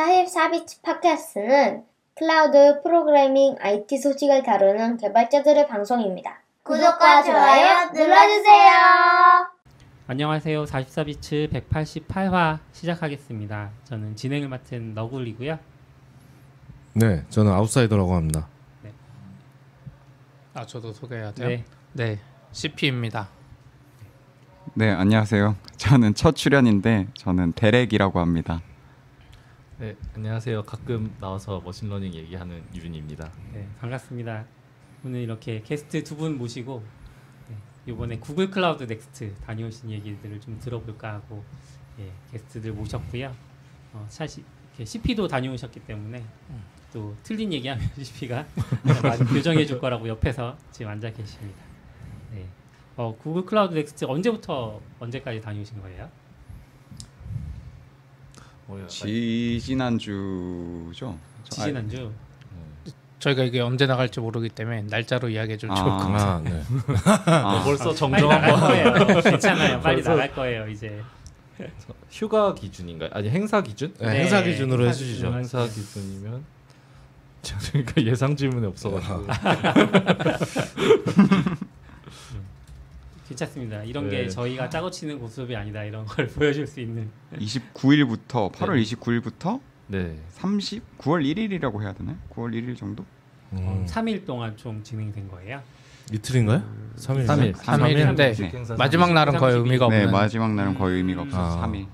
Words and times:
44비치 0.00 0.82
팟캐스트는 0.82 1.84
클라우드 2.14 2.80
프로그래밍 2.82 3.56
IT 3.60 3.98
소식을 3.98 4.42
다루는 4.42 4.96
개발자들의 4.96 5.68
방송입니다. 5.68 6.40
구독과 6.62 7.22
좋아요 7.22 7.90
눌러주세요. 7.92 8.70
안녕하세요. 10.06 10.64
44비츠 10.64 11.52
188화 11.52 12.60
시작하겠습니다. 12.72 13.70
저는 13.84 14.16
진행을 14.16 14.48
맡은 14.48 14.94
너굴이고요. 14.94 15.58
네, 16.94 17.24
저는 17.28 17.52
아웃사이더라고 17.52 18.14
합니다. 18.14 18.48
아 20.54 20.64
저도 20.66 20.92
소개해야 20.92 21.32
돼요? 21.32 21.48
네. 21.48 21.64
네, 21.92 22.18
CP입니다. 22.52 23.28
네 24.74 24.90
안녕하세요. 24.90 25.56
저는 25.76 26.14
첫 26.14 26.34
출연인데 26.34 27.08
저는 27.14 27.52
데렉이라고 27.52 28.18
합니다. 28.18 28.62
네, 29.80 29.96
안녕하세요. 30.14 30.62
가끔 30.64 31.14
나와서 31.20 31.60
machine 31.64 31.86
learning 31.86 32.12
얘기하는 32.14 32.62
유준입니다. 32.74 33.32
네, 33.54 33.66
반갑습니다. 33.80 34.44
오늘 35.04 35.20
이렇게 35.20 35.62
게스트 35.62 36.04
두 36.04 36.16
분 36.16 36.36
모시고 36.36 36.82
네, 37.48 37.56
이번에 37.86 38.18
Google 38.18 38.50
Cloud 38.50 38.84
Next 38.84 39.34
다녀오신 39.46 39.90
얘기들을 39.90 40.38
좀 40.40 40.58
들어볼까 40.60 41.14
하고 41.14 41.42
예, 41.98 42.12
게스트들 42.30 42.72
모셨고요. 42.72 43.34
어, 43.94 44.06
사실 44.10 44.44
CP도 44.84 45.26
다녀오셨기 45.28 45.80
때문에 45.80 46.22
또 46.92 47.16
틀린 47.22 47.50
얘기하면 47.52 47.82
CP가 48.02 48.46
많이 49.02 49.24
교정해 49.24 49.64
줄 49.64 49.78
거라고 49.80 50.06
옆에서 50.08 50.58
지금 50.70 50.92
앉아 50.92 51.10
계십니다. 51.12 51.58
네. 52.32 52.46
어, 52.96 53.16
Google 53.16 53.46
Cloud 53.46 53.74
Next 53.74 54.04
언제부터 54.04 54.78
언제까지 54.98 55.40
다녀오신 55.40 55.80
거예요? 55.80 56.10
뭐야? 58.70 58.86
지지난주죠. 58.86 60.12
저- 60.94 61.08
아, 61.08 61.14
지지난주. 61.50 62.10
저희가 63.18 63.42
이게 63.42 63.60
언제 63.60 63.86
나갈지 63.86 64.20
모르기 64.20 64.48
때문에 64.48 64.82
날짜로 64.88 65.28
이야기해 65.28 65.58
주면 65.58 65.76
좋을 65.76 65.88
것 65.90 65.94
아. 65.94 65.98
같아요. 66.06 66.24
아, 66.24 66.40
네. 66.40 66.62
아, 67.26 67.62
벌써 67.64 67.84
빨리 67.90 67.96
정정한 67.96 68.60
거예요. 68.60 68.92
괜찮아요. 69.22 69.80
빨리 69.80 69.96
벌써- 69.96 70.10
나갈 70.10 70.32
거예요. 70.34 70.68
이제. 70.68 71.02
휴가 72.10 72.54
기준인가요? 72.54 73.10
아니 73.12 73.28
행사 73.28 73.60
기준? 73.62 73.92
네, 73.98 74.06
네, 74.06 74.20
행사 74.20 74.42
기준으로 74.42 74.84
행사 74.86 74.96
해주시죠. 74.98 75.26
기준. 75.26 75.34
행사 75.34 75.64
기준이면 75.66 76.44
그러니까 77.72 78.02
예상 78.02 78.36
질문이 78.36 78.66
없어가지고 78.66 79.26
괜찮습니다. 83.40 83.84
이런 83.84 84.08
네. 84.08 84.22
게 84.24 84.28
저희가 84.28 84.68
짜고 84.68 84.90
치는 84.90 85.18
모습이 85.20 85.54
아니다. 85.54 85.84
이런 85.84 86.04
걸 86.04 86.26
보여줄 86.34 86.66
수 86.66 86.80
있는. 86.80 87.08
29일부터 87.34 88.50
8월 88.52 88.82
29일부터 88.82 89.60
네 89.86 90.16
30 90.30 90.98
9월 90.98 91.24
1일이라고 91.24 91.80
해야 91.82 91.92
되나요? 91.92 92.16
9월 92.30 92.50
1일 92.52 92.76
정도? 92.76 93.04
음, 93.52 93.84
3일 93.88 94.26
동안 94.26 94.56
총 94.56 94.82
진행된 94.82 95.28
거예요. 95.28 95.62
이틀인가요? 96.12 96.62
3일. 96.96 97.26
삼일. 97.26 97.54
삼일인데 97.54 98.32
네. 98.32 98.48
행사 98.48 98.74
마지막 98.74 99.12
날은 99.12 99.36
거의 99.38 99.54
30일. 99.54 99.58
의미가 99.64 99.88
네 99.88 99.96
없는. 99.98 100.12
마지막 100.12 100.54
날은 100.54 100.74
거의 100.74 100.96
의미가 100.96 101.22
없어서 101.22 101.62
아. 101.62 101.66
3일 101.66 101.86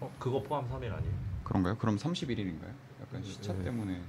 어, 0.00 0.12
그거 0.18 0.42
포함 0.42 0.64
3일 0.68 0.92
아니에요? 0.92 1.12
그런가요? 1.44 1.76
그럼 1.76 1.96
31일인가요? 1.96 2.72
약간 3.02 3.22
시차 3.22 3.52
네. 3.52 3.64
때문에 3.64 4.00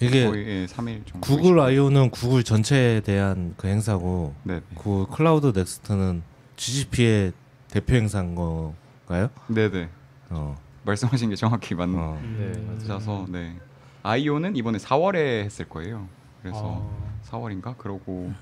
이게 0.00 0.26
거의 0.26 0.46
예, 0.46 0.66
3일 0.66 1.06
정도. 1.06 1.20
Google 1.20 1.58
I/O는 1.58 2.10
구글 2.10 2.44
전체에 2.44 3.00
대한 3.00 3.54
그 3.56 3.66
행사고, 3.68 4.34
네, 4.44 4.60
Google 4.74 5.06
Cloud 5.12 5.52
Next는 5.58 6.22
GCP의 6.56 7.32
대표 7.68 7.96
행사인 7.96 8.34
건가요? 8.34 9.30
네, 9.48 9.70
네. 9.70 9.88
어. 10.30 10.56
말씀하신 10.84 11.30
게 11.30 11.36
정확히 11.36 11.74
맞, 11.74 11.88
어. 11.90 12.18
네, 12.22 12.52
맞아서 12.66 13.26
네. 13.28 13.56
I/O는 14.02 14.56
이번에 14.56 14.78
4월에 14.78 15.44
했을 15.44 15.68
거예요. 15.68 16.08
그래서 16.42 16.60
어, 16.62 17.20
4월인가 17.26 17.76
그러고 17.76 18.32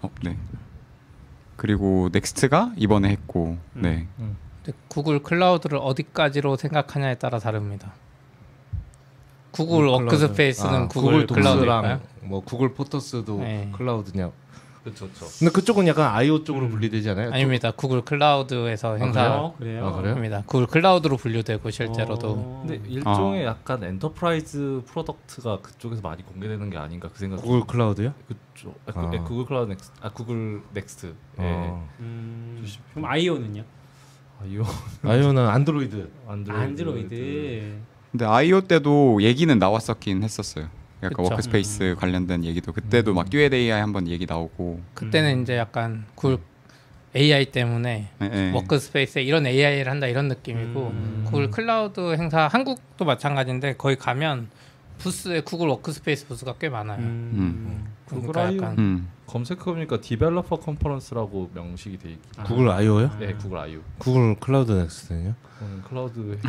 어, 0.00 0.10
네. 0.22 0.36
그리고 1.56 2.08
Next가 2.12 2.72
이번에 2.76 3.10
했고 3.10 3.58
네. 3.74 4.08
근데 4.16 4.78
구글 4.88 5.22
클라우드를 5.22 5.78
어디까지로 5.80 6.56
생각하냐에 6.56 7.16
따라 7.16 7.38
다릅니다. 7.38 7.92
구글. 9.54 9.86
워크스페이스는 9.86 10.74
아, 10.74 10.88
구글, 10.88 11.26
클라우드일까요? 11.26 11.54
Docs랑 11.54 12.00
뭐 12.22 12.40
구글 12.40 12.74
Photos도 12.74 13.38
네. 13.38 13.70
클라우드냐? 13.74 14.30
그렇죠. 14.82 15.08
근데 15.38 15.50
그쪽은 15.50 15.86
약간 15.86 16.14
I/O 16.14 16.44
쪽으로 16.44 16.68
분리되지 16.68 17.08
않아요? 17.10 17.32
아닙니다. 17.32 17.70
구글 17.70 18.02
클라우드에서 18.02 18.96
행사 18.98 19.22
그래요? 19.22 19.54
그래요? 19.58 19.86
아, 19.86 19.92
그래요? 19.92 20.14
합니다. 20.14 20.42
구글 20.44 20.66
클라우드로 20.66 21.16
분류되고 21.16 21.70
실제로도 21.70 22.28
어, 22.30 22.64
근데 22.66 22.82
일종의 22.86 23.46
약간 23.46 23.82
enterprise 23.82 24.82
product가 24.86 25.60
그쪽에서 25.62 26.02
많이 26.02 26.22
공개되는 26.22 26.68
게 26.68 26.76
아닌가 26.76 27.08
그 27.10 27.18
생각. 27.18 27.36
구글 27.36 27.64
클라우드요? 27.66 28.12
그쪽 28.28 28.78
아, 28.86 28.92
그, 28.92 28.98
아. 29.00 29.10
예, 29.14 29.18
구글 29.20 29.46
클라우드 29.46 29.70
Next 29.70 29.92
아 30.02 30.10
구글 30.10 30.60
Next. 30.74 31.06
예. 31.06 31.12
어. 31.42 31.88
음. 32.00 32.66
그럼 32.92 33.06
I/O는요? 33.10 33.62
아, 34.40 34.44
이거 34.46 34.64
I/O는 35.02 35.46
안드로이드. 35.48 36.10
안드로이드. 36.28 36.62
안드로이드. 36.62 37.78
근데 38.14 38.26
I/O 38.26 38.60
때도 38.60 39.22
얘기는 39.22 39.58
나왔었긴 39.58 40.22
했었어요. 40.22 40.68
약간 41.02 41.16
그쵸. 41.16 41.22
워크스페이스 41.24 41.96
관련된 41.98 42.44
얘기도 42.44 42.72
그때도 42.72 43.12
막 43.12 43.28
Duet 43.28 43.52
AI 43.52 43.80
한번 43.80 44.06
얘기 44.06 44.24
나오고 44.24 44.80
그때는 44.94 45.42
이제 45.42 45.56
약간 45.56 46.04
구글 46.14 46.38
AI 47.16 47.46
때문에 47.46 48.10
예, 48.22 48.30
예. 48.32 48.52
워크스페이스에 48.52 49.22
이런 49.22 49.48
AI를 49.48 49.90
한다 49.90 50.06
이런 50.06 50.28
느낌이고 50.28 50.80
음. 50.80 51.24
구글 51.26 51.50
클라우드 51.50 52.14
행사 52.14 52.46
한국도 52.46 53.04
마찬가지인데 53.04 53.74
거기 53.78 53.96
가면 53.96 54.48
부스에 54.98 55.40
구글 55.40 55.66
워크스페이스 55.66 56.28
부스가 56.28 56.54
꽤 56.60 56.68
많아요. 56.68 57.00
음. 58.14 58.20
구글 58.20 58.32
그러니까 58.32 58.48
I/O 58.48 58.56
약간 58.72 58.78
음. 58.78 59.08
검색해보니까 59.26 60.00
developer 60.00 60.56
conference라고 60.60 61.50
명시가 61.54 61.98
돼 61.98 62.10
있긴. 62.10 62.30
아. 62.36 62.44
구글 62.44 62.68
I/O요? 62.70 63.10
네, 63.18 63.34
구글 63.34 63.58
I/O. 63.58 63.80
구글 63.98 64.36
클라우드 64.38 64.72
Next는요? 64.72 65.34
저는 65.58 65.82
클라우드 65.82 66.38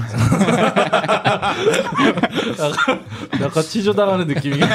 약간, 2.60 3.06
약간 3.42 3.64
취조당하는 3.64 4.28
느낌이. 4.28 4.60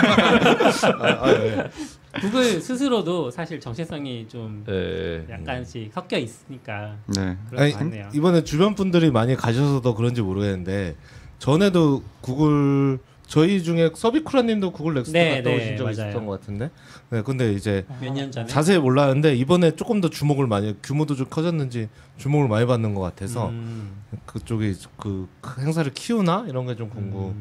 구글 2.21 2.61
스스로도 2.61 3.31
사실 3.31 3.61
정체성이 3.61 4.27
좀 4.29 4.65
네. 4.67 5.25
약간씩 5.31 5.93
섞여 5.93 6.19
있으니까 6.19 6.97
네. 7.07 7.37
그럴 7.49 7.63
아니, 7.63 7.73
것 7.73 7.79
같네요. 7.79 8.09
이번에 8.13 8.43
주변 8.45 8.75
분들이 8.75 9.11
많이 9.11 9.37
가셔서 9.37 9.81
더 9.81 9.95
그런지 9.95 10.21
모르겠는데 10.23 10.97
전에도 11.39 12.03
구글 12.21 12.99
저희 13.31 13.63
중에 13.63 13.91
서비쿠라님도 13.95 14.73
구글 14.73 14.95
Next 14.95 15.17
네, 15.17 15.37
갔다 15.37 15.51
네, 15.51 15.57
오신 15.57 15.77
적 15.77 15.85
맞아요. 15.85 15.93
있었던 15.93 16.27
것 16.27 16.41
같은데. 16.41 16.69
네, 17.11 17.23
근데 17.23 17.53
이제 17.53 17.87
몇 18.01 18.13
년 18.13 18.33
전에 18.33 18.47
자세히 18.47 18.79
몰랐는데 18.81 19.37
이번에 19.37 19.77
조금 19.77 20.01
더 20.01 20.11
주목을 20.11 20.49
많이 20.49 20.77
규모도 20.83 21.15
좀 21.15 21.27
커졌는지 21.31 21.89
주목을 22.19 22.49
많이 22.49 22.67
받는 22.67 22.93
것 22.93 23.01
같아서 23.03 23.51
음. 23.51 23.93
그쪽이 24.27 24.75
그 24.97 25.29
행사를 25.61 25.89
키우나 25.95 26.45
이런 26.49 26.67
게좀 26.67 26.91
음. 26.97 27.37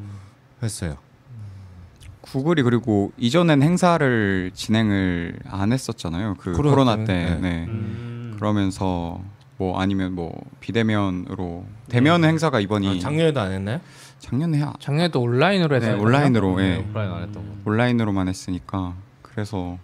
궁금했어요. 0.60 0.98
구글이 2.22 2.62
그리고 2.62 3.12
이전엔 3.18 3.64
행사를 3.64 4.52
진행을 4.54 5.40
안 5.50 5.74
했었잖아요. 5.74 6.36
그 6.38 6.52
코로나 6.52 6.76
코로나, 6.76 6.96
때문에, 6.98 7.06
때. 7.08 7.36
네. 7.36 7.50
네. 7.50 7.66
음. 7.68 8.34
그러면서 8.36 9.20
뭐 9.58 9.80
아니면 9.82 10.14
뭐 10.14 10.40
비대면으로 10.60 11.66
대면 11.88 12.24
행사가 12.24 12.60
이번이 12.60 12.88
아, 12.88 13.00
작년에도 13.00 13.40
안 13.42 13.52
했나요? 13.54 13.82
작년에 14.20 14.62
하- 14.62 14.74
작년에도 14.80 15.22
온라인으로 15.22 15.80
네, 15.80 15.86
했어요. 15.88 16.02
온라인으로 16.02 16.58
네, 16.58 16.64
예. 16.64 16.78
오프라인 16.78 17.12
안 17.12 17.24
했던 17.24 17.64
거. 17.64 17.70
온라인으로만 17.72 18.28
했으니까 18.28 18.94
그래서 19.22 19.78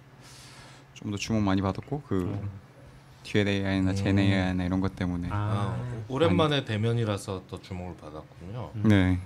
좀 0.94 1.12
더 1.12 1.18
주목 1.18 1.44
많이 1.44 1.62
받았고 1.62 2.02
그 2.08 2.40
AI나 3.36 3.92
음. 3.92 3.96
Gen 3.96 4.18
AI나 4.18 4.64
이런 4.64 4.82
것 4.82 4.96
때문에 4.96 5.28
아, 5.32 5.78
오랜만에 6.08 6.66
대면이라서 6.66 7.44
더 7.50 7.62
주목을 7.62 7.96
받았군요. 7.98 8.72
네 8.84 9.20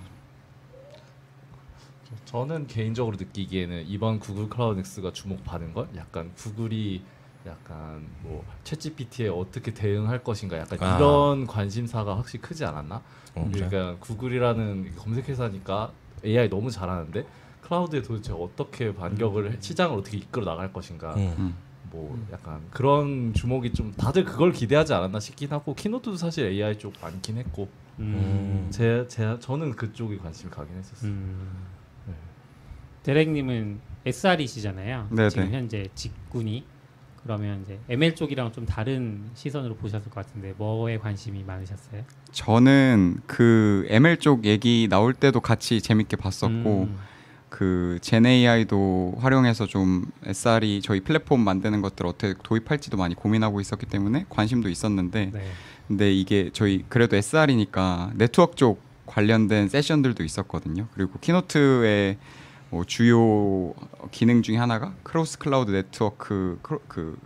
저는 2.25 2.67
개인적으로 2.67 3.15
느끼기에는 3.17 3.85
이번 3.87 4.19
구글 4.19 4.49
클라우드 4.49 4.77
넥스가 4.79 5.13
주목받은 5.13 5.73
건 5.73 5.87
약간 5.95 6.31
구글이 6.35 7.03
약간 7.45 8.05
뭐 8.21 8.43
챗GPT에 8.63 9.35
어떻게 9.35 9.73
대응할 9.73 10.23
것인가 10.23 10.57
약간 10.57 10.77
아. 10.81 10.97
이런 10.97 11.47
관심사가 11.47 12.17
확실히 12.17 12.41
크지 12.41 12.65
않았나? 12.65 13.01
어, 13.35 13.49
그래요? 13.51 13.69
그러니까 13.69 13.99
구글이라는 13.99 14.95
검색회사니까 14.95 15.91
AI 16.25 16.49
너무 16.49 16.69
잘하는데 16.71 17.25
클라우드에 17.61 18.01
도대체 18.01 18.33
어떻게 18.33 18.93
반격을 18.93 19.53
해- 19.53 19.57
시장을 19.59 19.97
어떻게 19.97 20.17
이끌어 20.17 20.45
나갈 20.45 20.71
것인가? 20.73 21.13
음. 21.15 21.35
음. 21.37 21.55
뭐 21.91 22.23
약간 22.31 22.61
그런 22.69 23.33
주목이 23.33 23.73
좀 23.73 23.91
다들 23.93 24.23
그걸 24.23 24.51
기대하지 24.51 24.93
않았나 24.93 25.19
싶긴 25.19 25.51
하고 25.51 25.73
키노트도 25.73 26.17
사실 26.17 26.45
AI 26.45 26.77
쪽 26.77 26.93
많긴 27.01 27.37
했고 27.37 27.67
음. 27.99 28.67
제, 28.69 29.05
제 29.07 29.37
저는 29.39 29.71
그쪽에 29.75 30.17
관심이 30.17 30.51
가긴 30.51 30.77
했었어요. 30.77 31.09
음. 31.11 31.51
네. 32.07 32.13
데렉님은 33.03 33.79
SR이시잖아요. 34.05 35.07
네, 35.11 35.29
지금 35.29 35.45
네. 35.45 35.57
현재 35.57 35.87
직군이 35.95 36.63
그러면 37.23 37.61
이제 37.63 37.79
ML 37.89 38.15
쪽이랑 38.15 38.51
좀 38.51 38.65
다른 38.65 39.29
시선으로 39.33 39.75
보셨을 39.75 40.09
것 40.09 40.25
같은데 40.25 40.53
뭐에 40.57 40.97
관심이 40.97 41.43
많으셨어요? 41.43 42.03
저는 42.31 43.21
그 43.27 43.85
ML 43.89 44.17
쪽 44.17 44.45
얘기 44.45 44.87
나올 44.89 45.13
때도 45.13 45.41
같이 45.41 45.81
재밌게 45.81 46.15
봤었고 46.17 46.87
음, 46.89 46.97
그 47.49 47.99
Gen 48.01 48.50
AI도 48.50 49.15
활용해서 49.19 49.65
좀 49.65 50.05
SRE 50.23 50.81
저희 50.81 51.01
플랫폼 51.01 51.41
만드는 51.41 51.81
것들 51.81 52.05
어떻게 52.05 52.33
도입할지도 52.41 52.97
많이 52.97 53.15
고민하고 53.15 53.59
있었기 53.59 53.85
때문에 53.85 54.25
관심도 54.29 54.69
있었는데 54.69 55.31
네. 55.33 55.51
근데 55.87 56.13
이게 56.13 56.51
저희 56.53 56.85
그래도 56.87 57.15
SRE니까 57.15 58.11
네트워크 58.15 58.55
쪽 58.55 58.81
관련된 59.07 59.69
세션들도 59.69 60.23
있었거든요. 60.23 60.87
그리고 60.93 61.19
keynote의 61.19 62.17
뭐 62.69 62.83
주요 62.85 63.73
기능 64.11 64.41
중에 64.41 64.57
하나가 64.57 64.93
Cross-Cloud 65.03 65.71
Network 65.71 66.59
cross- 66.61 66.81
그 66.87 67.17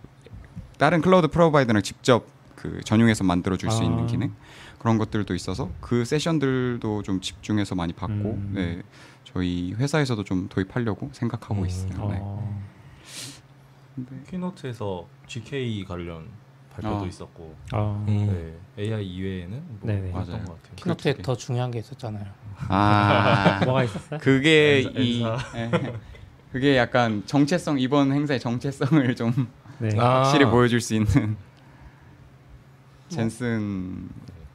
다른 0.78 1.00
클라우드 1.00 1.28
provider랑 1.28 1.82
직접 1.82 2.26
그 2.56 2.80
전용선 2.84 3.11
해서 3.11 3.24
만들어 3.24 3.56
줄수 3.56 3.82
아. 3.82 3.84
있는 3.84 4.06
기능 4.06 4.32
그런 4.78 4.96
것들도 4.98 5.34
있어서 5.34 5.70
그 5.80 6.04
세션들도 6.04 7.02
좀 7.02 7.20
집중해서 7.20 7.74
많이 7.74 7.92
봤고 7.92 8.12
음. 8.14 8.52
네 8.54 8.82
저희 9.24 9.72
회사에서도 9.74 10.22
좀 10.24 10.48
도입하려고 10.48 11.10
생각하고 11.12 11.62
음. 11.62 11.66
있어요. 11.66 12.08
네. 12.08 12.18
어, 12.20 12.64
키노트에서 14.30 15.06
GK 15.26 15.84
관련 15.84 16.28
발표도 16.74 17.04
아. 17.04 17.06
있었고 17.06 17.54
어, 17.72 18.04
음. 18.08 18.56
네, 18.76 18.82
AI 18.84 19.06
이외에는 19.06 19.62
뭐 19.68 19.78
네네. 19.82 20.10
봤던 20.12 20.32
맞아요. 20.32 20.44
것 20.44 20.54
같아요. 20.62 20.74
keynote에. 20.76 21.14
더 21.22 21.36
중요한 21.36 21.70
게 21.70 21.78
있었잖아요. 21.78 22.24
아 22.68 23.60
뭐가 23.64 23.84
있었어요? 23.84 24.18
그게 24.20 24.82
N사- 24.84 24.98
이 24.98 25.22
N사. 25.22 25.38
예. 25.88 25.94
그게 26.52 26.76
약간 26.76 27.22
정체성 27.26 27.78
이번 27.80 28.12
행사의 28.12 28.40
정체성을 28.40 29.14
좀 29.16 29.48
네. 29.78 29.90
아. 29.98 30.18
확실히 30.18 30.46
보여줄 30.46 30.80
수 30.80 30.94
있는 30.94 31.36
젠슨 33.08 34.08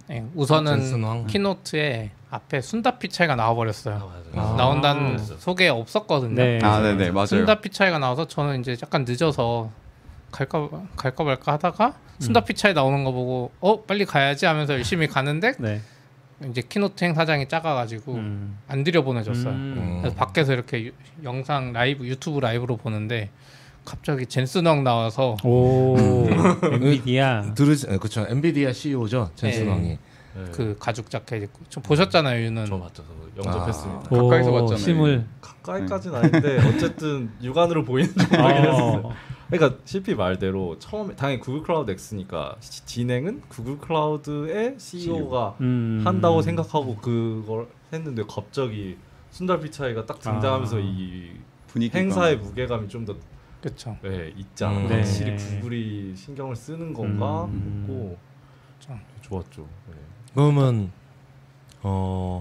네, 0.08 0.26
우선은 0.34 0.80
젠슨 0.80 1.05
황. 1.05 1.28
keynote에 1.28 2.12
앞에 2.32 2.62
순다 2.62 3.10
피차이가 3.10 3.36
나와버렸어요. 3.36 4.12
아, 4.36 4.40
아. 4.40 4.56
나온다는. 4.58 5.18
소개 5.18 5.68
없었거든요. 5.68 6.36
네. 6.36 6.60
아 6.64 6.82
네네 6.82 7.12
맞아요 7.12 7.26
순다 7.28 7.70
피차이가 7.70 8.00
나와서 8.00 8.28
저는 8.28 8.60
이제 8.62 8.76
약간 8.84 9.06
늦어서 9.08 9.72
갈까 10.32 10.70
갈까 10.96 11.24
말까 11.24 11.54
하다가 11.54 11.94
순다 12.20 12.54
피차이 12.54 12.74
나오는 12.74 13.04
거 13.04 13.12
보고 13.12 13.52
어 13.60 13.82
빨리 13.84 14.06
가야지 14.06 14.46
하면서 14.46 14.74
열심히 14.74 15.08
가는데 15.08 15.54
네. 15.60 15.82
이제 16.50 16.62
keynote 16.62 17.04
행사장이 17.04 17.48
작아가지고 17.48 18.14
음. 18.14 18.58
안 18.68 18.84
들여보내줬어요. 18.84 19.54
음. 19.54 19.98
그래서 20.02 20.16
밖에서 20.16 20.54
이렇게 20.54 20.86
유- 20.86 20.92
영상 21.24 21.74
라이브 21.74 22.06
유튜브 22.06 22.40
라이브로 22.40 22.78
보는데 22.78 23.30
갑자기 23.86 24.26
젠슨 24.26 24.59
황 24.59 24.84
나와서 24.84 25.36
오 25.44 25.96
엔비디아 26.72 27.54
들으시 27.56 27.88
그렇죠. 27.88 28.26
엔비디아 28.30 28.72
CEO죠. 28.74 29.32
젠슨 29.36 29.62
황이. 29.62 29.88
네. 29.90 29.98
그 30.54 30.78
가죽 30.80 31.10
자켓 31.10 31.44
입고 31.44 31.60
좀 31.70 31.82
보셨잖아요 31.84 32.42
유는 32.46 32.66
저 32.68 32.78
맞죠. 32.78 33.04
저 33.04 33.44
영접했습니다. 33.44 34.00
아. 34.06 34.10
가까이서 34.10 34.50
오, 34.52 34.54
봤잖아요. 34.54 34.78
심을 34.78 35.26
가까이까지는 35.42 36.16
아닌데 36.18 36.58
어쨌든 36.68 37.32
육안으로 37.42 37.84
보이는 37.84 38.14
정도긴 38.16 38.40
했어요. 38.56 39.12
어, 39.50 39.58
그러니까 39.58 39.80
CP 39.84 40.16
말대로 40.16 40.78
처음에 40.80 41.16
당연히 41.16 41.40
구글 41.40 41.64
클라우드 41.64 41.92
Next니까 41.92 42.58
시- 42.60 42.86
진행은 42.86 43.42
구글 43.50 43.80
클라우드의 43.80 44.76
CEO가 44.78 45.56
음. 45.62 46.02
한다고 46.06 46.42
생각하고 46.42 46.98
그걸 46.98 47.68
했는데 47.92 48.24
갑자기 48.28 48.98
순다 49.32 49.60
피차이가 49.60 50.06
딱 50.06 50.20
등장하면서 50.20 50.78
아. 50.78 50.80
이 50.80 51.32
분위기가 51.68 52.00
행사의 52.00 52.38
무게감이 52.38 52.88
좀더 52.90 53.16
그렇죠. 53.62 53.98
네, 54.02 54.34
있잖아. 54.38 54.78
음. 54.80 54.88
확실히 54.92 55.36
네. 55.36 55.56
구글이 55.60 56.16
신경을 56.16 56.56
쓰는 56.56 56.94
건가 56.94 57.46
음. 57.46 58.16
좀. 58.80 59.00
좋았죠. 59.22 59.68
네. 59.88 59.94
그러면 60.34 60.92
어 61.84 62.39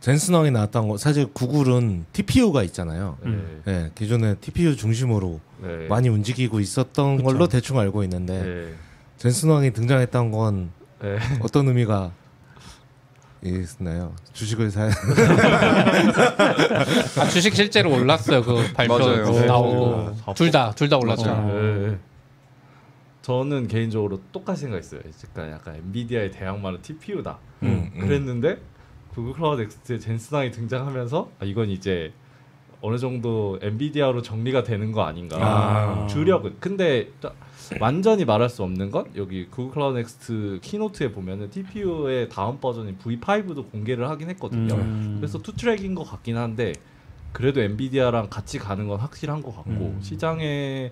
젠슨왕이 0.00 0.50
나왔던 0.50 0.88
거 0.88 0.96
사실 0.96 1.26
구글은 1.32 2.06
TPU가 2.12 2.62
있잖아요. 2.64 3.18
네. 3.22 3.28
음. 3.28 3.62
네, 3.66 3.90
기존에 3.94 4.34
TPU 4.36 4.74
중심으로 4.76 5.40
네. 5.62 5.86
많이 5.88 6.08
움직이고 6.08 6.58
있었던 6.58 7.16
그쵸. 7.18 7.26
걸로 7.26 7.46
대충 7.48 7.78
알고 7.78 8.02
있는데 8.04 8.42
네. 8.42 8.72
젠슨왕이 9.18 9.72
등장했던 9.72 10.30
건 10.32 10.70
네. 11.02 11.18
어떤 11.42 11.68
의미가 11.68 12.12
있나요? 13.42 14.14
주식을 14.32 14.70
사 14.70 14.88
아, 17.20 17.24
주식 17.28 17.54
실제로 17.54 17.92
올랐어요 17.92 18.42
그 18.42 18.70
발표 18.74 18.98
맞아요. 18.98 19.44
나오고 19.46 20.14
네. 20.26 20.34
둘다 20.34 20.72
둘 20.72 20.88
다 20.88 20.96
올랐죠. 20.96 21.24
네. 21.46 21.98
저는 23.22 23.68
개인적으로 23.68 24.20
똑같이 24.32 24.62
생각했어요. 24.62 25.00
약간 25.28 25.50
약간 25.52 25.74
엔비디아의 25.76 26.30
대항마는 26.32 26.80
TPU다. 26.82 27.38
음, 27.62 27.90
음. 27.94 28.00
그랬는데 28.00 28.58
구글 29.14 29.32
클라우드 29.32 29.62
Next의 29.62 30.00
젠슨 30.00 30.27
황이 30.27 30.50
등장하면서 30.52 31.30
아, 31.40 31.44
이건 31.44 31.68
이제 31.70 32.12
어느 32.82 32.96
정도 32.96 33.58
엔비디아로 33.60 34.22
정리가 34.22 34.62
되는 34.62 34.90
거 34.92 35.02
아닌가. 35.02 35.36
아. 35.40 36.06
주력은 36.06 36.56
근데 36.60 37.10
짜- 37.20 37.32
완전히 37.78 38.24
말할 38.24 38.48
수 38.48 38.62
없는 38.62 38.90
건 38.90 39.04
여기 39.16 39.46
구글 39.48 39.72
클라우드 39.72 39.98
Next 39.98 40.60
keynote에 40.62 41.12
보면은 41.12 41.50
TPU의 41.50 42.28
다음 42.30 42.58
버전인 42.58 42.96
V5도 42.98 43.70
공개를 43.70 44.08
하긴 44.08 44.30
했거든요. 44.30 44.74
음. 44.74 45.16
그래서 45.20 45.38
two 45.38 45.52
track인 45.54 45.94
것 45.94 46.04
같긴 46.04 46.36
한데 46.36 46.72
그래도 47.32 47.60
엔비디아랑 47.60 48.28
같이 48.30 48.58
가는 48.58 48.88
건 48.88 48.98
확실한 48.98 49.42
것 49.42 49.54
같고 49.54 49.70
음. 49.70 49.98
시장의 50.00 50.90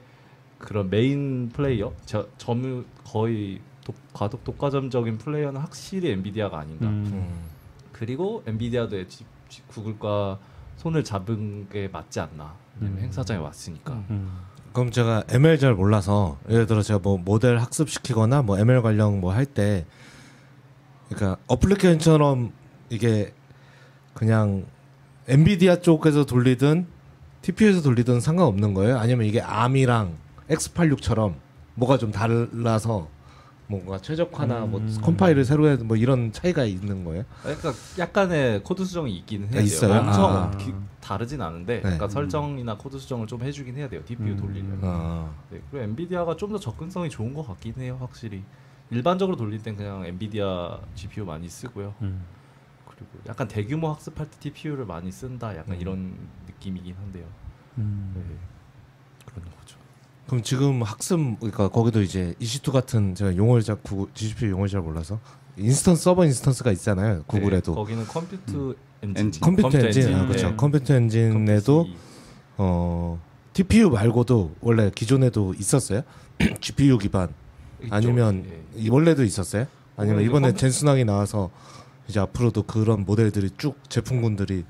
그런 0.59 0.91
메인 0.91 1.49
플레이어 1.49 1.93
저, 2.05 2.27
점 2.37 2.85
거의 3.05 3.61
독, 3.85 3.97
과독 4.13 4.45
독과점적인 4.45 5.19
플레이어는 5.19 5.59
확실히 5.61 6.11
엔비디아가 6.11 6.59
아닌가. 6.59 6.87
음. 6.87 7.57
음. 7.99 8.05
그리고 8.07 8.43
엔비디아도 8.47 9.07
지- 9.09 9.25
지- 9.49 9.63
구글과 9.69 10.39
손을 10.77 11.03
잡은 11.05 11.69
게 11.69 11.89
맞지 11.89 12.21
않나. 12.21 12.55
왜냐면 12.81 12.99
음. 13.01 13.05
행사장에 13.05 13.41
왔으니까. 13.41 13.93
음. 13.95 14.07
음. 14.11 14.39
그럼 14.73 14.91
제가 14.93 15.25
ML 15.29 15.59
잘 15.59 15.75
몰라서 15.75 16.39
예를 16.49 16.67
들어 16.67 16.83
제가 16.83 17.01
뭐 17.01 17.19
모델 17.19 17.59
학습시키거나 17.59 18.43
뭐 18.43 18.59
ML 18.59 18.83
관련 18.83 19.21
뭐 19.21 19.33
할 19.33 19.45
때 19.47 19.85
그러니까 21.09 21.41
어플리케이션처럼 21.49 22.53
이게 22.91 23.33
그냥 24.15 24.67
엔비디아 25.27 25.81
쪽에서 25.81 26.27
돌리든 26.27 26.87
TPU에서 27.43 27.83
돌리든 27.83 28.21
상관없는 28.21 28.75
거예요? 28.75 28.99
아니면 28.99 29.27
이게 29.27 29.41
ARM이랑 29.41 30.15
X86처럼 30.51 31.35
뭐가 31.75 31.99
좀 31.99 32.13
달라서 32.13 33.09
뭔가 33.71 33.99
최적화나 33.99 34.61
뭐 34.67 34.81
음. 34.81 34.99
컴파일을 35.03 35.45
새로 35.45 35.69
해 35.69 35.81
뭐 35.81 35.97
이런 35.97 36.33
차이가 36.33 36.65
있는 36.65 37.05
거예요? 37.05 37.25
그러니까 37.43 37.73
약간의 37.99 38.63
코드 38.65 38.83
수정이 38.85 39.15
있기는 39.19 39.45
해야 39.49 39.53
돼요. 39.57 39.63
있어요? 39.63 40.01
엄청 40.01 40.25
아. 40.25 40.51
기- 40.57 40.75
다르진 41.01 41.41
않은데 41.43 41.83
네. 41.83 41.93
약간 41.95 42.09
설정이나 42.09 42.77
코드 42.79 42.99
수정을 42.99 43.27
좀 43.27 43.43
해주긴 43.43 43.77
해야 43.77 43.89
돼요. 43.89 44.03
TPU 44.07 44.33
음. 44.33 44.37
돌리려면. 44.39 44.81
아, 44.83 45.31
네, 45.51 45.61
그리고 45.71 45.85
엔비디아가 45.85 46.37
좀 46.37 46.49
더 46.49 46.59
접근성이 46.59 47.11
좋은 47.11 47.35
것 47.35 47.47
같긴 47.47 47.75
해요, 47.79 47.99
확실히. 48.01 48.43
일반적으로 48.91 49.37
돌릴 49.37 49.63
땐 49.63 49.77
그냥 49.77 50.03
엔비디아 50.07 50.79
GPU 50.95 51.27
많이 51.27 51.47
쓰고요. 51.47 51.95
음. 52.01 52.25
그리고 52.87 53.07
약간 53.29 53.47
대규모 53.49 53.91
학습할 53.91 54.31
때 54.31 54.39
TPU를 54.41 54.87
많이 54.87 55.13
쓴다, 55.13 55.55
약간 55.55 55.75
음. 55.75 55.81
이런 55.81 56.15
느낌이긴 56.47 56.95
한데요. 56.99 57.27
음. 57.77 58.13
네. 58.17 58.23
그럼 60.29 60.43
지금 60.43 60.83
학습 60.83 61.19
그러니까 61.41 61.69
거기도 61.69 62.03
이제 62.03 62.35
EC2 62.39 62.71
같은 62.71 63.15
제가 63.15 63.35
용어를 63.37 63.63
잘 63.63 63.77
구글 63.83 64.07
GCP 64.15 64.51
용어를 64.51 64.69
잘 64.69 64.83
몰라서 64.83 65.19
instance 65.57 66.03
서버 66.03 66.25
instance가 66.27 66.71
있잖아요. 66.73 67.23
구글에도 67.27 67.73
네, 67.73 67.77
거기는 67.77 68.07
컴퓨터 68.07 68.75
엔진, 69.03 69.27
엔진. 69.27 69.41
컴퓨터 69.41 69.79
엔진, 69.79 70.15
아, 70.15 70.21
네. 70.23 70.29
그렇죠. 70.29 70.57
Compute 70.57 70.95
Engine에도 70.95 71.85
컴퓨터 71.85 71.99
어 72.59 73.21
TPU 73.55 73.89
말고도 73.91 74.55
원래 74.61 74.91
기존에도 74.95 75.55
있었어요? 75.59 76.03
GPU 76.61 76.99
기반 76.99 77.31
있죠. 77.83 77.95
아니면 77.95 78.45
예. 78.47 78.83
이- 78.83 78.91
원래도 78.91 79.25
있었어요? 79.25 79.67
아니면 79.97 80.23
이번에 80.23 80.49
컴퓨- 80.49 80.59
젠슨 80.59 80.84
황이 80.84 81.05
나와서 81.07 81.51
이제 82.07 82.21
앞으로도 82.21 82.65
그런 82.65 83.05
모델들이 83.07 83.51
쭉 83.57 83.77
제품군들이 83.89 84.65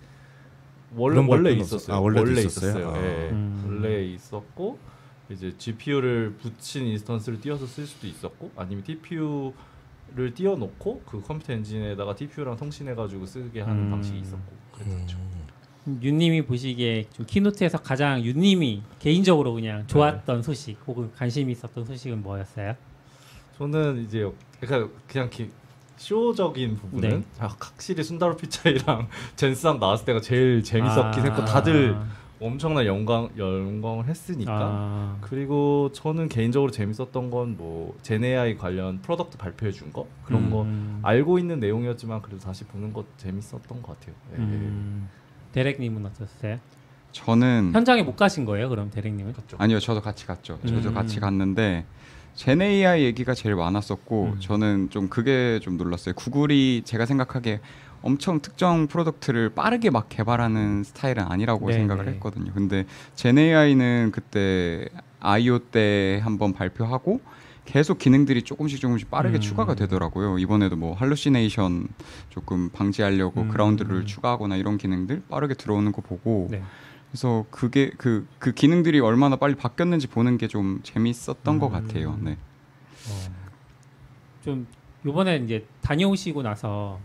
원래 0.97 1.21
원래 1.27 1.50
있었어요. 1.50 1.97
아, 1.97 2.00
원래 2.00 2.21
있었어요? 2.23 2.47
있었어요. 2.71 2.91
아. 2.95 2.97
예. 3.03 3.29
음. 3.33 3.65
원래 3.83 4.05
있었고 4.05 4.79
이제 5.31 5.55
GPU를 5.57 6.35
붙인 6.41 6.87
instance를 6.87 7.41
띄워서 7.41 7.67
쓸 7.67 7.87
수도 7.87 8.07
있었고 8.07 8.51
아니면 8.57 8.83
TPU를 8.85 10.35
띄워놓고 10.35 11.03
그 11.05 11.23
Compute 11.23 11.53
Engine에다가 11.53 12.15
TPU랑 12.15 12.57
통신해가지고 12.57 13.27
쓰게 13.27 13.61
하는 13.61 13.85
음. 13.85 13.91
방식이 13.91 14.19
있었고 14.19 14.57
그랬죠. 14.73 15.19
윤님이 16.03 16.43
보시기에 16.43 17.07
좀 17.13 17.25
keynote에서 17.27 17.79
가장 17.79 18.23
윤님이 18.23 18.83
개인적으로 18.99 19.55
그냥 19.55 19.87
좋았던 19.87 20.43
소식 20.43 20.77
혹은 20.87 21.11
관심 21.15 21.49
있었던 21.49 21.85
소식은 21.85 22.23
뭐였어요? 22.23 22.75
저는 23.57 24.05
이제 24.05 24.31
그러니까 24.61 24.93
그냥 25.07 25.31
기, 25.31 25.51
쇼적인 25.97 26.77
부분은 26.77 27.09
네. 27.09 27.25
아, 27.39 27.49
확실히 27.59 28.05
순다르 28.05 28.37
피차이랑 28.37 29.09
젠슨이랑 29.37 29.81
나왔을 29.81 30.05
때가 30.05 30.21
제일 30.21 30.63
재밌었긴 30.63 31.23
아. 31.23 31.25
했고 31.25 31.45
다들 31.45 31.97
엄청난 32.40 32.87
열광 32.87 33.29
열광을 33.37 34.07
했으니까 34.07 34.52
아, 34.54 35.16
그리고 35.21 35.90
저는 35.92 36.28
개인적으로 36.28 36.71
재밌었던 36.71 37.30
건 37.30 37.57
뭐 37.59 37.97
Gen 38.03 38.35
AI 38.35 38.57
관련 38.57 39.00
product 39.03 39.37
발표해 39.38 39.73
준 39.73 39.92
거 39.92 40.07
그런 40.25 40.50
거 40.50 40.62
음, 40.62 41.00
알고 41.02 41.38
있는 41.38 41.59
내용이었지만 41.61 42.23
그래도 42.23 42.38
다시 42.45 42.64
보는 42.64 42.92
거 42.92 43.04
재밌었던 43.16 43.83
것 43.83 43.99
같아요. 43.99 44.14
예. 44.33 44.37
음, 44.38 45.09
데렉님은 45.52 46.07
어떠세요? 46.07 46.59
저는 47.11 47.71
현장에 47.75 48.02
못 48.02 48.14
가신 48.16 48.45
거예요? 48.45 48.68
그럼 48.68 48.90
데렉님은? 48.90 49.35
아니요, 49.57 49.80
저도 49.80 50.00
같이 50.02 50.26
갔죠. 50.26 50.59
저도 50.66 50.90
음. 50.90 50.95
같이 50.95 51.18
갔는데 51.21 51.87
Gen 52.35 52.61
AI 52.62 53.02
얘기가 53.04 53.35
제일 53.35 53.57
많았었고 53.57 54.25
음. 54.35 54.40
저는 54.40 54.90
좀 54.90 55.09
그게 55.09 55.59
좀 55.61 55.76
놀랐어요. 55.78 56.14
구글이 56.14 56.83
제가 56.85 57.07
생각하기에 57.07 57.61
엄청 58.02 58.40
특정 58.40 58.87
product를 58.87 59.50
빠르게 59.50 59.90
막 59.90 60.09
개발하는 60.09 60.85
스타일은 60.85 61.25
아니라고 61.25 61.69
네, 61.69 61.75
생각을 61.75 62.05
네. 62.07 62.12
했거든요. 62.12 62.52
근데 62.52 62.87
Gen 63.15 63.38
AI는 63.38 64.11
그때 64.12 64.88
I.O. 65.21 65.59
때 65.59 66.21
한번 66.23 66.52
발표하고 66.52 67.21
계속 67.64 67.99
기능들이 67.99 68.43
조금씩 68.43 68.81
조금씩 68.81 69.11
빠르게 69.11 69.38
음. 69.38 69.40
추가가 69.40 69.75
되더라고요. 69.75 70.38
이번에도 70.38 70.76
뭐 70.76 70.95
hallucination 70.95 71.88
조금 72.31 72.71
방지하려고 72.71 73.43
음. 73.43 73.49
grounding을 73.49 74.07
추가하거나 74.07 74.57
이런 74.57 74.78
기능들 74.78 75.23
빠르게 75.28 75.55
들어오는 75.55 75.93
거 75.93 76.00
보고 76.00 76.49
네. 76.50 76.62
그래서 77.11 77.45
그게 77.50 77.90
그, 77.99 78.26
그 78.38 78.52
기능들이 78.52 79.00
얼마나 79.00 79.37
빨리 79.37 79.55
바뀌었는지 79.55 80.07
보는 80.07 80.38
게 80.38 80.47
좀 80.47 80.81
재밌었던 80.83 81.59
것 81.59 81.67
음. 81.67 81.73
같아요. 81.73 82.19
네. 82.23 82.33
어, 83.11 83.28
좀 84.45 84.67
요번에 85.05 85.37
이제 85.37 85.67
다녀오시고 85.83 86.43
나서 86.43 86.99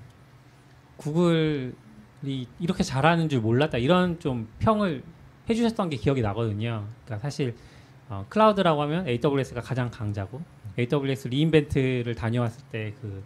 구글이 0.97 2.47
이렇게 2.59 2.83
잘하는 2.83 3.29
줄 3.29 3.41
몰랐다 3.41 3.77
이런 3.77 4.19
좀 4.19 4.47
평을 4.59 5.03
해주셨던 5.49 5.89
게 5.89 5.97
기억이 5.97 6.21
나거든요. 6.21 6.85
그러니까 7.05 7.21
사실 7.27 7.55
어, 8.09 8.25
클라우드라고 8.29 8.81
하면 8.83 9.07
AWS가 9.07 9.61
가장 9.61 9.89
강자고 9.89 10.41
AWS 10.77 11.27
리인벤트를 11.29 12.15
다녀왔을 12.15 12.63
때 12.71 12.93
그 13.01 13.21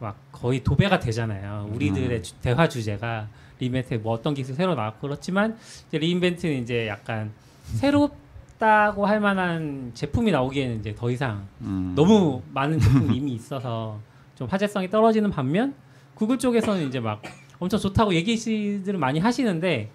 막 0.00 0.16
거의 0.30 0.62
도배가 0.62 1.00
되잖아요. 1.00 1.68
우리들의 1.74 2.18
음. 2.18 2.22
주- 2.22 2.32
대화 2.36 2.68
주제가 2.68 3.26
리인벤트에 3.58 3.98
뭐 3.98 4.12
어떤 4.12 4.32
기술 4.32 4.54
새로 4.54 4.76
나왔고 4.76 5.00
그렇지만 5.08 5.58
이제 5.88 5.98
리인벤트는 5.98 6.62
이제 6.62 6.86
약간 6.86 7.32
새롭다고 7.64 9.06
할 9.06 9.18
만한 9.18 9.90
제품이 9.94 10.30
나오기에는 10.30 10.78
이제 10.78 10.94
더 10.94 11.10
이상 11.10 11.48
음. 11.62 11.94
너무 11.96 12.42
많은 12.54 12.78
제품이 12.78 13.16
이미 13.16 13.32
있어서 13.32 13.98
좀 14.36 14.46
화제성이 14.46 14.88
떨어지는 14.88 15.30
반면 15.30 15.74
구글 16.18 16.36
쪽에서는 16.36 16.88
이제 16.88 16.98
막 16.98 17.22
엄청 17.60 17.78
좋다고 17.78 18.12
얘기들을 18.12 18.98
많이 18.98 19.20
하시는데 19.20 19.88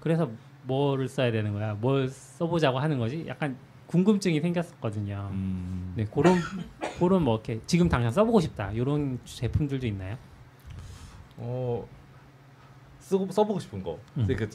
그래서 0.00 0.30
뭐를 0.64 1.08
써야 1.08 1.32
되는 1.32 1.54
거야? 1.54 1.72
뭘 1.74 2.06
써보자고 2.08 2.78
하는 2.78 2.98
거지? 2.98 3.24
약간 3.26 3.56
궁금증이 3.86 4.40
생겼었거든요. 4.42 5.30
음. 5.32 5.94
네, 5.96 6.04
그런 6.04 6.36
그런 6.98 7.24
뭐 7.24 7.36
이렇게 7.36 7.60
지금 7.66 7.88
당장 7.88 8.10
써보고 8.12 8.40
싶다 8.40 8.70
이런 8.72 9.18
제품들도 9.24 9.86
있나요? 9.86 10.18
어 11.38 11.88
쓰고 13.00 13.30
써보고 13.32 13.58
싶은 13.58 13.82
거. 13.82 13.94
음. 14.18 14.26
근데 14.26 14.36
그 14.36 14.50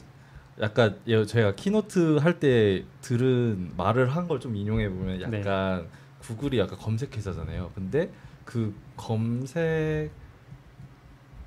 약간 0.60 0.96
예, 1.08 1.24
제가 1.26 1.56
keynote 1.56 2.18
할 2.18 2.38
때 2.38 2.84
들은 3.00 3.72
말을 3.76 4.14
한 4.14 4.28
걸 4.28 4.38
좀 4.38 4.54
인용해 4.54 4.88
보면 4.88 5.28
네. 5.30 5.40
약간 5.40 5.88
구글이 6.20 6.58
약간 6.60 6.78
검색 6.78 7.16
회사잖아요. 7.16 7.72
근데 7.74 8.10
그 8.44 8.72
검색 8.96 10.10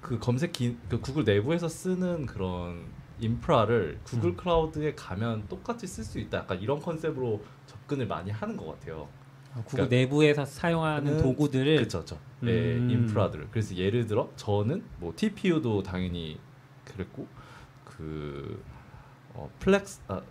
그 0.01 0.17
검색 0.19 0.53
기, 0.53 0.77
그 0.89 0.99
구글 0.99 1.23
내부에서 1.23 1.67
쓰는 1.67 2.25
그런 2.25 2.85
인프라를 3.19 3.99
구글 4.03 4.29
음. 4.31 4.35
클라우드에 4.37 4.95
가면 4.95 5.47
똑같이 5.49 5.85
쓸 5.87 6.03
수 6.03 6.19
있다. 6.19 6.39
약간 6.39 6.59
이런 6.61 6.79
컨셉으로 6.79 7.43
접근을 7.65 8.07
많이 8.07 8.31
하는 8.31 8.55
것 8.55 8.65
같아요. 8.67 9.07
구글 9.65 9.71
그러니까 9.71 9.95
내부에서 9.95 10.45
사용하는 10.45 11.17
그- 11.17 11.23
도구들을 11.23 11.75
그렇죠, 11.77 11.97
그렇죠. 11.99 12.19
네, 12.41 12.75
음. 12.77 12.89
인프라들을. 12.89 13.47
그래서 13.51 13.75
예를 13.75 14.07
들어 14.07 14.29
저는 14.37 14.83
뭐 14.99 15.11
TPU도 15.15 15.83
당연히 15.83 16.39
그랬고 16.85 17.27
그 17.83 18.63
어, 19.33 19.49
플렉스 19.59 20.01
아, 20.07 20.21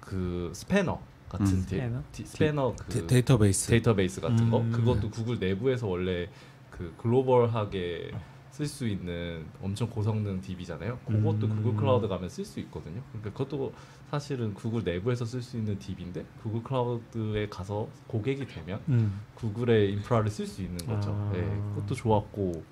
그 0.00 0.50
Spanner 0.54 1.00
같은 1.28 1.46
음. 1.46 1.52
데, 1.62 1.76
Spanner? 1.76 2.02
디- 2.12 2.24
Spanner 2.26 2.76
그 2.78 2.88
데, 3.00 3.06
데이터베이스. 3.06 3.68
데이터베이스 3.70 4.20
같은 4.20 4.48
거 4.50 4.58
음. 4.60 4.70
그것도 4.70 5.10
구글 5.10 5.38
내부에서 5.40 5.88
원래 5.88 6.28
그 6.70 6.94
글로벌하게 6.98 8.12
쓸 8.52 8.66
수 8.66 8.86
있는 8.86 9.46
엄청 9.62 9.88
고성능 9.88 10.40
DB잖아요. 10.42 10.98
그것도 11.06 11.46
음. 11.46 11.56
구글 11.56 11.74
클라우드 11.74 12.06
가면 12.06 12.28
쓸 12.28 12.44
수 12.44 12.60
있거든요. 12.60 13.00
그러니까 13.10 13.30
그것도 13.32 13.72
사실은 14.10 14.52
구글 14.52 14.84
내부에서 14.84 15.24
쓸 15.24 15.40
수 15.40 15.56
있는 15.56 15.78
DB인데 15.78 16.26
구글 16.42 16.62
클라우드에 16.62 17.48
가서 17.48 17.88
고객이 18.08 18.46
되면 18.46 18.78
음. 18.90 19.20
구글의 19.36 19.92
인프라를 19.92 20.30
쓸 20.30 20.46
수 20.46 20.60
있는 20.60 20.76
거죠. 20.86 21.12
아. 21.12 21.32
예, 21.34 21.40
그것도 21.74 21.94
좋았고, 21.94 22.62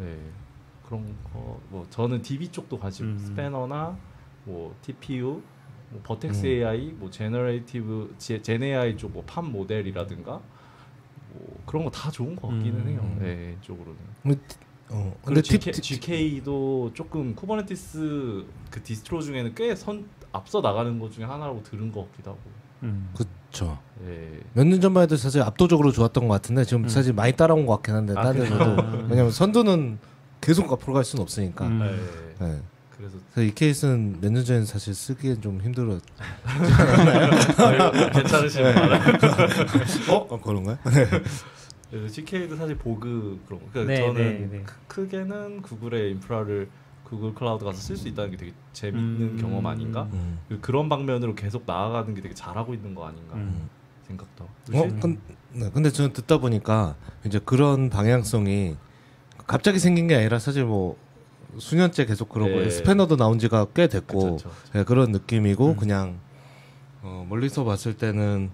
예, 0.00 0.18
그런 0.86 1.14
거 1.32 1.60
뭐 1.68 1.86
저는 1.90 2.22
DB 2.22 2.48
쪽도 2.48 2.78
관심, 2.78 3.08
음. 3.08 3.18
Spanner나 3.18 3.96
뭐 4.46 4.74
TPU, 4.80 5.42
뭐 5.90 6.00
Vertex 6.02 6.46
음. 6.46 6.50
AI, 6.50 6.92
뭐 6.92 7.10
generative, 7.10 8.14
제, 8.16 8.40
Gen 8.40 8.62
AI 8.62 8.96
쪽 8.96 9.15
뭐 9.15 9.33
PaLM 9.33 9.52
모델이라든가 9.52 10.40
뭐 11.34 11.62
그런 11.66 11.84
거 11.84 11.90
다 11.90 12.10
좋은 12.10 12.34
것 12.36 12.48
같기는 12.48 12.80
음. 12.80 12.88
해요. 12.88 13.18
예, 13.22 13.56
쪽으로는. 13.60 13.98
어, 14.90 15.14
근데 15.24 15.40
팁, 15.42 15.60
GKE, 15.60 15.72
GKE도 15.72 16.90
조금 16.94 17.34
쿠버네티스 17.34 18.44
그 18.70 18.82
디스트로 18.82 19.22
중에는 19.22 19.54
꽤 19.54 19.74
선 19.74 20.04
앞서 20.32 20.60
나가는 20.60 20.98
것 20.98 21.12
중에 21.12 21.24
하나라고 21.24 21.62
들은 21.62 21.90
것 21.92 22.10
같기도 22.10 22.32
하고. 22.32 22.40
음. 22.82 23.08
그쵸. 23.16 23.78
예. 24.06 24.40
몇년 24.52 24.80
전만 24.80 25.04
해도 25.04 25.16
사실 25.16 25.40
압도적으로 25.42 25.90
좋았던 25.92 26.26
것 26.28 26.34
같은데 26.34 26.64
지금 26.64 26.84
음. 26.84 26.88
사실 26.88 27.12
많이 27.12 27.32
따라온 27.32 27.64
것 27.66 27.74
같긴 27.76 27.94
한데 27.94 28.14
아, 28.16 28.22
다른? 28.24 28.40
데서도 28.42 28.64
음. 28.64 29.06
왜냐면 29.10 29.30
선두는 29.30 29.98
계속 30.40 30.70
앞으로 30.72 30.92
갈 30.92 31.04
수는 31.04 31.22
없으니까. 31.22 31.66
음. 31.66 31.80
예. 32.40 32.44
네. 32.44 32.60
그래서 32.96 33.16
그래서 33.32 33.48
이 33.50 33.54
케이스는 33.54 34.18
몇 34.20 34.30
년 34.32 34.44
전에 34.44 34.64
사실 34.64 34.94
쓰기엔 34.94 35.40
좀 35.40 35.60
힘들어. 35.60 35.98
아유, 37.58 38.10
괜찮으시면. 38.12 38.76
어? 40.10 40.14
어 40.28 40.40
그런가요? 40.40 40.78
그래서 41.94 42.08
CK도 42.12 42.56
사실 42.56 42.76
보그 42.76 43.40
그런 43.46 43.60
거. 43.60 43.66
그러니까 43.72 43.92
네, 43.94 44.00
저는 44.00 44.14
네, 44.50 44.58
네. 44.58 44.62
크- 44.64 44.74
크게는 44.88 45.62
구글의 45.62 46.10
인프라를 46.12 46.68
구글 47.04 47.32
클라우드 47.34 47.64
가서 47.64 47.78
쓸 47.78 47.96
수 47.96 48.08
있다는 48.08 48.32
게 48.32 48.36
되게 48.36 48.52
재밌는 48.72 49.20
음. 49.20 49.38
경험 49.40 49.64
아닌가? 49.64 50.08
음. 50.12 50.40
그- 50.48 50.60
그런 50.60 50.88
방면으로 50.88 51.36
계속 51.36 51.62
나아가는 51.66 52.12
게 52.14 52.20
되게 52.20 52.34
잘하고 52.34 52.74
있는 52.74 52.96
거 52.96 53.06
아닌가 53.06 53.36
음. 53.36 53.68
생각도. 54.08 54.44
어? 54.44 54.88
근, 55.00 55.20
네, 55.52 55.70
근데 55.72 55.90
저는 55.90 56.12
듣다 56.12 56.38
보니까 56.38 56.96
이제 57.24 57.38
그런 57.44 57.90
방향성이 57.90 58.76
갑자기 59.46 59.78
생긴 59.78 60.08
게 60.08 60.16
아니라 60.16 60.40
사실 60.40 60.64
뭐 60.64 60.96
수년째 61.58 62.06
계속 62.06 62.28
그러고 62.28 62.50
네. 62.60 62.70
Spanner도 62.70 63.16
나온 63.16 63.38
지가 63.38 63.66
꽤 63.72 63.86
됐고 63.86 64.36
그쵸, 64.36 64.48
그쵸. 64.50 64.72
네, 64.72 64.82
그런 64.82 65.12
느낌이고 65.12 65.68
음. 65.68 65.76
그냥 65.76 66.18
어, 67.02 67.24
멀리서 67.28 67.62
봤을 67.62 67.96
때는 67.96 68.50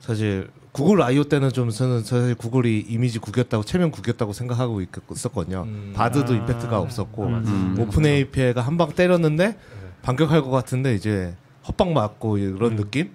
사실 0.00 0.48
구글 0.74 1.02
I/O 1.02 1.22
때는 1.24 1.50
좀 1.52 1.70
저는 1.70 2.02
사실 2.02 2.34
구글이 2.34 2.80
이미지 2.88 3.20
구겼다고 3.20 3.62
체면 3.62 3.92
구겼다고 3.92 4.32
생각하고 4.32 4.80
있- 4.80 4.88
있었거든요. 5.12 5.62
음. 5.68 5.92
바드도 5.94 6.32
아. 6.32 6.36
임팩트가 6.36 6.80
없었고 6.80 7.26
음. 7.26 7.34
음. 7.46 7.76
오픈 7.78 8.04
API가 8.04 8.60
한 8.60 8.76
방 8.76 8.90
때렸는데 8.90 9.46
네. 9.50 9.58
반격할 10.02 10.42
것 10.42 10.50
같은데 10.50 10.96
이제 10.96 11.36
헛방 11.68 11.92
맞고 11.94 12.38
이런 12.38 12.72
음. 12.72 12.76
느낌. 12.76 13.12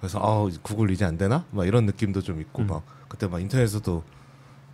그래서 0.00 0.20
아 0.22 0.48
구글 0.62 0.90
이제 0.92 1.04
안 1.04 1.18
되나? 1.18 1.44
막 1.50 1.66
이런 1.66 1.84
느낌도 1.86 2.22
좀 2.22 2.40
있고 2.40 2.62
음. 2.62 2.68
막 2.68 2.84
그때 3.08 3.26
막 3.26 3.40
인터넷에서도 3.40 4.04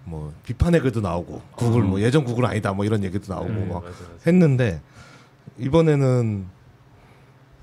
뭐 0.04 0.34
비판의 0.44 0.82
글도 0.82 1.00
나오고 1.00 1.40
구글 1.56 1.80
음. 1.84 1.88
뭐 1.88 2.00
예전 2.02 2.22
구글 2.22 2.44
아니다 2.44 2.74
뭐 2.74 2.84
이런 2.84 3.02
얘기도 3.02 3.32
나오고 3.32 3.50
네, 3.50 3.64
막 3.64 3.82
맞아, 3.82 3.96
맞아. 3.96 4.12
했는데 4.26 4.82
이번에는 5.58 6.46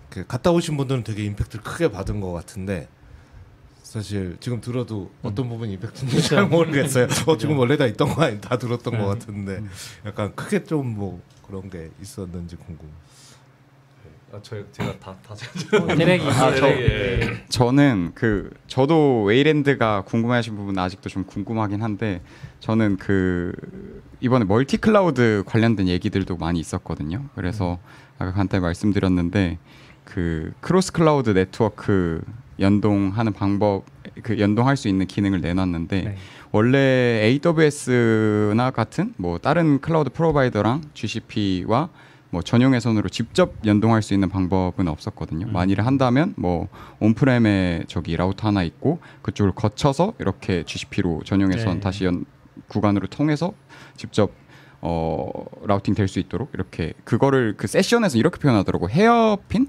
그 0.09 0.25
갔다 0.27 0.49
오신 0.49 0.77
분들은 0.77 1.03
되게 1.03 1.23
임팩트를 1.25 1.63
크게 1.63 1.91
받은 1.91 2.19
것 2.21 2.33
같은데 2.33 2.89
사실 3.83 4.37
지금 4.39 4.61
들어도 4.61 5.11
음. 5.21 5.27
어떤 5.29 5.49
부분이 5.49 5.73
임팩트인지 5.73 6.21
잘 6.29 6.47
모르겠어요. 6.47 7.07
어 7.27 7.37
지금 7.37 7.59
원래 7.59 7.77
다 7.77 7.85
있던 7.85 8.13
거 8.15 8.23
아니 8.23 8.39
다 8.41 8.57
들었던 8.57 8.93
네. 8.93 8.99
것 8.99 9.05
같은데 9.07 9.57
음. 9.57 9.69
약간 10.05 10.33
크게 10.35 10.63
좀 10.63 10.93
뭐 10.95 11.21
그런 11.45 11.69
게 11.69 11.89
있었는지 12.01 12.55
궁금. 12.55 12.87
아, 14.31 14.39
저 14.41 14.55
제가 14.71 14.97
다다 14.99 15.35
대렉이 15.95 16.27
아, 16.27 16.55
저- 16.55 16.65
네. 16.67 17.45
저는 17.49 18.13
그 18.15 18.49
저도 18.67 19.23
웨이랜드가 19.25 20.01
궁금해하신 20.05 20.55
부분 20.55 20.79
아직도 20.79 21.09
좀 21.09 21.23
궁금하긴 21.25 21.83
한데 21.83 22.21
저는 22.59 22.97
그 22.97 23.51
이번에 24.21 24.45
multi 24.45 24.77
cloud 24.77 25.43
관련된 25.45 25.87
얘기들도 25.87 26.37
많이 26.37 26.59
있었거든요. 26.59 27.25
그래서 27.35 27.77
아까 28.17 28.31
간단히 28.33 28.61
말씀드렸는데 28.63 29.59
그 30.05 30.51
Cross 30.61 30.93
Cloud 30.93 31.29
Network 31.31 32.23
연동하는 32.59 33.33
방법 33.33 33.83
그 34.21 34.39
연동할 34.39 34.77
수 34.77 34.87
있는 34.87 35.07
기능을 35.07 35.41
내놨는데 35.41 36.01
네. 36.01 36.15
원래 36.51 37.39
AWS나 37.43 38.71
같은 38.71 39.13
뭐 39.17 39.37
다른 39.37 39.79
cloud 39.81 40.11
provider랑 40.11 40.81
GCP와 40.93 41.89
뭐 42.29 42.41
전용 42.41 42.73
회선으로 42.73 43.09
직접 43.09 43.53
연동할 43.65 44.01
수 44.01 44.13
있는 44.13 44.29
방법은 44.29 44.87
없었거든요. 44.87 45.47
음. 45.47 45.53
만일에 45.53 45.83
한다면 45.83 46.33
뭐 46.35 46.67
on-prem에 46.99 47.83
저기 47.87 48.15
라우터 48.17 48.47
하나 48.47 48.63
있고 48.63 48.99
그쪽을 49.21 49.51
거쳐서 49.53 50.13
이렇게 50.19 50.63
GCP로 50.63 51.21
전용 51.25 51.51
회선 51.53 51.75
네. 51.75 51.79
다시 51.79 52.05
연 52.05 52.25
구간으로 52.67 53.07
통해서 53.07 53.53
직접 53.97 54.31
어 54.81 55.31
routing 55.65 55.93
될 55.95 56.07
수 56.07 56.19
있도록 56.19 56.49
이렇게 56.53 56.93
그거를 57.03 57.53
그 57.55 57.67
세션에서 57.67 58.17
이렇게 58.17 58.37
표현하더라고 58.39 58.89
hairpin 58.89 59.67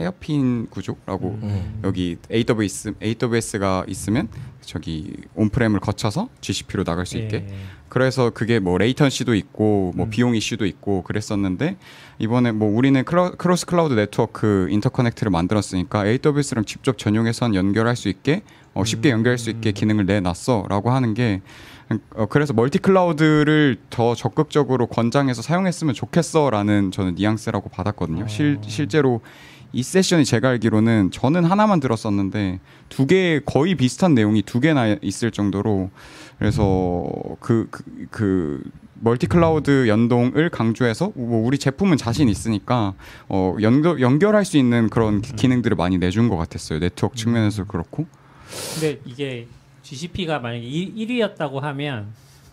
hairpin 0.00 0.68
구조라고 0.70 1.38
음. 1.42 1.80
여기 1.84 2.16
AWS 2.32 2.94
AWS가 3.02 3.84
있으면 3.86 4.28
저기 4.62 5.14
on-prem을 5.34 5.80
거쳐서 5.80 6.28
GCP로 6.40 6.84
나갈 6.84 7.06
수 7.06 7.18
있게 7.18 7.46
예. 7.48 7.54
그래서 7.88 8.30
그게 8.30 8.60
뭐 8.60 8.78
latency도 8.78 9.34
있고 9.34 9.92
뭐 9.96 10.06
음. 10.06 10.10
비용 10.10 10.34
이슈도 10.34 10.64
있고 10.64 11.02
그랬었는데 11.02 11.76
이번에 12.18 12.52
뭐 12.52 12.74
우리는 12.74 13.04
클러, 13.04 13.32
Cross 13.32 13.66
Cloud 13.66 13.94
Network 13.94 14.68
Interconnect를 14.70 15.30
만들었으니까 15.30 16.06
AWS랑 16.06 16.64
직접 16.64 16.96
전용 16.98 17.28
회선 17.28 17.54
연결할 17.54 17.96
수 17.96 18.08
있게 18.08 18.42
어, 18.74 18.84
쉽게 18.84 19.10
연결할 19.10 19.38
수 19.38 19.50
있게 19.50 19.72
기능을 19.72 20.06
내놨어라고 20.06 20.90
하는 20.90 21.14
게 21.14 21.40
어, 22.14 22.26
그래서 22.26 22.52
multi 22.52 22.78
cloud를 22.78 23.76
더 23.90 24.14
적극적으로 24.14 24.86
권장해서 24.86 25.42
사용했으면 25.42 25.94
좋겠어라는 25.94 26.92
저는 26.92 27.16
뉘앙스라고 27.16 27.68
받았거든요. 27.70 28.28
실 28.28 28.58
실제로 28.62 29.20
이 29.72 29.82
세션이 29.82 30.24
제가 30.24 30.48
알기로는 30.50 31.10
저는 31.12 31.44
하나만 31.44 31.80
들었었는데 31.80 32.58
두 32.88 33.06
개 33.06 33.40
거의 33.44 33.74
비슷한 33.76 34.14
내용이 34.14 34.42
두 34.42 34.60
개나 34.60 34.96
있을 35.02 35.30
정도로 35.30 35.90
그래서 36.38 37.04
그그그 37.40 38.62
multi 39.02 39.26
cloud 39.26 39.88
연동을 39.88 40.50
강조해서 40.50 41.12
뭐 41.14 41.46
우리 41.46 41.56
제품은 41.58 41.96
자신 41.96 42.28
있으니까 42.28 42.94
어 43.28 43.56
연결 43.62 44.00
연결할 44.00 44.44
수 44.44 44.58
있는 44.58 44.90
그런 44.90 45.22
기- 45.22 45.34
기능들을 45.34 45.76
많이 45.76 45.98
내준 45.98 46.28
것 46.28 46.36
같았어요 46.36 46.80
네트워크 46.80 47.16
측면에서 47.16 47.64
그렇고 47.64 48.06
근데 48.74 49.00
이게 49.04 49.46
GCP가 49.82 50.40
만약에 50.40 50.64
1위였다고 50.66 51.60
하면 51.60 52.08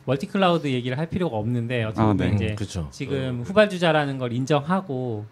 multi 0.05 0.27
cloud 0.27 0.67
얘기를 0.67 0.97
할 0.97 1.07
필요가 1.09 1.35
없는데 1.35 1.83
어떻게 1.83 2.01
아, 2.01 2.05
보면 2.07 2.29
네. 2.29 2.35
이제 2.35 2.55
그렇죠. 2.55 2.87
지금 2.91 3.41
후발주자라는 3.45 4.17
걸 4.17 4.31
인정하고 4.31 5.25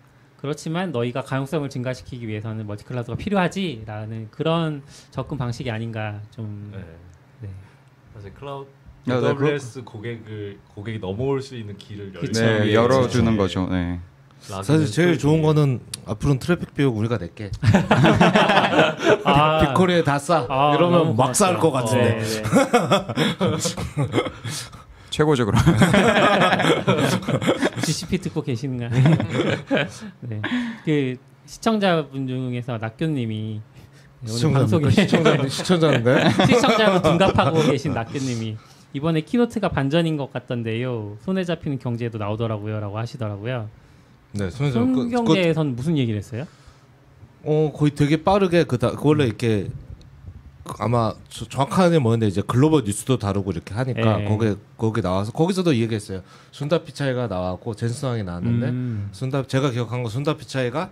그렇지만 0.45 0.91
너희가 0.91 1.23
가용성을 1.23 1.67
증가시키기 1.69 2.27
위해서는 2.27 2.67
multi 2.67 2.85
cloud가 2.85 3.17
필요하지라는 3.17 4.27
그런 4.29 4.83
접근 5.09 5.39
방식이 5.39 5.71
아닌가 5.71 6.21
좀 6.29 6.69
네. 6.71 6.85
네. 7.41 7.49
사실 8.13 8.31
클라우드 8.35 8.69
야, 9.09 9.19
네, 9.19 9.27
AWS 9.27 9.83
고객을 9.83 10.59
고객이 10.75 10.99
넘어올 10.99 11.41
수 11.41 11.55
있는 11.55 11.75
길을. 11.77 12.13
네 12.33 12.67
예, 12.67 12.73
열어주는 12.73 13.31
네. 13.31 13.37
거죠. 13.37 13.67
네. 13.67 13.99
사실 14.39 14.85
제일 14.85 15.17
좋은 15.17 15.41
거는 15.41 15.79
앞으로는 16.05 16.39
트래픽 16.39 16.75
비용 16.75 16.95
우리가 16.97 17.17
낼게. 17.17 17.49
아, 19.25 19.59
BigQuery에 19.59 20.03
다 20.03 20.19
쌓아. 20.19 20.45
아, 20.47 20.75
이러면 20.75 21.15
막 21.15 21.28
쌓을 21.28 21.57
것 21.57 21.71
같은데. 21.71 22.19
네, 22.19 22.23
네. 22.23 22.43
최고죠 25.15 25.45
그럼. 25.45 25.61
GCP 27.85 28.17
듣고 28.17 28.41
계시는가? 28.41 28.89
네. 30.19 30.41
그 30.83 31.15
시청자분 31.45 32.27
중에서 32.27 32.77
낙교님이 32.77 33.61
오늘 34.27 34.53
방송에 34.53 34.89
시청자 34.89 35.47
시청자인가요? 35.47 36.29
시청자분 36.31 37.01
둔갑하고 37.17 37.61
계신 37.63 37.93
낙교님이 37.93 38.57
이번에 38.91 39.21
keynote가 39.21 39.69
반전인 39.69 40.17
것 40.17 40.33
같던데요. 40.33 41.17
손에 41.21 41.45
잡히는 41.45 41.79
경제에도 41.79 42.17
나오더라고요라고 42.17 42.97
하시더라고요. 42.97 43.69
네, 44.33 44.49
손정 44.49 44.91
그, 44.91 45.05
그, 45.05 45.15
손경제에선 45.15 45.77
무슨 45.77 45.97
얘기를 45.97 46.17
했어요? 46.17 46.45
어 47.45 47.71
거의 47.73 47.91
되게 47.91 48.21
빠르게 48.21 48.65
그다 48.65 48.91
그 48.91 49.07
원래 49.07 49.23
이렇게 49.23 49.69
아마 50.79 51.13
저- 51.29 51.45
정확하게 51.45 51.99
뭐였는데 51.99 52.27
이제 52.27 52.41
글로벌 52.45 52.83
뉴스도 52.83 53.17
다루고 53.19 53.51
이렇게 53.51 53.73
하니까 53.75 54.21
예. 54.21 54.25
거기 54.25 54.55
거기 54.77 55.01
나와서 55.01 55.31
거기서도 55.31 55.73
이 55.73 55.81
얘기했어요. 55.81 56.21
순다 56.51 56.79
피차이가 56.83 57.27
나왔고 57.27 57.75
젠스왕이 57.75 58.23
나왔는데 58.23 58.67
음. 58.69 59.09
순다 59.11 59.45
제가 59.45 59.69
기억한 59.69 60.01
건 60.01 60.11
순다 60.11 60.37
피차이가 60.37 60.89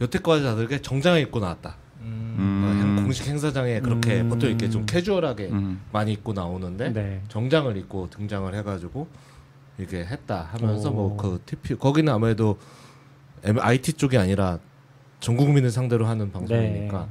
여태까지 0.00 0.42
다들게 0.44 0.80
정장을 0.80 1.20
입고 1.20 1.40
나왔다. 1.40 1.76
음. 2.00 2.64
어, 2.64 2.72
행- 2.80 2.98
음. 2.98 3.02
공식 3.04 3.26
행사장에 3.28 3.80
그렇게 3.80 4.22
음. 4.22 4.30
보통 4.30 4.48
이렇게 4.48 4.70
좀 4.70 4.86
캐주얼하게 4.86 5.48
음. 5.52 5.80
많이 5.92 6.12
입고 6.12 6.32
나오는데 6.32 6.92
네. 6.92 7.22
정장을 7.28 7.76
입고 7.76 8.08
등장을 8.10 8.52
해가지고 8.54 9.06
이게 9.78 10.04
했다 10.04 10.48
하면서 10.52 10.88
오. 10.90 10.92
뭐그 10.94 11.42
TP 11.44 11.74
거기는 11.76 12.10
아무래도 12.12 12.58
IT 13.44 13.94
쪽이 13.94 14.16
아니라 14.16 14.58
전 15.20 15.36
국민을 15.36 15.70
상대로 15.70 16.06
하는 16.06 16.32
방송이니까 16.32 17.08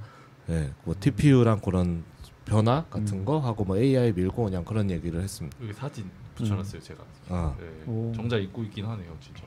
예, 0.52 0.70
뭐 0.84 0.94
TPU랑 1.00 1.62
그런 1.62 2.04
변화 2.46 2.84
같은 2.90 3.20
음. 3.20 3.26
거 3.26 3.40
하고 3.40 3.64
뭐 3.64 3.78
AI 3.78 4.12
밀고 4.12 4.44
그냥 4.46 4.66
그런 4.66 4.90
얘기를 4.92 5.22
했습니다. 5.22 5.56
여기 5.64 5.72
사진 5.74 6.10
붙여놨어요 6.36 6.82
제가. 6.82 7.04
아. 7.30 7.56
네. 7.60 7.66
오. 7.88 8.12
정자 8.16 8.38
입고 8.38 8.64
있긴 8.64 8.86
하네요 8.86 9.16
진짜. 9.22 9.44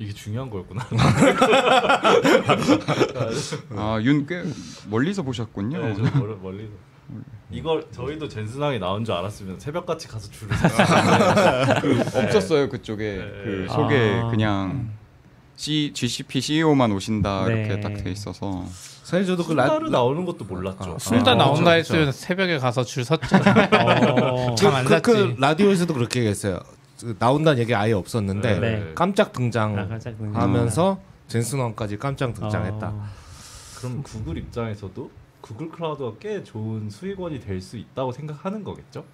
이게 0.00 0.12
중요한 0.12 0.48
거였구나. 0.48 0.86
아윤 3.76 4.26
꽤 4.26 4.44
멀리서 4.88 5.22
보셨군요. 5.22 5.78
네, 5.84 5.94
저 5.94 6.02
멀, 6.18 6.36
멀리서. 6.40 6.72
이걸 7.50 7.86
저희도 7.90 8.28
젠슨왕이 8.28 8.78
나온 8.78 9.04
줄 9.04 9.14
알았으면 9.14 9.58
새벽같이 9.58 10.06
가서 10.08 10.30
줄을 10.30 10.54
섰어요. 10.56 12.24
없었어요 12.26 12.68
그쪽에 12.68 13.16
네. 13.16 13.42
그 13.44 13.66
속에 13.70 14.20
아. 14.24 14.28
그냥 14.30 14.90
C, 15.56 15.90
GCP 15.94 16.40
CEO만 16.42 16.92
오신다 16.92 17.46
네. 17.48 17.64
이렇게 17.64 17.80
딱 17.80 17.94
돼 17.94 18.10
있어서 18.10 18.66
사실 19.08 19.24
저도 19.24 19.42
그 19.42 19.54
라, 19.54 19.66
술다루 19.66 19.88
나오는 19.88 20.22
것도 20.26 20.44
몰랐죠. 20.44 20.96
아, 20.96 20.98
술다 20.98 21.30
아, 21.30 21.34
나온다 21.34 21.70
그렇죠, 21.70 21.94
했으면 21.94 22.12
새벽에 22.12 22.58
가서 22.58 22.84
줄 22.84 23.06
섰죠. 23.06 23.36
어. 23.80 24.54
잠안 24.54 24.84
그, 24.84 25.00
그, 25.00 25.12
잤지. 25.14 25.34
그 25.34 25.40
라디오에서도 25.40 25.94
그렇게 25.94 26.20
얘기했어요. 26.20 26.60
그 27.00 27.16
나온다는 27.18 27.58
얘기 27.58 27.74
아예 27.74 27.94
없었는데 27.94 28.60
네. 28.60 28.92
깜짝 28.94 29.28
아, 29.28 29.32
등장하면서 29.32 30.82
놀랐구나. 30.82 30.98
젠슨왕까지 31.28 31.96
깜짝 31.96 32.34
등장했다. 32.34 32.86
어. 32.86 33.06
그럼 33.78 34.02
구글 34.02 34.36
입장에서도 34.36 35.10
구글 35.40 35.70
클라우드가 35.70 36.12
꽤 36.20 36.44
좋은 36.44 36.90
수익원이 36.90 37.40
될 37.40 37.62
수 37.62 37.78
있다고 37.78 38.12
생각하는 38.12 38.62
거겠죠? 38.62 39.04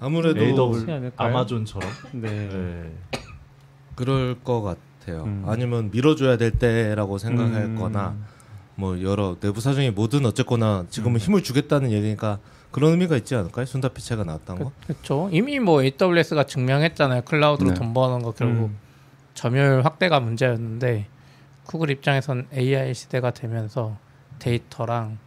아무래도 0.00 0.40
AW? 0.40 1.12
아마존처럼. 1.16 1.88
네. 2.14 2.48
네. 2.48 2.92
그럴 3.94 4.40
것 4.42 4.60
같아요. 4.62 5.22
음. 5.22 5.44
아니면 5.46 5.92
밀어줘야 5.92 6.36
될 6.36 6.50
때라고 6.50 7.12
음. 7.12 7.18
생각했거나 7.18 8.16
뭐 8.80 9.00
여러 9.02 9.36
내부 9.38 9.60
사정이 9.60 9.90
뭐든 9.90 10.24
어쨌거나 10.24 10.86
지금은 10.88 11.16
음. 11.16 11.18
힘을 11.18 11.42
주겠다는 11.42 11.92
얘기니까 11.92 12.38
그런 12.70 12.92
의미가 12.92 13.16
있지 13.18 13.34
않을까요? 13.34 13.66
순다피체가 13.66 14.24
나왔다는 14.24 14.64
거. 14.64 14.72
그렇죠. 14.86 15.28
이미 15.32 15.58
뭐 15.58 15.82
AWS가 15.82 16.44
증명했잖아요. 16.44 17.22
클라우드로 17.22 17.70
네. 17.70 17.74
돈 17.74 17.92
버는 17.92 18.22
거 18.22 18.32
결국 18.32 18.64
음. 18.70 18.78
점유율 19.34 19.82
확대가 19.84 20.18
문제였는데 20.18 21.06
구글 21.66 21.90
입장에선 21.90 22.46
AI 22.54 22.94
시대가 22.94 23.32
되면서 23.32 23.96
데이터랑 24.38 25.18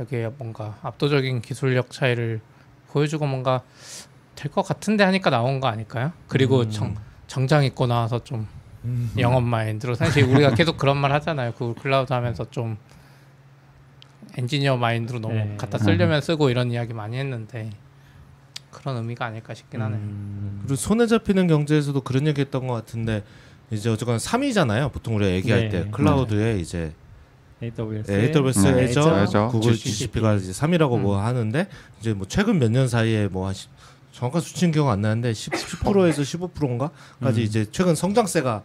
여기에 0.00 0.32
뭔가 0.38 0.76
압도적인 0.82 1.42
기술력 1.42 1.90
차이를 1.92 2.40
보여주고 2.88 3.26
뭔가 3.26 3.62
될 4.34 4.50
것 4.50 4.62
같은데 4.66 5.04
하니까 5.04 5.30
나온 5.30 5.60
거 5.60 5.68
아닐까요? 5.68 6.12
그리고 6.28 6.60
음. 6.60 6.70
정, 6.70 6.94
정장 7.28 7.64
입고 7.64 7.86
나와서 7.86 8.22
좀 8.24 8.46
영업 9.18 9.42
마인드로 9.42 9.94
사실 9.94 10.24
우리가 10.24 10.54
계속 10.54 10.76
그런 10.76 10.96
말 10.98 11.12
하잖아요. 11.12 11.52
Google 11.52 11.74
Cloud 11.82 12.12
하면서 12.12 12.48
좀 12.50 12.76
엔지니어 14.36 14.76
마인드로 14.76 15.18
너무 15.20 15.34
네. 15.34 15.54
갖다 15.56 15.78
쓰려면 15.78 16.20
쓰고 16.20 16.50
이런 16.50 16.70
이야기 16.70 16.92
많이 16.92 17.16
했는데 17.16 17.70
그런 18.70 18.96
의미가 18.98 19.24
아닐까 19.24 19.54
싶긴 19.54 19.80
하네요. 19.82 19.98
음. 19.98 20.58
그리고 20.62 20.76
손에 20.76 21.06
잡히는 21.06 21.46
경제에서도 21.46 22.00
그런 22.02 22.26
얘기했던 22.26 22.66
것 22.66 22.74
같은데 22.74 23.24
이제 23.70 23.88
어쨌거나 23.88 24.18
3위잖아요. 24.18 24.92
보통 24.92 25.16
우리가 25.16 25.30
얘기할 25.32 25.60
네. 25.62 25.68
때 25.84 25.90
클라우드에 25.90 26.58
이제 26.58 26.92
AWS, 27.62 28.12
AWS, 28.12 28.58
네, 28.66 28.82
애저, 28.84 29.22
애저, 29.22 29.48
구글 29.48 29.72
GCP. 29.72 29.90
GCP가 29.90 30.34
이제 30.34 30.52
3위라고 30.52 31.00
뭐 31.00 31.18
하는데 31.18 31.66
이제 32.00 32.12
뭐 32.12 32.26
최근 32.28 32.58
몇 32.58 32.70
년 32.70 32.86
사이에 32.86 33.28
뭐 33.28 33.48
한 33.48 33.54
정확한 34.12 34.40
수치는 34.42 34.72
기억 34.72 34.88
안 34.88 35.00
나는데 35.02 35.32
10, 35.34 35.52
10%에서 35.52 36.22
15%인가까지 36.22 37.40
음. 37.40 37.44
이제 37.44 37.66
최근 37.70 37.94
성장세가 37.94 38.62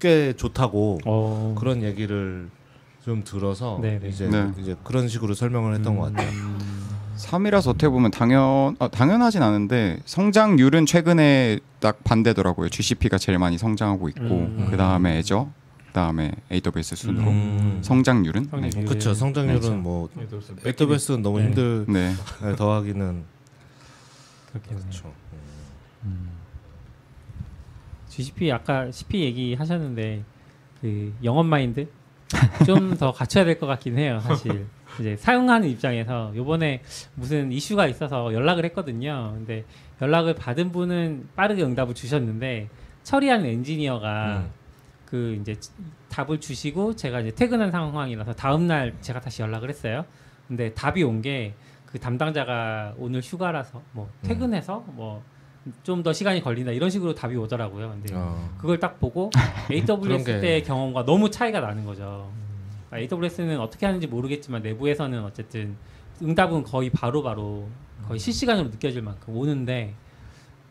꽤 0.00 0.32
좋다고 0.34 0.98
어. 1.06 1.54
그런 1.58 1.82
얘기를 1.82 2.48
좀 3.06 3.22
들어서 3.22 3.78
네네. 3.80 4.08
이제 4.08 4.26
네. 4.28 4.50
이제 4.58 4.74
그런 4.82 5.06
식으로 5.06 5.32
설명을 5.34 5.76
했던 5.76 5.96
것 5.96 6.12
같아요. 6.12 6.28
음. 6.28 6.58
3위라서 7.16 7.68
어떻게 7.68 7.88
보면 7.88 8.10
당연 8.10 8.74
아, 8.80 8.88
당연하진 8.88 9.44
않은데 9.44 10.00
성장률은 10.04 10.86
최근에 10.86 11.60
딱 11.78 12.02
반대더라고요. 12.02 12.68
GCP가 12.68 13.16
제일 13.16 13.38
많이 13.38 13.58
성장하고 13.58 14.08
있고 14.08 14.22
음. 14.22 14.66
그 14.68 14.76
다음에 14.76 15.18
애저, 15.18 15.48
그 15.86 15.92
다음에 15.92 16.32
AWS 16.50 16.96
순으로 16.96 17.28
음. 17.28 17.78
성장률은 17.80 18.42
네. 18.42 18.48
성장률. 18.50 18.84
그렇죠. 18.86 19.14
성장률은 19.14 19.60
네. 19.60 19.76
뭐 19.76 20.08
AWS 20.18 20.52
는 20.52 20.58
AWS는 20.66 21.22
너무 21.22 21.38
네. 21.38 21.44
힘들 21.44 21.84
네. 21.86 22.12
네, 22.42 22.56
더하기는. 22.56 23.22
그렇죠. 24.68 25.12
GCP 28.08 28.50
아까 28.50 28.90
CP 28.90 29.20
얘기하셨는데 29.20 30.24
그 30.80 31.14
영업 31.22 31.46
마인드 31.46 31.86
좀 32.66 32.96
더 32.96 33.12
갖춰야 33.12 33.44
될 33.44 33.58
것 33.58 33.66
같긴 33.66 33.98
해요. 33.98 34.18
사실 34.20 34.66
이제 35.00 35.16
사용하는 35.16 35.68
입장에서 35.68 36.32
요번에 36.34 36.82
무슨 37.14 37.52
이슈가 37.52 37.86
있어서 37.86 38.32
연락을 38.32 38.64
했거든요. 38.66 39.32
근데 39.36 39.64
연락을 40.00 40.34
받은 40.34 40.72
분은 40.72 41.28
빠르게 41.36 41.62
응답을 41.62 41.94
주셨는데 41.94 42.68
처리하는 43.02 43.46
엔지니어가 43.46 44.38
음. 44.38 44.50
그 45.04 45.38
이제 45.40 45.54
답을 46.08 46.40
주시고 46.40 46.96
제가 46.96 47.20
이제 47.20 47.30
퇴근한 47.30 47.70
상황이라서 47.70 48.32
다음 48.34 48.66
날 48.66 48.94
제가 49.00 49.20
다시 49.20 49.42
연락을 49.42 49.68
했어요. 49.68 50.04
근데 50.48 50.72
답이 50.74 51.02
온 51.02 51.22
게 51.22 51.54
그 51.86 52.00
담당자가 52.00 52.94
오늘 52.98 53.20
휴가라서 53.22 53.80
뭐 53.92 54.10
퇴근해서 54.22 54.84
뭐 54.88 55.22
좀 55.82 56.02
더 56.02 56.12
시간이 56.12 56.42
걸린다 56.42 56.70
이런 56.72 56.88
식으로 56.90 57.14
답이 57.14 57.36
오더라고요. 57.36 57.88
근데 57.90 58.14
어. 58.14 58.50
그걸 58.58 58.78
딱 58.78 59.00
보고 59.00 59.30
AWS 59.70 60.24
게- 60.24 60.40
때 60.40 60.62
경험과 60.62 61.04
너무 61.04 61.30
차이가 61.30 61.60
나는 61.60 61.84
거죠. 61.84 62.30
AWS는 62.94 63.58
어떻게 63.60 63.84
하는지 63.86 64.06
모르겠지만 64.06 64.62
내부에서는 64.62 65.24
어쨌든 65.24 65.76
응답은 66.22 66.62
거의 66.62 66.90
바로 66.90 67.22
바로 67.22 67.68
거의 68.06 68.18
실시간으로 68.20 68.68
느껴질 68.68 69.02
만큼 69.02 69.36
오는데 69.36 69.94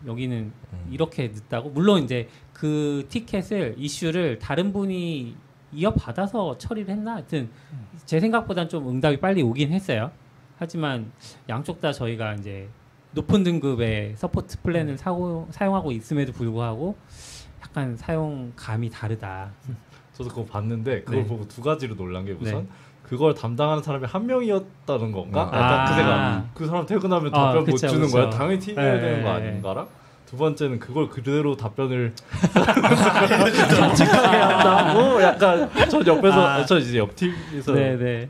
여기는 0.08 0.52
이렇게 0.92 1.28
늦다고 1.28 1.70
물론 1.72 2.04
이제 2.04 2.30
그 2.54 3.06
티켓을 3.10 3.76
이슈를 3.78 4.40
다른 4.40 4.72
분이 4.72 5.36
이어받아서 5.74 6.58
처리를 6.58 6.94
했나 6.94 7.16
하여튼 7.16 7.50
제 8.06 8.20
생각보단 8.20 8.70
좀 8.70 8.88
응답이 8.88 9.18
빨리 9.18 9.42
오긴 9.42 9.72
했어요. 9.72 10.12
하지만 10.58 11.12
양쪽 11.50 11.82
다 11.82 11.92
저희가 11.92 12.36
이제 12.36 12.70
높은 13.16 13.44
등급의 13.44 14.16
support 14.18 14.62
plan을 14.62 14.98
사고, 14.98 15.48
사용하고 15.50 15.92
있음에도 15.94 16.34
불구하고 16.34 16.96
약간 17.64 17.96
사용감이 17.96 18.90
다르다. 18.90 19.52
저도 20.14 20.30
그거 20.30 20.46
봤는데 20.46 21.04
그걸 21.04 21.24
네. 21.24 21.28
보고 21.28 21.48
두 21.48 21.62
가지로 21.62 21.96
놀란 21.96 22.26
게 22.26 22.34
우선 22.34 22.64
네. 22.64 22.68
그걸 23.04 23.34
담당하는 23.34 23.82
사람이 23.82 24.06
한 24.06 24.26
명이었다는 24.26 25.12
건가? 25.14 25.50
아. 25.52 25.58
약간 25.58 25.86
그 25.86 25.92
아. 25.92 25.96
생각. 25.96 26.54
그 26.54 26.68
사람 26.68 26.86
퇴근하면 26.86 27.34
아, 27.34 27.38
답변 27.38 27.60
못 27.62 27.66
그쵸, 27.72 27.88
주는 27.88 28.02
그쵸. 28.02 28.18
거야. 28.18 28.30
당연히 28.30 28.60
팀이어야 28.60 28.94
네, 28.96 29.00
되는 29.00 29.24
거 29.24 29.30
네, 29.40 29.50
아닌가랑 29.50 29.88
두 30.26 30.38
번째는 30.38 30.80
그걸 30.80 31.08
그대로 31.08 31.56
답변을 31.56 32.14
저 35.90 36.00
옆에서 36.06 36.48
아. 36.48 36.66
저 36.66 36.78
이제 36.78 36.98
옆 36.98 37.16
팀에서 37.16 37.74
네네. 37.74 38.30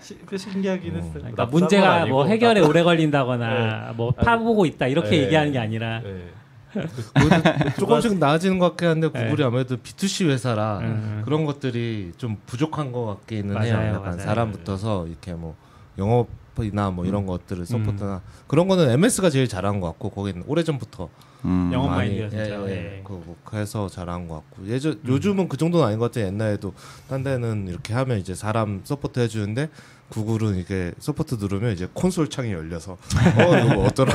시, 0.00 0.16
그 0.26 0.36
신기하긴 0.36 0.94
했어요. 0.96 1.12
그러니까 1.14 1.42
납작은 1.44 1.50
문제가 1.60 1.92
아니고 1.94 2.16
뭐 2.16 2.26
해결에 2.26 2.60
납- 2.60 2.68
오래 2.68 2.82
걸린다거나 2.82 3.94
뭐 3.96 4.12
아니, 4.16 4.24
파보고 4.26 4.66
있다 4.66 4.86
이렇게 4.86 5.10
네. 5.10 5.16
얘기하는 5.24 5.52
게 5.52 5.58
아니라 5.58 6.00
네. 6.00 6.28
조금씩 7.78 8.18
나아지는 8.18 8.58
것 8.58 8.70
같긴 8.70 8.88
한데 8.88 9.08
Google이 9.08 9.36
네. 9.36 9.44
아무래도 9.44 9.76
B2C 9.78 10.28
회사라 10.28 10.78
음. 10.82 11.22
그런 11.24 11.44
것들이 11.44 12.12
좀 12.18 12.36
부족한 12.46 12.92
것 12.92 13.06
같기는 13.06 13.54
맞아요, 13.54 13.66
해요. 13.74 13.92
약간 13.94 14.02
맞아요. 14.02 14.18
사람 14.20 14.52
붙어서 14.52 15.06
이렇게 15.06 15.32
뭐 15.32 15.56
영업이나 15.98 16.90
뭐 16.90 17.04
이런 17.06 17.26
것들을 17.26 17.62
음. 17.62 17.64
support나 17.64 18.22
그런 18.46 18.68
거는 18.68 18.90
MS가 18.90 19.30
제일 19.30 19.48
잘한 19.48 19.80
것 19.80 19.88
같고 19.88 20.10
거기는 20.10 20.42
오래 20.46 20.62
전부터 20.62 21.08
음. 21.44 21.70
영업 21.72 21.90
많이 21.90 22.18
마인드가 22.18 22.44
진짜. 22.44 22.60
예, 22.62 22.70
예. 22.70 22.74
네. 22.74 23.00
그, 23.04 23.12
뭐 23.12 23.36
그래서 23.44 23.88
잘한 23.88 24.28
것 24.28 24.36
같고 24.36 24.66
예전 24.66 25.00
요즘은 25.06 25.48
그 25.48 25.56
정도는 25.56 25.86
아닌 25.86 25.98
것 25.98 26.10
같아요. 26.10 26.26
옛날에도 26.26 26.74
딴 27.08 27.22
데는 27.22 27.68
이렇게 27.68 27.94
하면 27.94 28.18
이제 28.18 28.34
사람 28.34 28.80
support 28.84 29.20
해주는데 29.20 29.68
Google은 30.08 30.56
이게 30.56 30.92
support 30.98 31.36
누르면 31.36 31.72
이제 31.72 31.88
콘솔 31.92 32.30
창이 32.30 32.52
열려서 32.52 32.92
어 32.92 33.58
이거 33.58 33.74
뭐 33.74 33.86
어떠라 33.86 34.14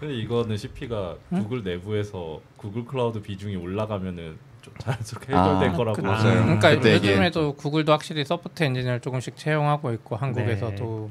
근데 0.00 0.14
이거는 0.14 0.56
GCP가 0.56 1.16
Google 1.28 1.62
내부에서 1.62 2.40
Google 2.56 2.86
Cloud 2.86 3.20
비중이 3.20 3.56
올라가면은 3.56 4.38
좀 4.62 4.74
자연스럽게 4.78 5.32
해결될 5.32 5.70
아, 5.70 5.72
거라고 5.72 5.96
그- 5.96 6.00
맞아요. 6.02 6.42
그러니까 6.60 6.74
요즘에도 6.74 7.54
Google도 7.54 7.92
확실히 7.92 8.24
support 8.24 8.62
엔지니어를 8.62 9.00
조금씩 9.00 9.36
채용하고 9.36 9.92
있고 9.94 10.16
한국에서도 10.16 11.10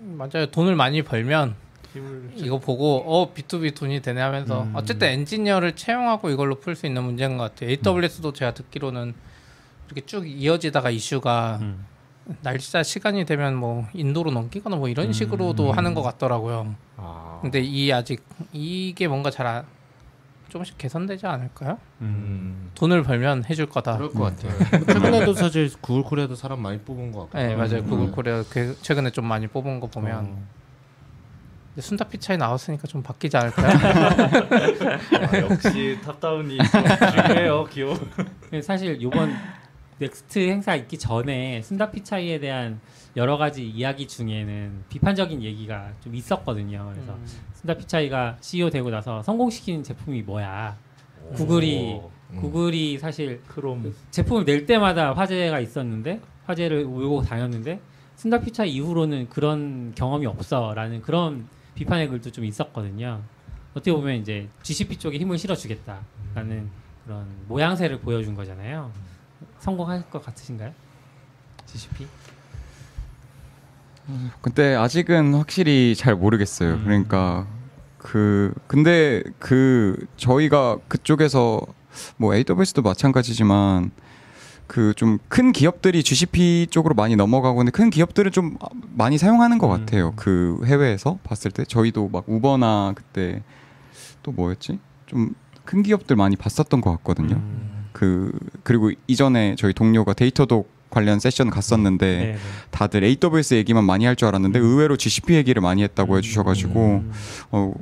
맞아요. 0.00 0.46
돈을 0.50 0.74
많이 0.76 1.02
벌면 1.02 1.56
이거 2.34 2.58
보고 2.58 3.02
어 3.06 3.32
B2B 3.32 3.74
돈이 3.76 4.02
되네 4.02 4.20
하면서 4.20 4.64
음. 4.64 4.72
어쨌든 4.74 5.08
엔지니어를 5.08 5.76
채용하고 5.76 6.30
이걸로 6.30 6.56
풀 6.56 6.74
수 6.74 6.86
있는 6.86 7.04
문제인 7.04 7.36
것 7.38 7.44
같아요. 7.54 7.70
AWS도 7.70 8.32
제가 8.32 8.52
듣기로는 8.54 9.14
이렇게 9.86 10.00
쭉 10.04 10.26
이어지다가 10.28 10.90
이슈가 10.90 11.58
음. 11.62 11.86
날짜 12.42 12.82
시간이 12.82 13.26
되면 13.26 13.54
뭐 13.54 13.86
인도로 13.92 14.30
넘기거나 14.32 14.76
뭐 14.76 14.88
이런 14.88 15.12
식으로도 15.12 15.70
음. 15.70 15.76
하는 15.76 15.94
것 15.94 16.02
같더라고요. 16.02 16.74
아. 16.96 17.38
근데 17.42 17.60
이 17.60 17.92
아직 17.92 18.24
이게 18.52 19.06
뭔가 19.08 19.30
잘 19.30 19.46
안- 19.46 19.64
조금씩 20.54 20.78
개선되지 20.78 21.26
않을까요? 21.26 21.78
음. 22.00 22.70
돈을 22.76 23.02
벌면 23.02 23.44
해줄 23.50 23.66
거다. 23.66 23.96
그럴 23.96 24.08
것 24.10 24.22
같아요. 24.36 24.52
최근에도 24.86 25.34
사실 25.34 25.68
Google 25.80 26.04
Korea도 26.04 26.36
사람 26.36 26.62
많이 26.62 26.78
뽑은 26.78 27.10
것 27.10 27.22
같고. 27.22 27.38
네 27.38 27.56
맞아요. 27.56 27.78
음. 27.78 27.88
Google 27.90 28.12
Korea 28.12 28.44
그- 28.48 28.78
최근에 28.80 29.10
좀 29.10 29.26
많이 29.26 29.48
뽑은 29.48 29.80
거 29.80 29.88
보면 29.88 30.16
어. 30.26 30.42
근데 31.74 31.80
순다 31.80 32.04
피차이 32.06 32.36
나왔으니까 32.36 32.86
좀 32.86 33.02
바뀌지 33.02 33.36
않을까요? 33.36 33.66
아, 35.26 35.38
역시 35.38 35.98
top-down이 36.04 36.56
좀 36.58 36.66
중요해요. 37.26 37.64
근데 38.42 38.62
사실 38.62 38.96
이번 39.02 39.34
Next 39.98 40.38
행사 40.38 40.76
있기 40.76 40.98
전에 40.98 41.62
순다 41.62 41.90
피차이에 41.90 42.38
대한 42.38 42.78
여러 43.16 43.36
가지 43.38 43.66
이야기 43.68 44.06
중에는 44.06 44.84
비판적인 44.88 45.42
얘기가 45.42 45.88
좀 46.00 46.14
있었거든요. 46.14 46.92
그래서 46.94 47.12
음. 47.14 47.26
순다피차이가 47.64 48.36
CEO 48.40 48.70
되고 48.70 48.90
나서 48.90 49.22
성공시킨 49.22 49.82
제품이 49.82 50.22
뭐야? 50.22 50.76
구글이 51.34 51.94
오, 51.94 52.10
구글이 52.38 52.98
사실 52.98 53.42
크롬 53.46 53.94
제품을 54.10 54.44
낼 54.44 54.66
때마다 54.66 55.12
화제가 55.14 55.60
있었는데 55.60 56.20
화제를 56.44 56.84
몰고 56.84 57.22
다녔는데 57.22 57.80
순다피차 58.16 58.64
이후로는 58.64 59.28
그런 59.30 59.92
경험이 59.94 60.26
없어라는 60.26 61.02
그런 61.02 61.48
비판의 61.74 62.08
글도 62.08 62.30
좀 62.30 62.44
있었거든요. 62.44 63.22
어떻게 63.72 63.92
보면 63.92 64.16
이제 64.16 64.48
GCP 64.62 64.98
쪽에 64.98 65.18
힘을 65.18 65.38
실어주겠다라는 65.38 66.70
그런 67.04 67.26
모양새를 67.48 68.00
보여준 68.00 68.34
거잖아요. 68.34 68.92
성공할 69.58 70.08
것 70.10 70.22
같으신가요? 70.24 70.72
GCP? 71.66 72.06
근데 74.42 74.74
아직은 74.74 75.34
확실히 75.34 75.94
잘 75.96 76.14
모르겠어요. 76.14 76.74
음. 76.74 76.84
그러니까 76.84 77.46
그 78.04 78.52
근데 78.66 79.22
그 79.38 79.96
저희가 80.16 80.76
그쪽에서 80.88 81.60
뭐 82.18 82.34
AWS도 82.34 82.82
마찬가지지만 82.82 83.90
그 84.66 84.92
좀 84.94 85.18
큰 85.28 85.52
기업들이 85.52 86.02
GCP 86.02 86.66
쪽으로 86.70 86.94
많이 86.94 87.16
넘어가고 87.16 87.56
근데 87.56 87.70
큰 87.70 87.88
기업들은 87.90 88.30
좀 88.30 88.56
많이 88.94 89.16
사용하는 89.16 89.56
것 89.58 89.68
음. 89.74 89.80
같아요. 89.80 90.12
그 90.16 90.60
해외에서 90.66 91.18
봤을 91.24 91.50
때 91.50 91.64
저희도 91.64 92.10
막 92.10 92.24
우버나 92.28 92.92
그때 92.94 93.42
또 94.22 94.32
뭐였지? 94.32 94.78
좀 95.06 95.34
큰 95.64 95.82
기업들 95.82 96.14
많이 96.16 96.36
봤었던 96.36 96.80
것 96.82 96.90
같거든요. 96.98 97.36
음. 97.36 97.86
그 97.92 98.30
그리고 98.62 98.90
이전에 99.06 99.54
저희 99.56 99.72
동료가 99.72 100.12
데이터독 100.12 100.70
관련 100.94 101.18
세션 101.20 101.50
갔었는데 101.50 102.06
네, 102.06 102.24
네. 102.32 102.36
다들 102.70 103.02
AWS 103.04 103.54
얘기만 103.54 103.84
많이 103.84 104.04
할 104.06 104.14
줄 104.14 104.28
알았는데 104.28 104.60
의외로 104.60 104.96
GCP 104.96 105.34
얘기를 105.34 105.60
많이 105.60 105.82
했다고 105.82 106.16
해주셔가지고 106.18 106.80
음. 107.04 107.12
어, 107.50 107.74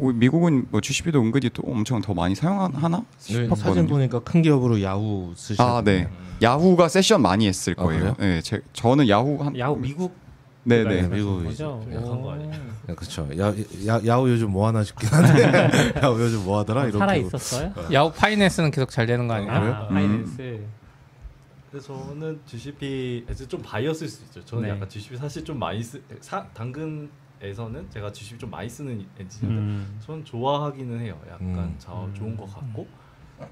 오, 0.00 0.10
미국은 0.12 0.66
뭐 0.70 0.80
GCP도 0.80 1.20
은근히 1.20 1.48
또 1.54 1.62
엄청 1.64 2.00
더 2.02 2.12
많이 2.12 2.34
사용하나 2.34 2.78
네, 2.78 3.04
사진 3.18 3.44
싶었거든요. 3.54 3.86
보니까 3.86 4.18
큰 4.20 4.42
기업으로 4.42 4.82
야후 4.82 5.32
쓰시고. 5.36 5.62
아, 5.62 5.80
네. 5.82 6.08
야후가 6.42 6.88
세션 6.88 7.22
많이 7.22 7.46
했을 7.46 7.74
아, 7.78 7.84
거예요. 7.84 8.00
그래요? 8.00 8.16
네, 8.18 8.40
제, 8.42 8.60
저는 8.72 9.08
야후 9.08 9.38
한 9.42 9.56
야후 9.58 9.76
미국 9.76 10.12
네네. 10.64 11.02
네, 11.02 11.08
미국 11.08 11.44
거죠? 11.44 11.80
좀 11.84 11.94
약한 11.94 12.20
거 12.22 12.32
아니에요? 12.32 12.50
네, 12.88 12.94
그렇죠. 12.96 13.28
야, 13.38 13.54
야, 13.86 14.00
야후 14.04 14.28
요즘 14.28 14.50
뭐 14.50 14.66
하나 14.66 14.82
싶긴 14.82 15.08
한데 15.08 15.70
야후 16.02 16.20
요즘 16.20 16.44
뭐 16.44 16.58
하더라 16.58 16.82
이렇게. 16.86 16.98
살아 16.98 17.14
있었어요? 17.14 17.72
야후 17.92 18.12
파이낸스는 18.12 18.72
계속 18.72 18.90
잘 18.90 19.06
되는 19.06 19.28
거 19.28 19.34
아니에요? 19.34 19.52
아, 19.52 19.86
음. 19.88 19.94
finance. 19.94 20.36
근데 20.36 20.60
저는 21.80 22.40
GCP에서 22.46 23.46
좀 23.46 23.62
bias일 23.62 24.08
수 24.08 24.24
있죠. 24.24 24.44
저는 24.44 24.64
네. 24.64 24.70
약간 24.70 24.88
GCP 24.88 25.16
사실 25.16 25.44
좀 25.44 25.58
많이 25.58 25.82
쓰 25.82 26.02
사, 26.20 26.46
당근에서는 26.48 27.90
제가 27.90 28.12
GCP 28.12 28.38
좀 28.38 28.50
많이 28.50 28.68
쓰는 28.68 29.06
엔지니어인데 29.18 29.62
음. 29.62 29.98
전 30.00 30.24
좋아하기는 30.24 31.00
해요. 31.00 31.20
약간 31.26 31.58
음. 31.58 31.74
자 31.78 31.90
좋은 32.14 32.36
것 32.36 32.46
같고 32.52 32.86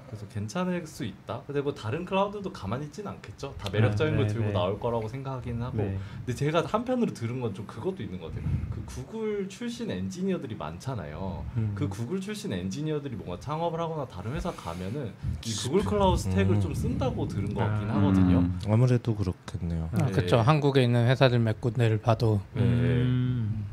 그래서 0.07 0.27
괜찮을 0.27 0.85
수 0.87 1.03
있다. 1.03 1.41
근데 1.47 1.61
뭐 1.61 1.73
다른 1.73 2.05
cloud도 2.05 2.51
가만히 2.53 2.85
있진 2.85 3.07
않겠죠. 3.07 3.53
다 3.57 3.69
매력적인 3.71 4.13
아, 4.13 4.17
걸 4.17 4.27
네, 4.27 4.33
들고 4.33 4.47
네. 4.47 4.53
나올 4.53 4.79
거라고 4.79 5.07
생각하기는 5.07 5.61
하고. 5.61 5.77
네. 5.77 5.97
근데 6.17 6.33
제가 6.33 6.63
한편으로 6.65 7.13
들은 7.13 7.39
건 7.41 7.55
좀 7.55 7.65
그것도 7.65 8.03
있는 8.03 8.19
것 8.19 8.27
같아요. 8.33 8.49
그 8.69 8.83
구글 8.85 9.47
출신 9.47 9.89
엔지니어들이 9.89 10.55
많잖아요. 10.55 11.45
음. 11.55 11.71
그 11.73 11.87
구글 11.87 12.19
출신 12.19 12.51
엔지니어들이 12.51 13.15
뭔가 13.15 13.39
창업을 13.39 13.79
하거나 13.79 14.05
다른 14.05 14.33
회사 14.33 14.51
가면은 14.51 15.13
이 15.45 15.53
구글 15.53 15.83
클라우드 15.85 16.21
스택을 16.23 16.55
음. 16.55 16.61
좀 16.61 16.73
쓴다고 16.73 17.27
들은 17.27 17.53
것 17.53 17.61
같긴 17.61 17.89
아. 17.89 17.95
하거든요. 17.95 18.39
음. 18.39 18.59
아무래도 18.67 19.15
그렇겠네요. 19.15 19.89
아, 19.93 20.05
네. 20.05 20.11
그렇죠. 20.11 20.37
한국에 20.37 20.83
있는 20.83 21.07
회사들 21.07 21.39
몇 21.39 21.61
군데를 21.61 21.99
봐도 22.01 22.41
네. 22.53 22.61
음. 22.61 23.65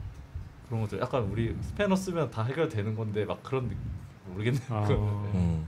그런 0.69 0.83
것들 0.83 1.01
약간 1.01 1.23
우리 1.25 1.55
스패너 1.61 1.97
쓰면 1.97 2.31
다 2.31 2.45
해결되는 2.45 2.95
건데 2.95 3.25
막 3.25 3.43
그런 3.43 3.65
느낌 3.65 3.79
모르겠네요. 4.29 4.63
아. 4.71 4.87
음. 5.35 5.67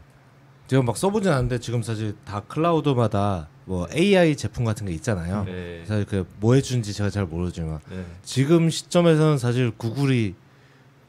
제가 0.74 0.82
막 0.82 0.96
써보진 0.96 1.30
않는데 1.30 1.60
지금 1.60 1.84
사실 1.84 2.16
다 2.24 2.40
클라우드마다 2.40 3.48
뭐 3.64 3.87
AI 3.94 4.34
제품 4.37 4.64
같은 4.64 4.87
게 4.87 4.92
있잖아요. 4.94 5.44
네. 5.44 5.84
사실 5.87 6.04
그 6.04 6.24
뭐 6.40 6.54
해준지 6.54 6.92
제가 6.92 7.10
잘 7.10 7.26
모르지만 7.26 7.78
네. 7.88 8.04
지금 8.22 8.68
시점에서는 8.70 9.38
사실 9.38 9.70
구글이 9.70 10.34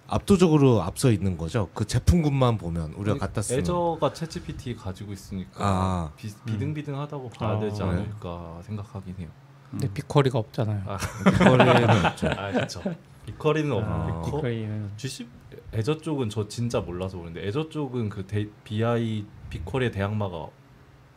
압도적으로 0.08 0.84
앞서 0.84 1.12
있는 1.12 1.36
거죠. 1.36 1.70
그 1.74 1.86
제품군만 1.86 2.60
보면 2.60 2.94
우리가 2.94 3.18
갖다 3.18 3.42
쓰는. 3.42 3.62
Azure가 3.62 4.12
ChatGPT 4.14 4.78
가지고 4.78 5.14
있으니까 5.14 5.52
아. 5.58 6.12
비, 6.16 6.30
비등비등하다고 6.46 7.30
봐야 7.32 7.58
아. 7.58 7.60
되지 7.60 7.80
네. 7.82 7.86
않을까 7.90 8.60
생각하긴 8.66 9.16
해요. 9.18 9.30
근데 9.72 9.92
BigQuery가 9.92 10.38
없잖아요. 10.38 10.84
아. 10.86 10.98
그거는 10.98 11.90
없죠. 12.06 12.28
아 12.38 12.52
그렇죠. 12.52 12.84
BigQuery는 13.26 13.72
아. 13.84 14.10
없고 14.20 14.26
비커리는 14.38 14.92
G10 14.96 15.26
애저 15.74 15.98
쪽은 15.98 16.30
저 16.30 16.48
진짜 16.48 16.82
몰라서 16.82 17.18
그런데 17.18 17.48
Azure 17.48 17.70
쪽은 17.70 18.10
그 18.10 18.28
데이, 18.28 18.48
BI 18.64 19.26
BigQuery의 19.50 19.92
대항마가 19.92 20.48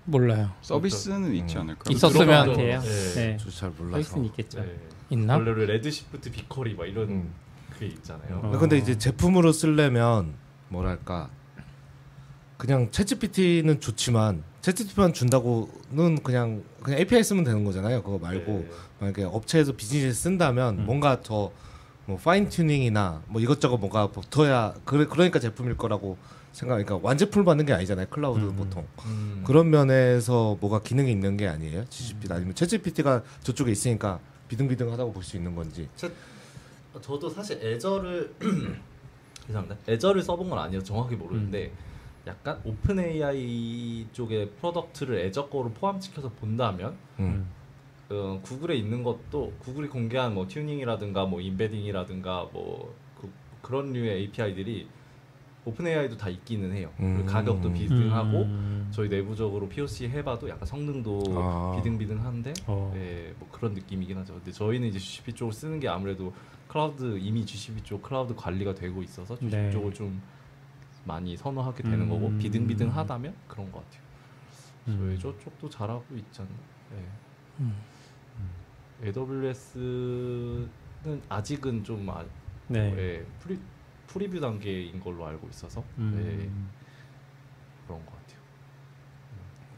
몰라요. 0.04 0.50
서비스는 0.62 1.34
있지 1.34 1.58
않을까? 1.58 1.90
있었으면 1.90 2.26
들어가죠. 2.26 2.50
같아요. 2.52 2.80
네. 2.80 3.14
네. 3.14 3.36
저 3.36 3.53
잘 3.53 3.70
몰라서. 3.70 4.02
서비스는 4.02 4.24
있겠죠. 4.26 4.60
네. 4.60 4.78
있나? 5.10 5.36
원래는 5.36 5.66
Redshift 5.66 6.30
BigQuery 6.30 6.74
막 6.74 6.86
이런 6.86 7.08
음. 7.08 7.34
그게 7.70 7.86
있잖아요. 7.86 8.40
어. 8.42 8.58
근데 8.58 8.78
이제 8.78 8.96
제품으로 8.96 9.52
쓰려면 9.52 10.34
뭐랄까 10.68 11.30
그냥 12.56 12.90
ChatGPT는 12.90 13.80
좋지만 13.80 14.42
ChatGPT만 14.62 15.14
준다고는 15.14 16.22
그냥 16.22 16.62
그냥 16.82 17.00
API 17.00 17.22
쓰면 17.22 17.44
되는 17.44 17.64
거잖아요. 17.64 18.02
그거 18.02 18.18
말고 18.18 18.52
네. 18.52 18.70
만약에 19.00 19.24
업체에서 19.24 19.72
비즈니스 19.72 20.22
쓴다면 20.22 20.80
음. 20.80 20.86
뭔가 20.86 21.22
더 21.22 21.52
뭐 22.08 22.16
fine 22.16 22.48
tuning이나 22.48 23.22
뭐 23.26 23.38
이것저것 23.38 23.76
뭐가 23.76 24.06
붙어야 24.06 24.72
그래 24.86 25.04
그러니까 25.04 25.38
제품일 25.38 25.76
거라고 25.76 26.16
생각. 26.52 26.74
그러니까 26.76 26.98
완제품 27.02 27.44
받는 27.44 27.66
게 27.66 27.72
아니잖아요. 27.72 28.06
클라우드 28.08 28.40
음. 28.44 28.56
보통 28.56 28.86
음. 29.06 29.42
그런 29.46 29.70
면에서 29.70 30.56
뭐가 30.60 30.80
기능이 30.82 31.10
있는 31.10 31.36
게 31.36 31.46
아니에요. 31.46 31.84
GCP 31.88 32.28
아니면 32.32 32.54
ChatGPT가 32.54 33.22
저쪽에 33.42 33.70
있으니까 33.72 34.20
비등비등하다고 34.48 35.12
볼 35.12 35.22
수 35.22 35.36
있는 35.36 35.54
건지. 35.54 35.88
저도 37.00 37.28
사실 37.28 37.60
Azure를 37.64 38.34
죄송합니다. 39.46 39.76
Azure를 39.88 40.22
써본 40.22 40.50
건 40.50 40.58
아니어서 40.58 40.84
정확히 40.84 41.14
음. 41.14 41.20
모르는데 41.20 41.72
약간 42.26 42.60
OpenAI 42.64 44.06
쪽의 44.12 44.50
product를 44.60 45.18
Azure 45.20 45.48
거로 45.48 45.70
포함시켜서 45.70 46.28
본다면 46.30 46.96
음. 47.18 47.46
어, 48.10 48.40
Google에 48.42 48.74
있는 48.76 49.02
것도 49.02 49.52
Google이 49.60 49.88
공개한 49.88 50.34
뭐 50.34 50.46
tuning이라든가 50.48 51.26
뭐 51.26 51.40
embedding이라든가 51.40 52.48
뭐 52.52 52.94
그, 53.20 53.30
그런 53.62 53.92
류의 53.92 54.16
API들이 54.22 54.88
OpenAI도 55.68 56.16
다 56.16 56.30
있기는 56.30 56.72
해요. 56.72 56.90
음. 57.00 57.26
가격도 57.26 57.70
비등하고 57.72 58.42
음. 58.44 58.88
저희 58.90 59.08
내부적으로 59.08 59.68
POC 59.68 60.08
해봐도 60.08 60.48
약간 60.48 60.64
성능도 60.64 61.22
아. 61.36 61.74
비등비등한데 61.76 62.54
어. 62.66 62.90
네, 62.94 63.34
뭐 63.38 63.46
그런 63.52 63.74
느낌이긴 63.74 64.16
하죠. 64.18 64.32
근데 64.34 64.50
저희는 64.50 64.88
이제 64.88 64.98
GCP 64.98 65.34
쪽을 65.34 65.52
쓰는 65.52 65.78
게 65.78 65.88
아무래도 65.88 66.32
클라우드 66.68 67.18
이미 67.18 67.44
GCP 67.44 67.82
쪽 67.82 68.02
클라우드 68.02 68.34
관리가 68.34 68.74
되고 68.74 69.02
있어서 69.02 69.36
GCP 69.36 69.56
네. 69.56 69.70
쪽을 69.70 69.92
좀 69.92 70.22
많이 71.04 71.36
선호하게 71.36 71.82
되는 71.82 72.00
음. 72.00 72.08
거고 72.08 72.34
비등비등하다면 72.38 73.34
그런 73.46 73.70
것 73.70 73.84
같아요. 73.84 74.02
음. 74.88 75.18
저희 75.20 75.34
저쪽도 75.34 75.68
잘하고 75.68 76.04
있잖아요. 76.16 76.54
네. 76.92 77.04
음. 77.60 77.74
AWS는 79.04 80.68
아직은 81.28 81.84
좀 81.84 82.08
아, 82.08 82.24
네. 82.68 82.94
예, 82.96 83.26
프리 83.40 83.58
preview 84.08 84.40
단계인 84.40 85.00
걸로 85.00 85.26
알고 85.26 85.48
있어서 85.50 85.84
음. 85.98 86.12
네, 86.16 86.48
그런 87.86 88.04
것 88.04 88.12
같아요. 88.12 88.38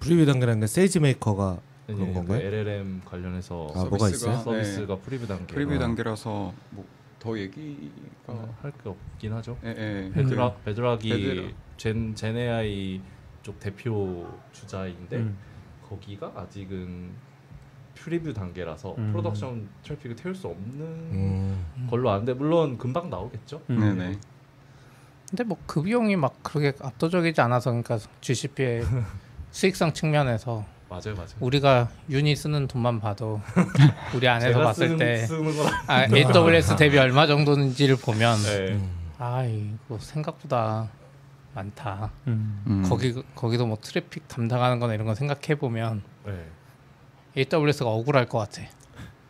preview 0.01 0.25
단계라는 0.27 0.61
게 0.61 0.67
세이지 0.67 1.01
메이커가 1.01 1.61
그런 1.87 2.01
네, 2.07 2.13
건가요? 2.15 2.39
그 2.39 2.45
LLM 2.45 3.03
관련해서 3.05 3.69
아, 3.75 3.85
뭐가 3.85 4.09
있어요? 4.09 4.39
서비스가 4.39 4.97
preview 4.97 5.27
단계 5.27 5.47
네. 5.47 5.55
preview 5.55 5.75
어. 5.75 5.79
단계라서 5.79 6.55
뭐 6.71 7.01
더 7.21 7.39
얘기가 7.39 8.49
할 8.63 8.73
게 8.83 8.89
없긴 8.89 9.33
하죠. 9.35 9.59
예, 9.63 9.69
예. 9.69 10.11
Bedrock 10.15 10.65
Bedrock이 10.65 11.09
Bedrock. 11.11 11.53
Gen 11.77 12.15
GenAI 12.15 13.01
쪽 13.43 13.61
대표 13.61 14.27
주자인데 14.53 15.17
음. 15.19 15.37
거기가 15.87 16.33
아직은 16.35 17.11
preview 18.01 18.33
단계라서 18.33 18.95
음. 18.99 19.13
production 19.13 19.69
traffic을 19.85 20.17
태울 20.17 20.35
수 20.35 20.47
없는 20.49 20.81
음. 20.81 21.87
걸로 21.91 22.11
아는데 22.11 22.33
물론 22.33 22.79
금방 22.79 23.11
나오겠죠. 23.11 23.61
음. 23.71 23.81
네네. 23.81 24.19
근데 25.29 25.45
뭐 25.45 25.59
그 25.67 25.83
비용이 25.83 26.17
막 26.17 26.43
그렇게 26.43 26.73
압도적이지 26.83 27.41
않아서 27.43 27.71
그러니까 27.71 27.99
GCP의 28.21 28.83
수익성 29.53 29.93
측면에서 29.93 30.65
맞아요, 30.89 31.15
맞아요. 31.15 31.29
우리가 31.39 31.89
유니 32.09 32.35
쓰는 32.35 32.67
돈만 32.67 32.99
봐도 32.99 33.41
우리 34.17 34.27
안에서 34.27 34.49
제가 34.49 34.65
봤을 34.65 34.89
쓰는, 34.89 34.99
때 34.99 35.17
쓰는 35.19 35.53
아, 35.87 36.07
AWS 36.13 36.75
대비 36.77 36.99
얼마 36.99 37.29
정도인지를 37.29 37.97
보면 37.97 38.39
네. 38.43 38.73
음. 38.73 38.91
아 39.19 39.45
이거 39.45 39.99
생각보다 39.99 40.89
많다. 41.55 42.11
음. 42.27 42.63
음. 42.67 42.83
거기 42.89 43.23
거기도 43.37 43.67
뭐 43.67 43.77
트래픽 43.81 44.27
담당하는 44.27 44.81
거나 44.81 44.95
이런 44.95 45.07
거 45.07 45.15
생각해 45.15 45.57
보면 45.59 46.03
네. 46.27 46.33
AWS가 47.37 47.89
억울할 47.91 48.27
것 48.29 48.39
같아. 48.39 48.63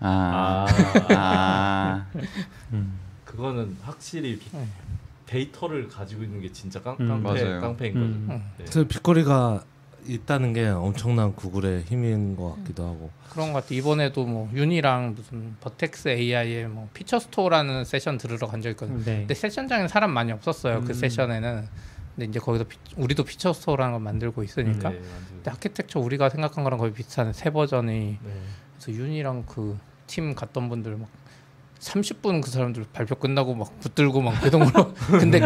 아. 0.00 0.66
아, 0.68 1.06
아. 1.14 2.06
음. 2.72 2.98
그거는 3.24 3.76
확실히 3.82 4.38
비- 4.38 4.48
네. 4.56 4.66
데이터를 5.26 5.88
가지고 5.88 6.24
있는 6.24 6.40
게 6.40 6.50
진짜 6.50 6.80
깡, 6.82 6.96
음. 7.00 7.08
깡패 7.08 7.44
맞아요. 7.44 7.60
깡패인 7.60 7.94
거죠. 7.94 8.04
음. 8.06 8.26
음. 8.30 8.42
네. 8.58 8.64
그래서 8.64 8.84
BigQuery가 8.84 9.62
있다는 10.06 10.54
게 10.54 10.66
엄청난 10.66 11.34
구글의 11.36 11.82
힘인 11.82 12.34
것 12.34 12.56
같기도 12.56 12.84
하고. 12.84 13.10
그런 13.30 13.52
것 13.52 13.62
같아. 13.62 13.74
이번에도 13.74 14.24
뭐 14.24 14.50
윤이랑 14.54 15.14
무슨 15.14 15.54
Vertex 15.60 16.08
AI의 16.08 16.66
뭐 16.68 16.88
Feature 16.94 17.18
Store라는 17.20 17.84
session 17.84 18.16
들으러 18.18 18.46
간 18.48 18.62
적 18.62 18.70
있거든요. 18.70 18.98
네. 19.04 19.18
근데 19.18 19.34
session장에는 19.34 19.88
사람 19.88 20.10
많이 20.12 20.32
없었어요. 20.32 20.80
그 20.80 20.88
음. 20.88 20.94
session에는. 20.94 21.68
근데 22.20 22.26
이제 22.30 22.38
거기서 22.38 22.64
피- 22.64 22.76
우리도 22.98 23.24
Feature 23.24 23.54
Store라는 23.54 23.92
걸 23.92 24.00
만들고 24.02 24.42
있으니까. 24.42 24.90
네. 24.90 25.00
근데 25.30 25.50
아키텍처 25.50 26.00
우리가 26.00 26.28
생각한 26.28 26.64
거랑 26.64 26.78
거의 26.78 26.92
비슷한 26.92 27.32
세 27.32 27.48
버전이 27.50 28.18
네. 28.22 28.42
그래서 28.78 28.92
윤이랑 28.92 29.44
그 29.46 29.78
팀 30.06 30.34
갔던 30.34 30.68
분들 30.68 30.96
막 30.96 31.08
30분 31.78 32.42
그 32.42 32.50
사람들 32.50 32.84
발표 32.92 33.14
끝나고 33.14 33.54
막 33.54 33.78
붙들고 33.78 34.20
막 34.22 34.40
배동으로 34.42 34.92
근데 35.20 35.38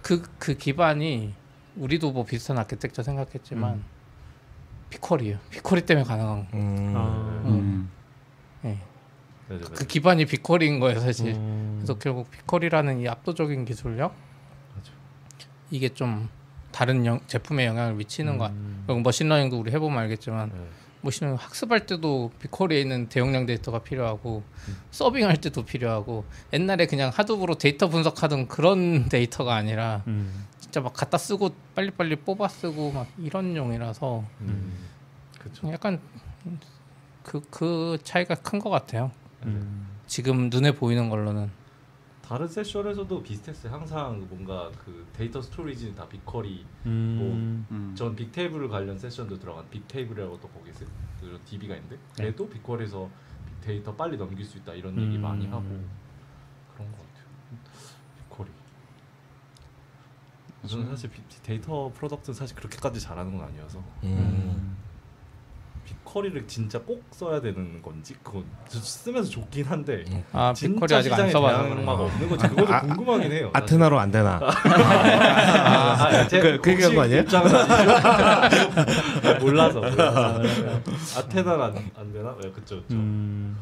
그그그 0.00 0.54
기반이 0.56 1.34
우리도 1.76 2.10
뭐 2.12 2.24
비슷한 2.24 2.56
아키텍처 2.58 3.02
생각했지만 3.02 3.84
BigQuery예요. 4.88 5.38
BigQuery 5.50 5.82
때문에 5.82 6.04
가능한 6.06 6.50
거. 6.50 6.56
음. 6.56 6.94
아. 6.96 7.42
음. 7.44 7.90
예. 8.64 8.68
네. 9.48 9.58
그 9.76 9.86
기반이 9.86 10.24
BigQuery인 10.24 10.80
거예요, 10.80 10.98
사실. 11.00 11.34
음. 11.34 11.74
그래서 11.78 11.98
결국 11.98 12.30
BigQuery라는 12.30 13.00
이 13.00 13.06
압도적인 13.08 13.66
기술력. 13.66 14.14
이게 15.70 15.88
좀 15.88 16.28
다른 16.72 17.04
영- 17.06 17.20
제품에 17.26 17.66
영향을 17.66 17.94
미치는 17.94 18.38
거. 18.38 18.46
음. 18.48 18.84
그리고 18.86 19.00
machine 19.00 19.24
learning도 19.24 19.58
우리 19.58 19.70
해보면 19.72 19.98
알겠지만 19.98 20.50
네. 20.54 20.60
machine 21.02 21.19
learning 21.19 21.38
학습할 21.40 21.86
때도 21.86 22.30
BigQuery에 22.38 22.80
있는 22.80 23.08
대용량 23.08 23.46
데이터가 23.46 23.78
필요하고 23.82 24.42
serving할 24.90 25.38
때도 25.38 25.64
필요하고 25.64 26.24
옛날에 26.52 26.86
그냥 26.86 27.10
Hadoop으로 27.14 27.54
데이터 27.56 27.88
분석하던 27.88 28.48
그런 28.48 29.08
데이터가 29.08 29.54
아니라 29.54 30.02
음. 30.06 30.46
진짜 30.60 30.80
막 30.80 30.92
갖다 30.92 31.16
쓰고 31.18 31.50
빨리빨리 31.74 32.16
뽑아 32.16 32.46
쓰고 32.48 32.92
막 32.92 33.06
이런 33.18 33.56
용이라서 33.56 34.24
음. 34.42 34.72
약간 35.72 35.98
그 37.24 37.40
그 37.50 37.98
차이가 38.02 38.34
큰 38.34 38.58
것 38.60 38.70
같아요. 38.70 39.10
음. 39.44 39.86
지금 40.06 40.50
눈에 40.50 40.72
보이는 40.72 41.08
걸로는 41.08 41.50
다른 42.30 42.46
session에서도 42.46 43.24
비슷했어요. 43.24 43.72
항상 43.72 44.24
뭔가 44.30 44.70
그 44.84 45.04
데이터 45.12 45.42
storage는 45.42 45.96
다 45.96 46.08
BigQuery 46.08 46.64
음. 46.86 47.66
음. 47.72 47.92
전 47.96 48.14
Bigtable 48.14 48.68
관련 48.68 48.96
session도 48.96 49.36
들어간 49.40 49.68
Bigtable이라고 49.68 50.38
또 50.38 50.46
거기 50.50 50.72
세- 50.72 50.86
그 51.20 51.40
DB가 51.44 51.74
있는데 51.74 51.98
네. 52.18 52.26
걔도 52.26 52.48
BigQuery에서 52.48 53.10
빅데이터 53.48 53.96
빨리 53.96 54.16
넘길 54.16 54.44
수 54.44 54.58
있다 54.58 54.74
이런 54.74 54.96
얘기 55.00 55.16
음. 55.16 55.22
많이 55.22 55.44
하고 55.48 55.64
그런 56.72 56.88
것 56.92 56.98
같아요. 56.98 57.26
BigQuery. 58.28 58.48
저는 60.68 60.86
사실 60.86 61.10
빅- 61.10 61.42
데이터 61.42 61.90
product는 61.96 62.32
사실 62.36 62.54
그렇게까지 62.54 63.00
잘하는 63.00 63.36
건 63.36 63.48
아니어서 63.48 63.82
음. 64.04 64.76
빅쿼리를 66.10 66.46
진짜 66.48 66.78
꼭 66.80 67.02
써야 67.12 67.40
되는 67.40 67.80
건지 67.80 68.14
그건 68.22 68.44
저 68.68 68.78
쓰면서 68.80 69.30
좋긴 69.30 69.64
한데 69.66 70.04
아 70.32 70.52
진짜 70.54 70.74
비컬이 70.74 70.94
아직 70.98 71.12
안 71.12 71.30
써봐서 71.30 71.62
대항마가. 71.62 72.02
없는 72.02 72.28
거지 72.28 72.48
그것도 72.48 72.66
궁금하긴 72.88 73.32
해요. 73.32 73.50
아테나로 73.52 73.98
안 73.98 74.10
되나? 74.10 74.40
아, 74.42 76.06
아, 76.06 76.28
제 76.28 76.40
그- 76.40 76.58
그 76.60 76.70
얘기한 76.72 76.94
거 76.94 77.02
아니에요? 77.02 77.22
몰라서. 79.40 79.80
몰라서. 79.80 80.40
아테나는 81.18 81.62
안, 81.62 81.90
안 81.96 82.12
되나? 82.12 82.34
네, 82.42 82.50
그쵸, 82.50 82.76
그쵸. 82.82 82.94
음. 82.96 83.56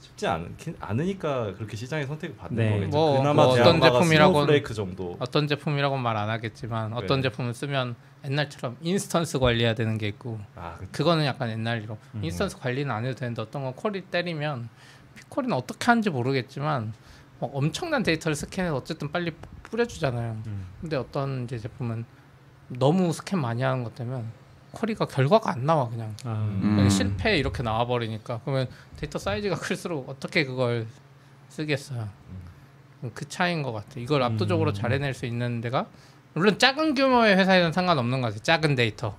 쉽지 0.00 0.26
않긴 0.26 0.76
않으니까 0.80 1.52
그렇게 1.54 1.76
시장에 1.76 2.06
선택을 2.06 2.36
받는 2.36 2.56
네. 2.64 2.70
거겠죠. 2.70 2.90
뭐, 2.96 3.18
그나마 3.18 3.44
뭐 3.44 3.52
어떤 3.52 3.80
스노우플레이크 4.04 4.72
정도. 4.72 5.16
어떤 5.18 5.46
제품이라고 5.46 5.96
말 5.98 6.16
안 6.16 6.30
하겠지만 6.30 6.94
어떤 6.94 7.20
네. 7.20 7.28
제품을 7.28 7.52
쓰면 7.52 7.94
옛날처럼 8.30 8.76
instance 8.80 9.38
관리해야 9.38 9.74
되는 9.74 9.98
게 9.98 10.08
있고 10.08 10.38
아, 10.54 10.76
그- 10.78 10.90
그거는 10.90 11.24
약간 11.24 11.50
옛날 11.50 11.82
이로 11.82 11.96
음. 12.14 12.24
instance 12.24 12.58
관리는 12.58 12.90
안 12.92 13.04
해도 13.04 13.14
되는데 13.14 13.42
어떤 13.42 13.62
건 13.64 13.74
query 13.74 14.02
때리면 14.02 14.68
BigQuery는 15.14 15.54
어떻게 15.56 15.84
하는지 15.86 16.10
모르겠지만 16.10 16.92
뭐 17.38 17.50
엄청난 17.54 18.02
데이터를 18.02 18.34
스캔해서 18.34 18.76
어쨌든 18.76 19.12
빨리 19.12 19.32
뿌려주잖아요. 19.64 20.32
음. 20.46 20.66
근데 20.80 20.96
어떤 20.96 21.44
이제 21.44 21.58
제품은 21.58 22.04
너무 22.68 23.12
스캔 23.12 23.40
많이 23.40 23.62
하는 23.62 23.84
것 23.84 23.94
때문에 23.94 24.24
query가 24.72 25.06
결과가 25.06 25.52
안 25.52 25.64
나와 25.64 25.88
그냥 25.88 26.14
아, 26.24 26.32
음. 26.50 26.74
그냥 26.76 26.90
실패 26.90 27.38
이렇게 27.38 27.62
나와 27.62 27.86
버리니까 27.86 28.40
그러면 28.44 28.68
데이터 28.96 29.18
사이즈가 29.18 29.56
클수록 29.56 30.08
어떻게 30.08 30.44
그걸 30.44 30.86
쓰겠어요. 31.48 32.08
그 33.14 33.28
차이인 33.28 33.62
것 33.62 33.72
같아. 33.72 34.00
이걸 34.00 34.22
압도적으로 34.22 34.70
음. 34.70 34.74
잘 34.74 34.92
해낼 34.92 35.14
수 35.14 35.26
있는 35.26 35.60
데가 35.60 35.86
물론 36.36 36.58
작은 36.58 36.94
규모의 36.94 37.34
회사에는 37.38 37.72
상관없는 37.72 38.20
것 38.20 38.26
같아요. 38.28 38.42
작은 38.42 38.74
데이터. 38.74 39.16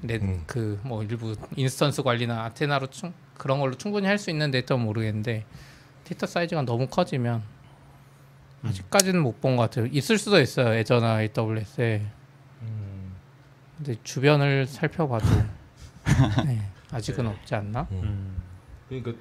근데 0.00 0.16
음. 0.16 0.42
그뭐 0.48 1.04
일부 1.04 1.36
instance 1.54 2.02
관리나 2.02 2.42
Athena로 2.46 2.88
충, 2.88 3.14
그런 3.38 3.60
걸로 3.60 3.76
충분히 3.76 4.08
할 4.08 4.18
수 4.18 4.30
있는 4.30 4.50
데이터는 4.50 4.84
모르겠는데 4.84 5.46
데이터 6.02 6.26
사이즈가 6.26 6.62
너무 6.62 6.88
커지면 6.88 7.42
아직까지는 8.64 9.22
못 9.22 9.40
본 9.40 9.56
것 9.56 9.70
같아요. 9.70 9.86
있을 9.86 10.18
수도 10.18 10.40
있어요. 10.40 10.74
예전나 10.76 11.22
AWS에. 11.22 12.02
음, 12.62 13.12
근데 13.76 13.94
주변을 14.02 14.66
살펴봐도 14.66 15.24
네, 16.44 16.60
아직은 16.90 17.24
네. 17.24 17.30
없지 17.30 17.54
않나? 17.54 17.86
음. 17.92 18.42
그러니까 18.88 19.12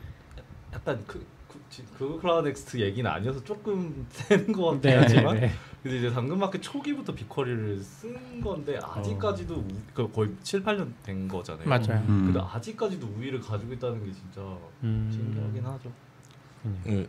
약간 0.74 1.04
그, 1.06 1.24
그, 1.72 1.76
지- 1.76 1.86
그 1.98 2.20
Cloud 2.20 2.48
Next 2.50 2.80
얘기는 2.82 3.10
아니어서 3.10 3.42
조금 3.44 4.06
샌 4.12 4.52
것 4.52 4.66
같긴 4.72 4.82
네, 4.82 4.98
하지만 4.98 5.40
네. 5.40 5.52
근데 5.82 5.98
이제 5.98 6.12
당근마켓 6.12 6.62
초기부터 6.62 7.14
빅쿼리를 7.16 7.80
쓴 7.80 8.42
건데 8.42 8.78
아직까지도 8.84 9.56
우, 9.56 9.68
그 9.94 10.12
거의 10.12 10.30
7, 10.44 10.64
8년 10.64 10.92
된 11.04 11.28
거잖아요. 11.28 11.68
맞아요. 11.68 12.04
음. 12.08 12.26
근데 12.26 12.40
아직까지도 12.40 13.08
우위를 13.18 13.40
가지고 13.40 13.74
있다는 13.74 14.06
게 14.06 14.12
진짜 14.12 14.42
음. 14.84 15.10
신기하긴 15.12 15.66
하죠. 15.66 15.92
음, 16.66 17.08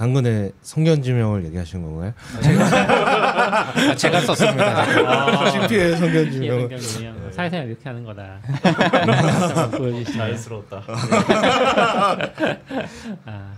당근의 0.00 0.52
성견지명을 0.62 1.44
얘기하신 1.44 1.82
건가요? 1.82 2.14
아, 2.42 3.94
제가 3.94 4.20
썼습니다. 4.22 4.80
아, 4.80 5.50
CP의 5.50 5.68
피해 5.68 5.94
성견지명. 5.94 6.70
성경이요. 6.70 7.32
사회생활 7.32 7.68
이렇게 7.68 7.86
하는 7.86 8.02
거다. 8.04 8.40
자연스러웠다. 10.16 10.82
아, 13.26 13.52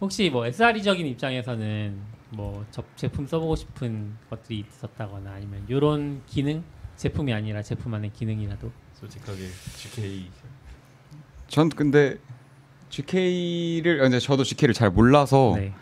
혹시 0.00 0.30
뭐 0.30 0.44
SRE적인 0.46 1.06
입장에서는 1.06 1.96
뭐 2.30 2.66
저, 2.72 2.82
제품 2.96 3.28
써보고 3.28 3.54
싶은 3.54 4.16
것들이 4.30 4.64
있었다거나 4.68 5.34
아니면 5.34 5.64
이런 5.68 6.22
기능 6.26 6.64
제품이 6.96 7.32
아니라 7.32 7.62
제품 7.62 7.94
안의 7.94 8.10
기능이라도 8.14 8.68
솔직하게 8.94 9.42
GK 9.76 10.28
전 11.46 11.68
근데 11.68 12.18
GK를 12.90 13.98
근데 13.98 14.18
저도 14.18 14.44
GK를 14.44 14.74
잘 14.74 14.90
몰라서 14.90 15.54
네. 15.56 15.72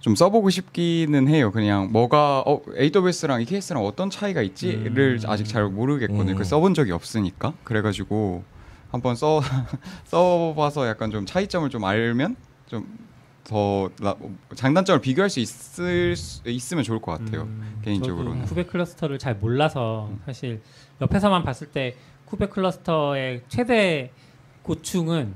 좀 0.00 0.14
써보고 0.14 0.50
싶기는 0.50 1.28
해요. 1.28 1.50
그냥 1.50 1.90
뭐가 1.90 2.40
어, 2.46 2.60
AWS랑 2.78 3.40
EKS랑 3.42 3.84
어떤 3.84 4.10
차이가 4.10 4.42
있지를 4.42 5.18
음. 5.24 5.30
아직 5.30 5.44
잘 5.44 5.64
모르겠거든요. 5.68 6.32
음. 6.32 6.36
그 6.36 6.44
써본 6.44 6.74
적이 6.74 6.92
없으니까 6.92 7.54
그래가지고 7.64 8.44
한번 8.90 9.16
써 9.16 9.40
써봐서 10.04 10.86
약간 10.88 11.10
좀 11.10 11.24
차이점을 11.24 11.68
좀 11.70 11.84
알면 11.84 12.36
좀더 12.66 13.90
장단점을 14.54 15.00
비교할 15.00 15.30
수 15.30 15.40
있을 15.40 16.16
수- 16.16 16.42
있으면 16.46 16.84
좋을 16.84 17.00
것 17.00 17.12
같아요. 17.12 17.42
음, 17.42 17.80
개인적으로는. 17.82 18.44
쿠베 18.44 18.64
cluster를 18.66 19.18
잘 19.18 19.34
몰라서 19.36 20.10
사실 20.26 20.60
옆에서만 21.00 21.42
봤을 21.44 21.68
때 21.68 21.96
쿠베 22.26 22.48
cluster의 22.48 23.42
최대 23.48 24.10
고충은 24.62 25.34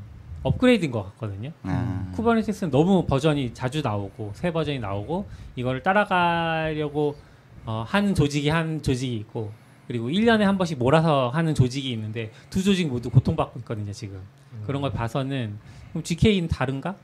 업그레이드인 0.49 0.91
것 0.91 1.03
같거든요. 1.05 1.53
아. 1.63 2.11
Kubernetes는 2.15 2.71
너무 2.71 3.07
버전이 3.07 3.55
자주 3.55 3.83
나오고 3.83 4.33
새 4.35 4.53
버전이 4.53 4.79
나오고 4.79 5.29
이거를 5.57 5.83
따라가려고 5.83 7.17
어, 7.65 7.85
하는 7.87 8.15
조직이 8.15 8.49
한 8.49 8.83
조직이 8.83 9.17
있고 9.17 9.53
그리고 9.87 10.09
1년에 10.09 10.41
한 10.41 10.59
번씩 10.59 10.79
몰아서 10.79 11.29
하는 11.31 11.55
조직이 11.55 11.91
있는데 11.93 12.31
두 12.51 12.63
조직 12.63 12.89
모두 12.89 13.11
고통받고 13.11 13.61
있거든요 13.61 13.93
지금 13.93 14.21
그런 14.67 14.83
걸 14.83 14.93
봐서는 14.93 15.59
그럼 15.91 16.03
GK는 16.03 16.49
다른가? 16.49 16.97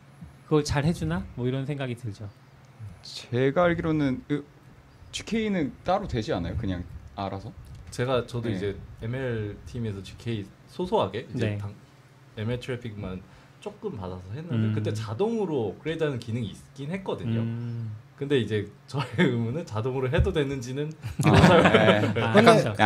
그걸 0.45 0.65
잘 0.65 0.85
해주나? 0.85 1.25
뭐 1.35 1.47
이런 1.49 1.65
생각이 1.65 1.95
들죠. 1.95 2.29
제가 3.03 3.65
알기로는 3.65 4.25
그 4.29 4.45
GK는 5.13 5.73
따로 5.85 6.07
되지 6.07 6.33
않아요? 6.35 6.57
그냥 6.57 6.85
알아서? 7.17 7.53
제가 7.91 8.27
저도 8.27 8.49
네. 8.49 8.57
이제 8.57 8.77
ML 9.03 9.57
팀에서 9.67 10.03
GK 10.03 10.45
소소하게 10.69 11.29
이제 11.35 11.51
네. 11.51 11.59
당, 11.59 11.75
ML 12.37 12.59
트래픽만 12.59 13.23
조금 13.65 13.97
받아서 13.97 14.21
했는데 14.35 14.55
음. 14.55 14.73
그때 14.75 14.93
자동으로 14.93 15.69
업그레이드하는 15.69 16.19
기능이 16.19 16.49
있긴 16.49 16.91
했거든요. 16.91 17.41
음. 17.41 17.93
근데 18.15 18.39
이제 18.39 18.69
저의 18.87 19.07
의문은 19.17 19.65
자동으로 19.65 20.11
해도 20.11 20.35
되는지는 20.35 20.93
아, 21.25 21.73
네. 21.73 22.13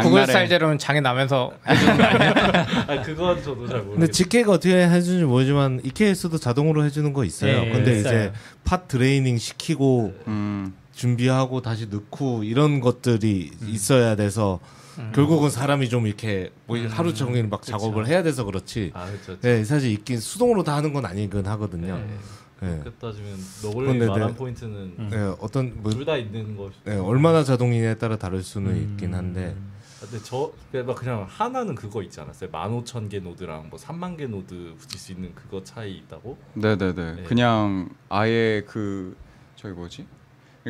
구글 0.03 0.25
스타일대로는 0.25 0.79
장에 0.79 1.01
나면서 1.01 1.53
아 1.65 3.03
그건 3.03 3.43
저도 3.43 3.67
잘 3.67 3.81
모르겠어요. 3.81 3.91
근데 3.91 4.07
GK가 4.07 4.53
어떻게 4.53 4.77
해주는지 4.89 5.25
모르지만 5.25 5.81
EKS도 5.83 6.39
자동으로 6.39 6.85
해주는 6.85 7.13
거 7.13 7.25
있어요. 7.25 7.65
네, 7.65 7.73
근데 7.73 7.99
있어요. 7.99 8.01
이제 8.01 8.33
팟 8.65 8.83
드레이닝 8.87 9.37
시키고 9.37 10.15
음. 10.29 10.77
준비하고 10.99 11.63
다시 11.63 11.87
넣고 11.87 12.43
이런 12.43 12.81
것들이 12.81 13.53
음. 13.63 13.69
있어야 13.69 14.17
돼서 14.17 14.59
음. 14.99 15.13
결국은 15.15 15.49
사람이 15.49 15.89
좀 15.89 16.09
이렇게 16.09 16.51
뭐 16.67 16.77
하루 16.89 17.15
종일 17.15 17.47
막 17.47 17.61
그쵸. 17.61 17.71
작업을 17.71 18.09
해야 18.09 18.25
돼서 18.25 18.43
그렇지. 18.43 18.91
아 18.95 19.07
그렇죠. 19.07 19.41
네, 19.41 19.63
사실 19.65 19.93
있긴 19.93 20.19
수동으로 20.19 20.65
다 20.65 20.75
하는 20.75 20.93
건 20.93 21.07
아니긴 21.07 21.47
하거든요. 21.47 21.99
네. 21.99 22.19
네. 22.61 22.81
그 22.83 22.93
따지면 22.95 23.37
근데 23.63 24.07
만한 24.09 24.29
네. 24.31 24.35
포인트는 24.35 24.75
음. 24.99 25.09
네, 25.09 25.19
어떤 25.41 25.81
뭐 25.81 25.93
둘다 25.93 26.17
있는 26.17 26.57
것. 26.57 26.73
네, 26.85 26.97
얼마나 26.97 27.45
자동이냐에 27.45 27.95
따라 27.95 28.17
다를 28.17 28.43
수는 28.43 28.73
음. 28.73 28.91
있긴 28.91 29.15
한데 29.15 29.55
근데 30.01 30.19
저 30.25 30.53
그냥 30.73 30.95
그냥 30.97 31.27
하나는 31.29 31.77
그거 31.77 32.03
있지 32.03 32.21
않았어요? 32.21 32.51
15,000개 32.51 33.23
node랑 33.23 33.69
뭐 33.71 33.79
3만 33.79 34.17
개 34.17 34.27
node 34.27 34.75
붙일 34.77 34.99
수 34.99 35.13
있는 35.13 35.33
그거 35.37 35.63
차이 35.63 35.99
있다고? 35.99 36.37
네네네. 36.55 37.15
네. 37.15 37.23
그냥 37.23 37.89
아예 38.09 38.65
그 38.67 39.17
저기 39.55 39.75
뭐지? 39.75 40.18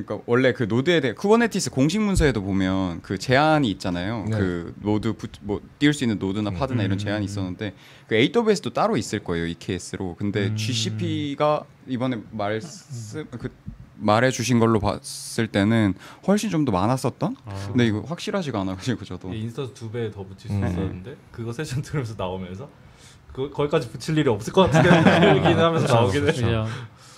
그러니까 0.05 0.25
원래 0.27 0.53
그 0.53 0.65
node에 0.65 1.01
대해 1.01 1.15
Kubernetes 1.15 1.71
공식 1.71 2.01
문서에도 2.01 2.43
보면 2.43 3.01
그 3.03 3.19
제한이 3.19 3.71
있잖아요. 3.73 4.25
네. 4.29 4.37
그 4.39 4.75
node 4.81 5.13
부, 5.15 5.27
뭐 5.43 5.61
띄울 5.79 5.93
수 5.95 6.05
있는 6.05 6.19
node나 6.19 6.51
pod나 6.51 6.83
이런 6.83 6.93
음. 6.95 6.99
제한이 6.99 7.25
있었는데 7.25 7.75
그 8.07 8.15
AWS도 8.15 8.71
따로 8.73 8.97
있을 8.97 9.21
거예요. 9.21 9.47
EKS로. 9.47 10.15
근데 10.17 10.49
음. 10.49 10.57
GCP가 10.57 11.65
이번에 11.87 12.21
말씀 12.31 13.25
그 13.31 13.51
말해 14.01 14.31
주신 14.31 14.61
걸로 14.61 14.79
봤을 14.79 15.49
때는 15.49 15.95
훨씬 16.27 16.51
좀 16.51 16.65
더 16.65 16.71
많았었던? 16.73 17.37
아. 17.47 17.67
근데 17.69 17.87
이거 17.87 18.01
확실하지가 18.03 18.61
않아 18.61 18.77
가지고 18.77 19.05
저도. 19.05 19.33
instance 19.35 19.75
두 19.75 19.91
배 19.91 20.11
더 20.13 20.23
붙일 20.25 20.51
수 20.51 20.57
음. 20.57 20.65
있었는데 20.67 21.17
그거 21.33 21.53
세션 21.53 21.83
들으면서 21.83 22.15
나오면서 22.17 22.69
그 23.33 23.51
거기까지 23.51 23.89
붙일 23.91 24.19
일이 24.19 24.29
없을 24.29 24.53
것 24.53 24.71
같은 24.71 24.83
느낌이긴 24.91 25.59
하면서 25.59 25.93
나오긴 25.93 26.23
해. 26.23 26.27
그죠. 26.27 26.67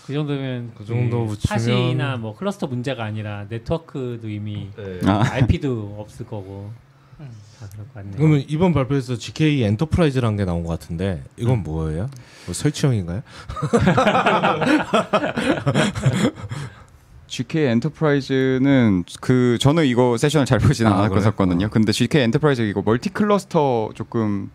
그 0.06 0.12
정도면 0.14 0.72
그 0.76 0.84
정도 0.84 1.26
붙이면- 1.26 1.48
pod이나 1.48 2.16
뭐 2.16 2.34
클러스터 2.36 2.66
문제가 2.66 3.04
아니라 3.04 3.46
네트워크도 3.48 4.28
이미 4.28 4.70
네. 4.76 5.00
아. 5.06 5.22
IP도 5.32 5.96
없을 5.98 6.26
거고 6.26 6.72
음. 7.20 7.28
다 7.60 7.66
그럴 7.72 7.86
것 7.86 7.94
같네요. 7.94 8.14
그러면 8.16 8.44
이번 8.48 8.72
발표에서 8.72 9.16
GK 9.16 9.62
엔터프라이즈라는 9.64 10.36
게 10.38 10.44
나온 10.44 10.64
것 10.64 10.78
같은데 10.78 11.22
이건 11.36 11.62
뭐예요? 11.62 12.08
뭐 12.46 12.54
설치형인가요? 12.54 13.22
GK 17.26 17.66
엔터프라이즈는 17.66 19.04
그 19.20 19.56
저는 19.60 19.86
이거 19.86 20.16
session을 20.16 20.46
잘 20.46 20.58
보진 20.58 20.86
아, 20.88 21.04
않았거든요. 21.04 21.56
그래요? 21.56 21.68
근데 21.70 21.92
GKE 21.92 22.22
Enterprise 22.22 22.62
이거 22.62 22.82
multi 22.84 23.10
cluster 23.10 23.90
조금 23.94 24.50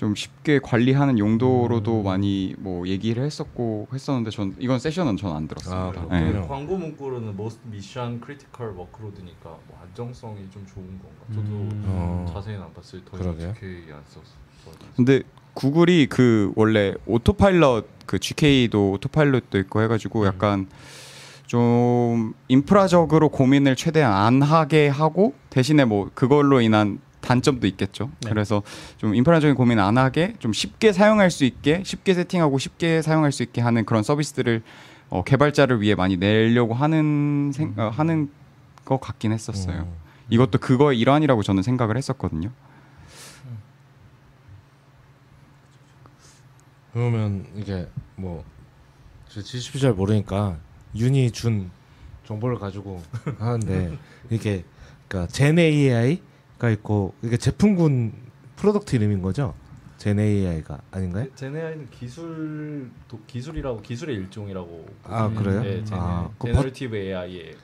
좀 0.00 0.14
쉽게 0.14 0.60
관리하는 0.60 1.18
용도로도 1.18 2.00
음. 2.00 2.04
많이 2.04 2.54
뭐 2.58 2.88
얘기를 2.88 3.22
했었고 3.22 3.86
했었는데 3.92 4.30
전 4.30 4.56
이건 4.58 4.78
session은 4.78 5.18
전 5.18 5.36
안 5.36 5.46
들었습니다. 5.46 6.06
아, 6.08 6.18
네. 6.18 6.40
광고 6.48 6.78
문구로는 6.78 7.34
most 7.34 7.60
mission 7.68 8.18
critical 8.24 8.74
workload니까 8.74 9.44
뭐 9.44 9.78
안정성이 9.82 10.38
좀 10.50 10.64
좋은 10.72 10.86
건가? 10.86 11.26
저도 11.34 11.50
음. 11.50 11.82
어. 11.86 12.24
자세히는 12.32 12.64
안 12.64 12.72
봤어요. 12.72 13.02
더 13.04 13.18
그러게요. 13.18 13.52
GKE 13.52 13.92
안 13.92 14.00
썼어. 14.06 14.72
근데 14.96 15.20
구글이 15.52 16.06
그 16.06 16.50
원래 16.56 16.94
오토파일럿 17.04 17.84
그 18.06 18.18
GKE도 18.18 18.92
오토파일럿도 18.92 19.58
있고 19.58 19.82
해가지고 19.82 20.24
약간 20.24 20.66
좀 21.46 22.32
인프라적으로 22.48 23.28
고민을 23.28 23.76
최대한 23.76 24.14
안 24.14 24.40
하게 24.40 24.88
하고 24.88 25.34
대신에 25.50 25.84
뭐 25.84 26.10
그걸로 26.14 26.62
인한 26.62 27.00
단점도 27.30 27.68
있겠죠. 27.68 28.10
네. 28.22 28.30
그래서 28.30 28.62
좀 28.96 29.14
인프라적인 29.14 29.54
고민 29.54 29.78
안 29.78 29.98
하게 29.98 30.34
좀 30.40 30.52
쉽게 30.52 30.92
사용할 30.92 31.30
수 31.30 31.44
있게 31.44 31.84
쉽게 31.84 32.14
세팅하고 32.14 32.58
쉽게 32.58 33.02
사용할 33.02 33.30
수 33.30 33.44
있게 33.44 33.60
하는 33.60 33.84
그런 33.84 34.02
서비스들을 34.02 34.62
어, 35.10 35.22
개발자를 35.22 35.80
위해 35.80 35.94
많이 35.94 36.16
내려고 36.16 36.74
하는 36.74 37.52
생, 37.54 37.74
어, 37.76 37.88
하는 37.94 38.30
것 38.84 39.00
같긴 39.00 39.30
했었어요. 39.30 39.82
음. 39.82 39.92
이것도 40.28 40.58
그거의 40.58 40.98
일환이라고 40.98 41.44
저는 41.44 41.62
생각을 41.62 41.96
했었거든요. 41.96 42.50
그러면 46.92 47.46
이게 47.54 47.88
뭐저 48.16 49.42
GCP 49.44 49.78
잘 49.78 49.92
모르니까 49.92 50.58
윤이 50.96 51.30
준 51.30 51.70
정보를 52.24 52.58
가지고 52.58 53.00
하는데 53.38 53.96
이게 54.30 54.64
그러니까 55.06 55.32
Gen 55.32 55.60
AI 55.60 56.20
가 56.60 56.68
있고 56.70 57.14
이게 57.22 57.36
제품군 57.38 58.12
product 58.56 58.94
이름인 58.94 59.22
거죠? 59.22 59.54
Gen 59.96 60.18
AI가 60.18 60.78
아닌가요? 60.90 61.26
제네아이는 61.34 61.88
기술 61.90 62.90
도, 63.08 63.18
기술이라고 63.26 63.80
기술의 63.82 64.14
일종이라고 64.16 64.86
아, 65.04 65.28
그래요? 65.30 65.62
네, 65.62 65.82
제네, 65.84 66.00
아, 66.00 66.28
그 66.38 66.46
generative 66.48 66.96
AI의 66.96 67.54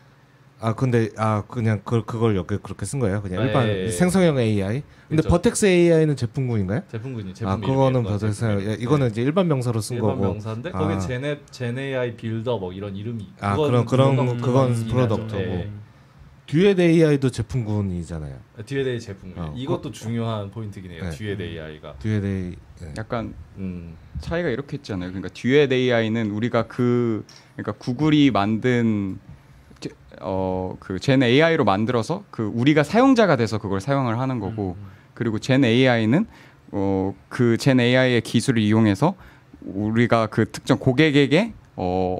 아 0.58 0.74
근데 0.74 1.10
아 1.18 1.42
그냥 1.46 1.82
그 1.84 2.04
그걸 2.06 2.34
여기 2.36 2.56
그렇게 2.56 2.86
쓴 2.86 2.98
거예요? 2.98 3.20
그냥 3.20 3.40
네, 3.42 3.46
일반 3.48 3.66
예, 3.68 3.84
예. 3.84 3.90
생성형 3.90 4.38
AI. 4.38 4.82
근데 5.08 5.20
그렇죠. 5.22 5.28
Vertex 5.28 5.66
AI는 5.66 6.16
제품군인가요? 6.16 6.82
제품군이 6.90 7.34
제품 7.34 7.52
아 7.52 7.56
그거는. 7.58 8.02
Vertex. 8.02 8.44
예. 8.66 8.74
이거는 8.80 9.08
네. 9.08 9.10
이제 9.12 9.22
일반 9.22 9.48
명사로 9.48 9.82
쓴 9.82 9.96
일반 9.96 10.12
거고. 10.12 10.22
명사인데 10.32 10.70
아. 10.72 10.78
거기 10.78 10.98
Gen 11.06 11.40
Gen 11.50 12.16
AI 12.16 12.25
Builder 12.25 12.56
뭐 12.58 12.72
이런 12.72 12.96
이름이 12.96 13.28
아, 13.40 13.54
그런- 13.56 13.84
그런- 13.84 14.40
그건 14.40 14.72
product고. 14.88 15.85
Duet 16.46 16.78
AI도 16.78 17.30
제품군이잖아요. 17.30 18.36
Duet 18.64 18.86
AI 18.86 19.00
제품 19.00 19.32
어, 19.36 19.52
이것도 19.56 19.90
중요한 19.90 20.50
포인트긴 20.50 20.92
해요. 20.92 21.02
네. 21.02 21.10
듀엣 21.10 21.40
AI가 21.40 21.94
듀엣 21.98 22.24
AI. 22.24 22.54
네. 22.80 22.94
약간 22.96 23.34
음, 23.58 23.96
차이가 24.20 24.48
이렇게 24.48 24.76
있잖아요. 24.76 25.10
그러니까 25.10 25.28
Duet 25.34 25.72
AI는 25.72 26.30
우리가 26.30 26.68
그 26.68 27.24
그러니까 27.56 27.72
구글이 27.72 28.30
만든 28.30 29.18
어그 30.20 31.00
Gen 31.00 31.22
AI로 31.22 31.64
만들어서 31.64 32.24
그 32.30 32.50
우리가 32.54 32.82
사용자가 32.84 33.36
돼서 33.36 33.58
그걸 33.58 33.80
사용을 33.80 34.18
하는 34.18 34.38
거고 34.40 34.76
그리고 35.14 35.38
Gen 35.38 35.64
AI는 35.64 36.26
어그 36.70 37.56
Gen 37.58 37.80
AI의 37.80 38.20
기술을 38.20 38.62
이용해서 38.62 39.14
우리가 39.62 40.28
그 40.28 40.50
특정 40.50 40.78
고객에게 40.78 41.52
어 41.74 42.16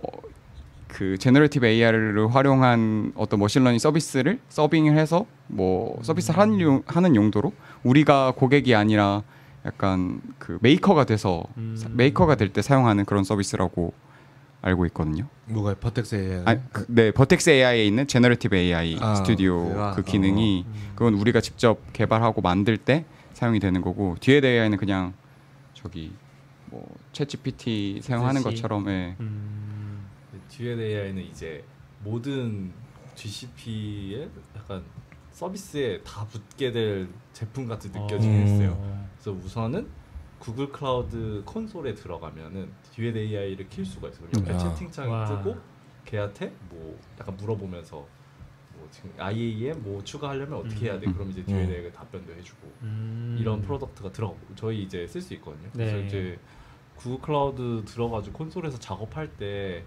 그 0.89 1.19
generative 1.19 1.67
AI를 1.67 2.35
활용한 2.35 3.13
어떤 3.17 3.41
machine 3.41 3.59
learning 3.59 3.79
서비스를 3.79 4.39
serving을 4.49 4.97
해서 4.97 5.27
뭐 5.49 5.99
서비스를 6.03 6.39
하는, 6.39 6.61
용, 6.61 6.83
하는 6.87 7.17
용도로 7.17 7.53
우리가 7.83 8.33
고객이 8.37 8.75
아니라 8.75 9.23
약간 9.65 10.21
그 10.39 10.59
메이커가 10.61 11.05
돼서 11.05 11.45
음. 11.57 11.75
사- 11.77 11.89
메이커가 11.91 12.37
될 12.37 12.53
때 12.53 12.63
사용하는 12.63 13.05
그런 13.05 13.25
서비스라고 13.25 13.93
알고 14.63 14.87
있거든요. 14.87 15.27
뭐가 15.47 15.75
Vertex 15.75 16.15
AI? 16.15 16.43
아, 16.47 16.57
그, 16.73 16.87
네, 16.89 17.11
Vertex 17.11 17.51
AI에 17.51 17.85
있는 17.85 18.07
Generative 18.07 18.55
AI 18.57 18.97
아, 19.01 19.17
스튜디오 19.17 19.65
그거가? 19.65 19.91
그 19.93 20.03
기능이 20.03 20.65
그건 20.95 21.15
우리가 21.15 21.41
직접 21.41 21.79
개발하고 21.93 22.41
만들 22.43 22.77
때 22.77 23.05
사용이 23.33 23.59
되는 23.61 23.81
거고 23.83 24.17
Duet 24.21 24.45
AI는 24.45 24.79
그냥 24.79 25.13
저기 25.75 26.13
뭐 26.71 26.87
챗GPT 27.13 28.03
사용하는 28.03 28.43
그렇지. 28.43 28.57
것처럼 28.63 28.89
예. 28.89 29.15
음. 29.21 29.76
Duet 30.57 30.81
AI는 30.81 31.23
이제 31.23 31.63
모든 32.03 32.73
GCP의 33.15 34.31
약간 34.57 34.83
서비스에 35.31 36.01
다 36.03 36.27
붙게 36.27 36.73
될 36.73 37.09
제품 37.35 37.67
같이 37.69 37.89
느껴지긴 37.89 38.31
음. 38.31 38.43
했어요. 38.47 39.07
그래서 39.15 39.33
우선은 39.33 39.87
구글 40.39 40.71
클라우드 40.71 41.43
콘솔에 41.45 41.95
들어가면은 41.95 42.71
Duet 42.95 43.15
AI를 43.17 43.69
킬 43.69 43.85
수가 43.85 44.09
있어요. 44.09 44.29
옆에 44.35 44.53
아. 44.53 44.59
채팅창이 44.59 45.11
와. 45.11 45.27
뜨고 45.27 45.57
걔한테 46.07 46.55
뭐 46.71 46.99
약간 47.21 47.37
물어보면서 47.37 48.07
뭐 48.77 48.89
지금 48.91 49.13
IAM에 49.19 49.75
뭐 49.75 50.03
추가하려면 50.05 50.61
어떻게 50.61 50.87
해야 50.87 50.99
돼? 50.99 51.07
음. 51.07 51.13
그럼 51.13 51.31
이제 51.31 51.45
듀엣 51.45 51.69
음. 51.69 51.71
AI가 51.71 51.93
답변도 51.99 52.33
해주고 52.33 52.73
음. 52.83 53.37
이런 53.39 53.61
product가 53.61 54.11
들어가고 54.13 54.41
저희 54.55 54.83
이제 54.83 55.07
쓸 55.07 55.21
수 55.21 55.35
있거든요. 55.35 55.69
그래서 55.75 55.97
네. 55.97 56.07
이제 56.07 56.39
구글 56.97 57.21
클라우드 57.21 57.85
들어가지고 57.85 58.39
콘솔에서 58.39 58.79
작업할 58.79 59.29
때 59.37 59.85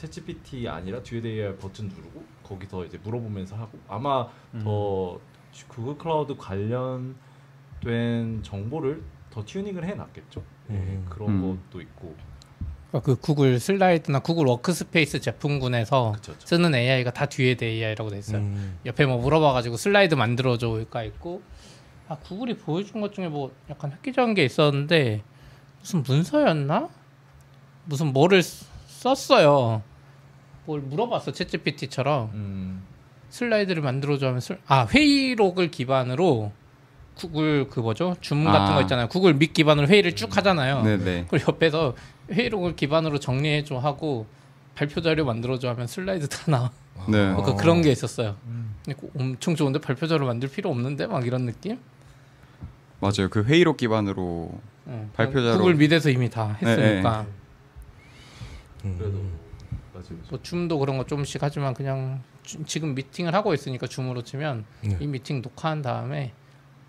챗GPT 0.00 0.66
아니라 0.66 1.02
Duet 1.02 1.24
AI 1.26 1.56
버튼 1.56 1.88
누르고 1.88 2.22
거기서 2.44 2.84
이제 2.86 2.98
물어보면서 3.02 3.56
하고 3.56 3.78
아마 3.88 4.26
음. 4.54 4.60
더 4.64 5.20
구글 5.68 5.98
클라우드 5.98 6.36
관련된 6.36 7.14
정보를 8.42 9.02
더 9.30 9.44
튜닝을 9.44 9.84
해놨겠죠. 9.84 10.42
예, 10.70 10.74
음. 10.74 11.06
그런 11.08 11.28
음. 11.30 11.58
것도 11.70 11.80
있고 11.82 12.14
그러니까 12.88 13.06
그 13.06 13.20
구글 13.20 13.60
슬라이드나 13.60 14.20
구글 14.20 14.46
Workspace 14.46 15.20
제품군에서 15.20 16.12
그쵸, 16.16 16.32
그쵸. 16.32 16.46
쓰는 16.46 16.74
AI가 16.74 17.12
다 17.12 17.26
Duet 17.26 17.62
AI라고 17.62 18.10
돼 18.10 18.18
있어요. 18.18 18.38
음. 18.38 18.78
옆에 18.86 19.06
뭐 19.06 19.18
물어봐가지고 19.18 19.76
슬라이드 19.76 20.14
만들어줘가 20.14 21.02
있고 21.04 21.42
아 22.08 22.16
구글이 22.16 22.56
보여준 22.56 23.00
것 23.00 23.12
중에 23.12 23.28
뭐 23.28 23.52
약간 23.68 23.92
획기적인 23.92 24.34
게 24.34 24.44
있었는데 24.44 25.22
무슨 25.80 26.02
문서였나 26.02 26.88
무슨 27.84 28.12
뭐를 28.12 28.42
쓰- 28.42 28.66
썼어요 28.86 29.82
뭘 30.70 30.80
물어봤어 30.82 31.32
챗GPT처럼 31.32 32.32
음, 32.32 32.82
슬라이드를 33.30 33.82
만들어줘 33.82 34.28
하면 34.28 34.40
슬... 34.40 34.60
아 34.68 34.86
회의록을 34.86 35.72
기반으로 35.72 36.52
구글 37.16 37.68
그 37.68 37.80
뭐죠 37.80 38.14
줌 38.20 38.44
같은 38.44 38.72
아. 38.72 38.74
거 38.76 38.80
있잖아요 38.82 39.08
구글 39.08 39.34
밋 39.34 39.52
기반으로 39.52 39.88
회의를 39.88 40.14
쭉 40.14 40.36
하잖아요 40.36 40.82
네네. 40.82 41.26
그리고 41.28 41.52
옆에서 41.52 41.96
회의록을 42.30 42.76
기반으로 42.76 43.18
정리해줘 43.18 43.78
하고 43.78 44.26
발표 44.76 45.00
자료 45.00 45.24
만들어줘 45.24 45.68
하면 45.70 45.88
슬라이드 45.88 46.28
다 46.28 46.38
나와 46.50 46.70
네. 47.08 47.34
그 47.44 47.56
그런 47.56 47.80
게 47.82 47.90
있었어요. 47.90 48.36
근데 48.84 48.98
그 49.00 49.10
엄청 49.18 49.56
좋은데 49.56 49.80
발표 49.80 50.06
자료 50.06 50.26
만들 50.26 50.50
필요 50.50 50.70
없는데 50.70 51.06
막 51.06 51.26
이런 51.26 51.46
느낌? 51.46 51.78
맞아요. 53.00 53.28
그 53.30 53.42
회의록 53.42 53.78
기반으로 53.78 54.52
응. 54.86 55.10
발표 55.14 55.40
자료- 55.42 55.56
구글 55.58 55.74
밑에서 55.76 56.10
이미 56.10 56.28
다 56.28 56.58
네, 56.62 56.68
했으니까 56.68 57.26
그래도 58.82 59.04
음. 59.18 59.39
맞아요. 60.00 60.22
뭐 60.30 60.38
줌도 60.42 60.78
그런 60.78 60.96
거 60.98 61.04
조금씩 61.06 61.42
하지만 61.42 61.74
그냥 61.74 62.22
주- 62.42 62.62
지금 62.64 62.94
미팅을 62.94 63.34
하고 63.34 63.52
있으니까 63.54 63.86
줌으로 63.86 64.22
치면 64.22 64.64
네. 64.82 64.96
이 65.00 65.06
미팅 65.06 65.42
녹화한 65.42 65.82
다음에 65.82 66.32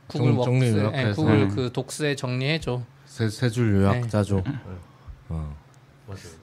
구글 0.07 0.27
정- 0.33 0.37
웍스, 0.37 0.45
정리 0.45 0.65
예, 0.65 0.71
요약해서. 0.81 1.15
구글 1.21 1.41
음. 1.43 1.49
그 1.55 1.71
Docs에 1.71 2.15
정리해줘. 2.15 2.81
세줄 3.05 3.75
요약 3.75 4.01
네. 4.01 4.07
짜줘. 4.07 4.37
어. 5.29 5.55
맞아요. 6.07 6.41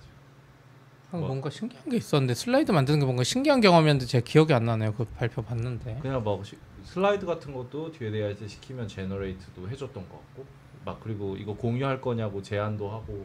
뭐. 1.11 1.21
뭔가 1.29 1.49
신기한 1.49 1.89
게 1.89 1.97
있었는데 1.97 2.35
슬라이드 2.35 2.71
만드는 2.71 2.99
게 3.01 3.05
뭔가 3.07 3.25
신기한 3.25 3.61
경험이었는데 3.63 4.07
제가 4.07 4.25
기억이 4.25 4.53
안 4.53 4.65
나네요. 4.65 4.93
그 4.95 5.05
발표 5.17 5.41
봤는데. 5.43 5.99
그냥 6.03 6.23
막 6.23 6.45
시- 6.45 6.59
슬라이드 6.85 7.25
같은 7.27 7.53
것도 7.55 7.93
AI 8.01 8.35
때 8.37 8.47
시키면 8.47 8.89
generate도 8.89 9.69
해줬던 9.69 10.09
것 10.09 10.17
같고 10.19 10.45
막 10.85 11.01
그리고 11.03 11.37
이거 11.37 11.55
공유할 11.55 12.01
거냐고 12.01 12.43
제안도 12.43 12.91
하고 12.91 13.25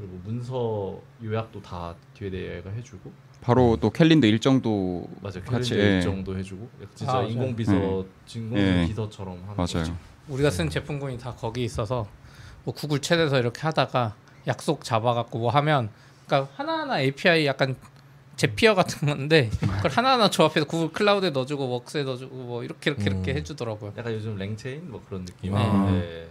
그리고 0.00 0.18
문서 0.24 0.98
요약도 1.22 1.60
다 1.60 1.94
듀엣 2.14 2.32
AI가 2.34 2.70
해주고 2.70 3.12
바로 3.42 3.76
또 3.80 3.90
캘린더 3.90 4.26
일정도 4.26 5.06
맞아요 5.20 5.42
같이, 5.44 5.70
캘린더 5.70 5.76
예. 5.76 5.94
일정도 5.96 6.38
해주고 6.38 6.68
진짜 6.94 7.18
아. 7.18 7.22
인공 7.22 7.54
비서 7.54 7.72
네. 7.72 8.06
인공 8.34 8.58
예. 8.58 8.86
비서처럼 8.86 9.34
하는 9.42 9.56
맞아요. 9.56 9.66
거죠. 9.66 9.96
우리가 10.28 10.50
쓴 10.50 10.70
제품군이 10.70 11.18
다 11.18 11.34
거기 11.34 11.64
있어서 11.64 12.06
뭐 12.64 12.72
구글 12.74 13.00
챗에서 13.00 13.38
이렇게 13.38 13.60
하다가 13.62 14.14
약속 14.46 14.84
잡아갖고 14.84 15.38
뭐 15.38 15.50
하면 15.50 15.90
그러니까 16.26 16.50
하나하나 16.56 17.00
API 17.00 17.46
약간 17.46 17.76
제피어 18.36 18.74
같은 18.74 19.06
건데 19.06 19.50
그걸 19.60 19.90
하나하나 19.90 20.30
조합해서 20.30 20.66
구글 20.66 20.92
클라우드에 20.92 21.30
넣어주고 21.30 21.64
웍스에 21.84 22.04
넣어주고 22.04 22.34
뭐 22.36 22.64
이렇게 22.64 22.90
이렇게 22.90 23.04
이렇게 23.04 23.32
음. 23.32 23.36
해주더라고요. 23.36 23.92
약간 23.98 24.14
요즘 24.14 24.36
LangChain 24.36 24.90
뭐 24.90 25.02
그런 25.06 25.26
느낌. 25.26 25.54
아. 25.54 25.90
네. 25.90 26.26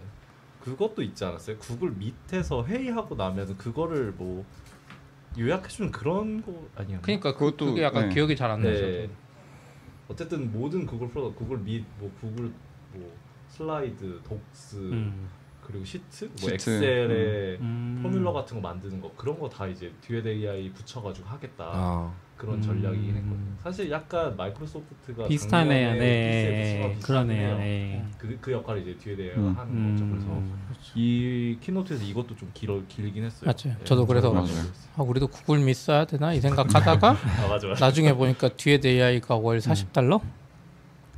그것도 0.60 1.02
있지 1.02 1.24
않았어요? 1.24 1.56
구글 1.58 1.90
Meet에서 1.92 2.64
회의하고 2.64 3.14
나면 3.14 3.56
그거를 3.56 4.12
뭐 4.12 4.44
요약해주는 5.38 5.90
그런 5.92 6.42
거 6.42 6.66
아니야? 6.76 7.00
그러니까 7.02 7.34
그, 7.34 7.50
그것도- 7.52 7.66
그게 7.66 7.82
약간 7.82 8.08
네. 8.08 8.14
기억이 8.14 8.36
잘 8.36 8.50
안 8.50 8.62
나요. 8.62 8.72
네. 8.74 9.08
어쨌든 10.08 10.52
모든 10.52 10.84
구글 10.86 11.08
product, 11.08 11.38
구글 11.38 11.58
Meet, 11.58 11.84
뭐 11.98 12.10
구글 12.20 12.52
뭐 12.92 13.16
슬라이드, 13.48 14.20
Docs 14.24 14.76
음. 14.76 15.28
그리고 15.64 15.84
시트, 15.84 16.24
뭐 16.24 16.36
시트, 16.36 16.54
엑셀에 16.54 17.58
음. 17.60 18.00
formula 18.02 18.32
같은 18.32 18.60
거 18.60 18.68
만드는 18.68 19.00
거 19.00 19.12
그런 19.16 19.38
거 19.38 19.48
다 19.48 19.66
이제 19.68 19.92
Duet 20.00 20.26
AI 20.26 20.70
붙여가지고 20.72 21.28
하겠다 21.28 21.64
아. 21.72 22.14
그런 22.40 22.54
음. 22.54 22.62
전략이긴 22.62 23.16
했거든요. 23.16 23.50
사실 23.62 23.90
약간 23.90 24.34
마이크로소프트가 24.34 25.28
비슷하네요. 25.28 25.92
네, 25.92 25.98
네. 25.98 26.96
그러네요. 27.02 27.48
해요. 27.48 27.58
네. 27.58 28.04
그, 28.16 28.38
그 28.40 28.50
역할을 28.52 28.80
이제 28.80 28.96
듀엣 28.98 29.20
AI가 29.20 29.36
음. 29.40 29.54
하는 29.58 29.92
거죠. 29.94 30.10
그래서 30.10 30.26
음. 30.28 30.58
이 30.94 31.58
키노트에서 31.60 32.02
이것도 32.02 32.36
좀 32.36 32.50
길어 32.54 32.80
길긴 32.88 33.24
했어요. 33.24 33.44
맞아요. 33.44 33.76
예, 33.78 33.84
저도 33.84 34.06
그래서 34.06 34.32
맞아요. 34.32 34.46
아, 34.96 35.02
우리도 35.02 35.26
구글 35.26 35.58
밋 35.58 35.74
써야 35.74 36.06
되나 36.06 36.32
이 36.32 36.40
생각하다가 36.40 37.10
아 37.44 37.48
맞아 37.48 37.68
맞아. 37.68 37.84
나중에 37.84 38.14
보니까 38.14 38.48
뒤에 38.48 38.80
AI가 38.82 39.36
월 39.36 39.58
40달러? 39.58 40.22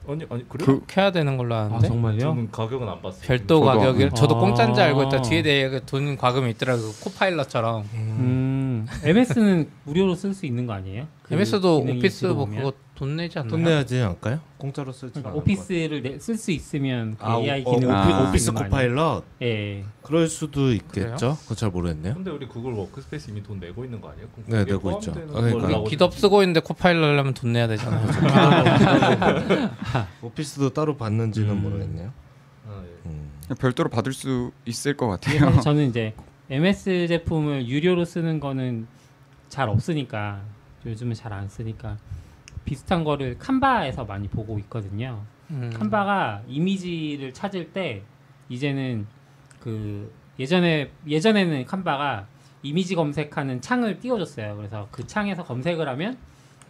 아니 0.09 0.27
아니 0.29 0.49
그래? 0.49 0.64
그- 0.64 0.83
해야 0.97 1.12
되는 1.12 1.37
걸로 1.37 1.55
아 1.55 1.61
아는데 1.66 1.87
정말요? 1.87 2.18
저는 2.18 2.51
가격은 2.51 2.89
안 2.89 3.01
봤어요. 3.01 3.23
별도 3.25 3.61
가격을 3.61 4.11
저도 4.11 4.37
아. 4.37 4.41
공짜인 4.41 4.75
줄 4.75 4.83
알고 4.83 5.05
있다 5.05 5.23
뒤에 5.23 5.43
대해 5.43 5.81
돈 5.87 6.16
과금이 6.16 6.51
있더라고 6.51 6.83
그 6.83 7.05
코파일럿처럼 7.05 7.89
음, 7.95 8.16
MS는 9.03 9.69
무료로 9.85 10.15
쓸 10.15 10.33
수 10.35 10.47
있는 10.47 10.67
거 10.67 10.73
아니에요? 10.75 11.07
그 11.23 11.35
MS도 11.35 11.79
오피스 11.79 12.27
뭐? 12.27 12.47
그거 12.47 12.73
돈 12.95 13.17
내지 13.17 13.39
않나요? 13.39 13.51
돈 13.51 13.63
내야지 13.65 14.01
않을까요? 14.01 14.41
공짜로 14.59 14.93
쓸지 14.93 15.15
그러니까 15.15 15.37
오피스를 15.41 16.21
쓸 16.21 16.37
수 16.37 16.53
있으면 16.53 17.17
그 17.19 17.25
아, 17.25 17.37
AI 17.39 17.63
어, 17.67 17.75
기능 17.75 17.91
아. 17.91 18.29
오피스 18.29 18.53
코파일럿 18.53 19.25
예. 19.43 19.85
그럴 20.03 20.29
수도? 20.29 20.73
있겠죠. 20.73 21.37
그거 21.43 21.55
잘 21.55 21.71
모르겠네요. 21.71 22.15
근데 22.15 22.31
우리 22.31 22.47
구글 22.47 22.73
Workspace 22.75 23.31
이미 23.31 23.43
돈 23.43 23.59
내고 23.59 23.85
있는 23.85 24.01
거 24.01 24.11
아니에요? 24.11 24.29
네, 24.47 24.65
내고 24.65 24.93
있죠. 24.93 25.13
아, 25.35 25.41
그러니까. 25.41 25.83
GitHub 25.85 26.14
쓰고 26.15 26.43
있는데 26.43 26.61
Copilot 26.61 27.03
하려면 27.03 27.35
돈 27.35 27.53
내야 27.53 27.67
되잖아요. 27.67 28.07
오피스도 30.23 30.71
따로 30.71 30.97
받는지는 30.97 31.51
음. 31.51 31.63
모르겠네요. 31.63 32.13
아, 32.69 32.83
예. 32.85 33.09
음. 33.09 33.31
별도로 33.59 33.89
받을 33.89 34.13
수 34.13 34.53
있을 34.65 34.97
것 34.97 35.09
근데 35.21 35.39
같아요. 35.39 35.61
저는 35.61 35.89
이제 35.89 36.15
MS 36.53 37.07
제품을 37.09 37.67
유료로 37.67 38.05
쓰는 38.05 38.39
거는 38.39 38.87
잘 39.49 39.71
없으니까 39.71 40.43
요즘은 40.85 41.15
잘 41.15 41.33
안 41.33 41.49
쓰니까 41.49 41.97
비슷한 42.67 43.05
거를 43.05 43.39
칸바에서 43.39 44.05
많이 44.05 44.29
보고 44.29 44.59
있거든요. 44.59 45.23
음. 45.51 45.71
칸바가 45.75 46.43
이미지를 46.47 47.33
찾을 47.33 47.73
때 47.73 48.03
이제는 48.51 49.07
그 49.61 50.13
예전에 50.39 50.91
예전에는 51.07 51.65
칸바가 51.65 52.27
이미지 52.63 52.95
검색하는 52.97 53.63
창을 53.63 53.99
띄워줬어요. 53.99 54.55
그래서 54.57 54.89
그 54.91 55.07
창에서 55.07 55.45
검색을 55.45 55.89
하면 55.89 56.19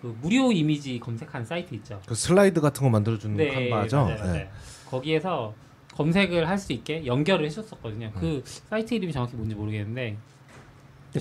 그 0.01 0.17
무료 0.23 0.53
이미지 0.53 1.01
검색하는 1.01 1.45
사이트 1.45 1.75
있죠. 1.75 2.01
그 2.07 2.15
슬라이드 2.15 2.61
같은 2.61 2.85
거 2.85 2.89
만들어주는 2.91 3.37
칸바죠. 3.53 3.97
맞아요, 3.97 4.17
맞아요. 4.17 4.33
네. 4.33 4.51
거기에서 4.89 5.53
검색을 5.95 6.49
할 6.49 6.59
수 6.59 6.73
있게 6.73 7.05
연결을 7.07 7.45
해줬었거든요. 7.47 8.13
그 8.15 8.43
사이트 8.45 8.95
이름이 8.95 9.13
정확히 9.13 9.37
뭔지 9.37 9.55
모르겠는데 9.55 10.17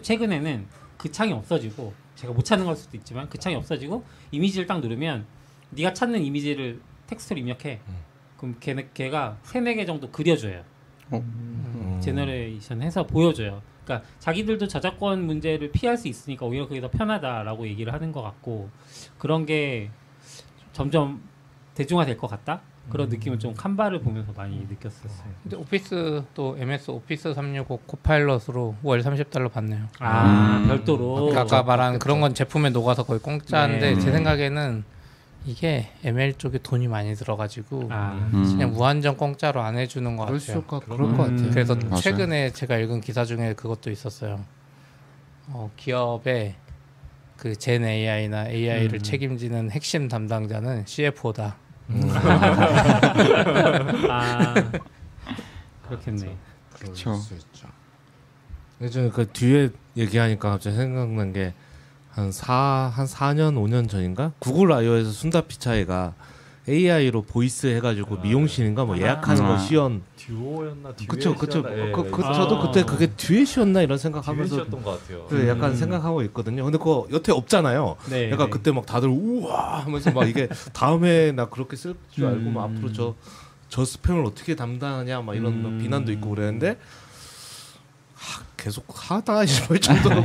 최근에는 0.01 0.65
그 0.97 1.11
창이 1.11 1.33
없어지고 1.33 1.93
제가 2.15 2.33
못 2.33 2.43
찾는 2.43 2.65
걸 2.65 2.75
수도 2.75 2.95
있지만 2.97 3.27
그 3.29 3.37
창이 3.37 3.55
없어지고 3.55 4.03
이미지를 4.31 4.67
딱 4.67 4.79
누르면 4.79 5.25
네가 5.71 5.93
찾는 5.93 6.21
이미지를 6.21 6.79
텍스트로 7.07 7.39
입력해. 7.39 7.79
그럼 8.37 8.55
걔네 8.59 8.89
걔가 8.93 9.37
세네 9.43 9.75
개 9.75 9.85
정도 9.85 10.09
그려줘요. 10.09 10.63
음. 11.13 11.99
generation 12.01 12.81
해서 12.81 13.05
보여줘요. 13.05 13.61
그러니까 13.83 14.07
자기들도 14.19 14.67
저작권 14.67 15.25
문제를 15.25 15.71
피할 15.71 15.97
수 15.97 16.07
있으니까 16.07 16.45
오히려 16.45 16.67
그게 16.67 16.79
더 16.79 16.89
편하다라고 16.89 17.67
얘기를 17.67 17.91
하는 17.93 18.11
것 18.11 18.21
같고 18.21 18.69
그런 19.17 19.45
게 19.45 19.89
점점 20.71 21.21
대중화 21.75 22.05
될 22.05 22.17
것 22.17 22.27
같다 22.27 22.61
그런 22.91 23.09
느낌을 23.09 23.39
좀 23.39 23.53
칸바를 23.53 24.01
보면서 24.01 24.31
많이 24.35 24.57
느꼈었어요. 24.69 25.31
근데 25.43 25.57
오피스 25.57 26.23
또 26.33 26.57
MS 26.57 26.91
오피스 26.91 27.33
365 27.33 27.77
코파일럿으로 27.87 28.75
월 28.83 29.01
30달러 29.01 29.51
받네요. 29.51 29.87
아 29.99 30.57
음. 30.57 30.67
별도로 30.67 31.33
아까 31.35 31.63
말한 31.63 31.99
그런 31.99 32.21
건 32.21 32.33
제품에 32.33 32.69
녹아서 32.69 33.03
거의 33.03 33.19
공짜인데 33.19 33.95
네. 33.95 33.99
제 33.99 34.11
생각에는 34.11 34.83
이게 35.45 35.89
ML 36.03 36.33
쪽에 36.37 36.59
돈이 36.59 36.87
많이 36.87 37.15
들어가지고 37.15 37.87
아 37.89 38.29
음. 38.33 38.43
그냥 38.43 38.71
무한정 38.71 39.17
공짜로 39.17 39.61
안 39.61 39.77
해주는 39.77 40.15
것 40.15 40.25
같아요. 40.25 40.39
수가 40.39 40.79
그럴 40.79 41.15
것 41.15 41.27
음. 41.29 41.35
같아요. 41.35 41.49
그래서 41.49 41.75
맞아요. 41.75 41.95
최근에 41.95 42.51
제가 42.51 42.77
읽은 42.77 43.01
기사 43.01 43.25
중에 43.25 43.53
그것도 43.53 43.89
있었어요. 43.89 44.41
어, 45.47 45.71
기업의 45.77 46.55
그 47.37 47.60
Gen 47.60 47.83
AI나 47.83 48.49
AI를 48.49 48.95
음. 48.95 49.01
책임지는 49.01 49.71
핵심 49.71 50.07
담당자는 50.07 50.85
CFO다. 50.85 51.55
아, 54.09 54.53
그렇겠네. 55.87 56.37
있죠. 56.87 57.19
예전에 58.81 59.09
그 59.09 59.27
뒤에 59.31 59.69
얘기하니까 59.95 60.51
갑자기 60.51 60.75
생각난 60.75 61.33
게 61.33 61.53
한 62.13 62.31
4, 62.31 62.91
한 62.93 63.05
4년, 63.05 63.55
5년 63.55 63.89
전인가? 63.89 64.33
구글 64.39 64.71
I/O에서 64.73 65.11
순다 65.11 65.41
피차이가 65.41 66.13
AI로 66.69 67.23
voice 67.23 67.67
해가지고 67.67 68.17
아, 68.17 68.21
미용실인가 68.21 68.85
뭐 68.85 68.97
예약하는 68.97 69.43
아. 69.43 69.47
거 69.47 69.57
시연. 69.57 70.03
듀오였나 70.15 70.93
그쵸, 71.07 71.35
그쵸. 71.35 71.63
예, 71.69 71.91
그, 71.91 72.09
그, 72.11 72.23
아, 72.23 72.33
저도 72.33 72.59
그때 72.61 72.83
그게 72.83 73.07
Duet이었나 73.07 73.81
이런 73.81 73.97
생각하면서 73.97 74.55
Duet이었던 74.55 74.83
것 74.83 75.01
같아요. 75.01 75.25
그 75.27 75.47
약간 75.47 75.71
음. 75.71 75.75
생각하고 75.75 76.21
있거든요. 76.23 76.63
근데 76.63 76.77
그거 76.77 77.07
여태 77.11 77.31
없잖아요. 77.31 77.95
네. 78.09 78.29
약간 78.31 78.47
네. 78.47 78.51
그때 78.51 78.71
막 78.71 78.85
다들 78.85 79.09
우와 79.09 79.85
하면서 79.85 80.11
막 80.11 80.29
이게 80.29 80.47
다음에 80.73 81.31
나 81.31 81.45
그렇게 81.45 81.75
쓸 81.75 81.95
줄 82.11 82.27
알고 82.27 82.51
막 82.51 82.65
음. 82.67 82.75
앞으로 82.77 82.93
저 82.93 83.15
저 83.71 83.83
스팸을 83.83 84.27
어떻게 84.27 84.53
담당하냐 84.53 85.21
막 85.21 85.33
이런 85.33 85.63
막 85.63 85.69
음. 85.69 85.79
비난도 85.79 86.11
있고 86.11 86.31
그랬는데 86.31 86.71
하, 86.71 86.75
계속 88.61 88.85
하다 88.87 89.43
싶을 89.43 89.81
정도로 89.81 90.21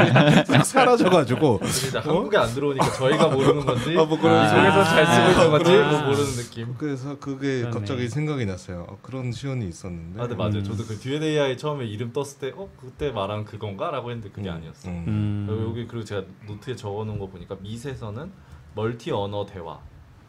싹 0.47 0.62
사라져가지고 0.62 1.61
이제 1.64 1.99
한국에 1.99 2.37
안 2.37 2.53
들어오니까 2.53 2.93
저희가 2.93 3.28
모르는 3.28 3.64
건지 3.64 3.97
아, 3.99 4.05
뭐 4.05 4.18
그런 4.20 4.45
이 4.45 4.49
속에서 4.51 4.84
잘 4.84 5.07
쓰고 5.07 5.30
있는 5.30 5.51
건지 5.51 5.72
아. 5.72 5.91
뭐 5.91 6.01
모르는 6.03 6.24
느낌. 6.37 6.74
그래서 6.76 7.18
그게 7.18 7.61
그러네. 7.61 7.70
갑자기 7.70 8.09
생각이 8.11 8.45
났어요. 8.45 8.87
어, 8.91 8.99
그런 9.01 9.32
시연이 9.32 9.66
있었는데. 9.66 10.20
아, 10.20 10.26
근데 10.26 10.37
맞아요. 10.37 10.57
음. 10.57 10.64
저도 10.64 10.84
그 10.84 10.99
듀엣 10.99 11.22
AI 11.22 11.57
처음에 11.57 11.87
이름 11.87 12.12
떴을 12.12 12.26
때, 12.39 12.53
어 12.55 12.68
그때 12.78 13.11
말한 13.11 13.47
그건가 13.47 13.91
라고 13.91 14.11
했는데 14.11 14.30
그게 14.30 14.51
아니었어. 14.51 14.91
음. 14.91 15.05
음. 15.49 15.66
여기 15.70 15.87
그리고 15.87 16.05
제가 16.05 16.24
노트에 16.47 16.76
적어놓은 16.76 17.18
거 17.18 17.28
보니까 17.28 17.57
미세서는 17.61 18.30
멀티 18.74 19.12
언어 19.12 19.47
대화 19.47 19.80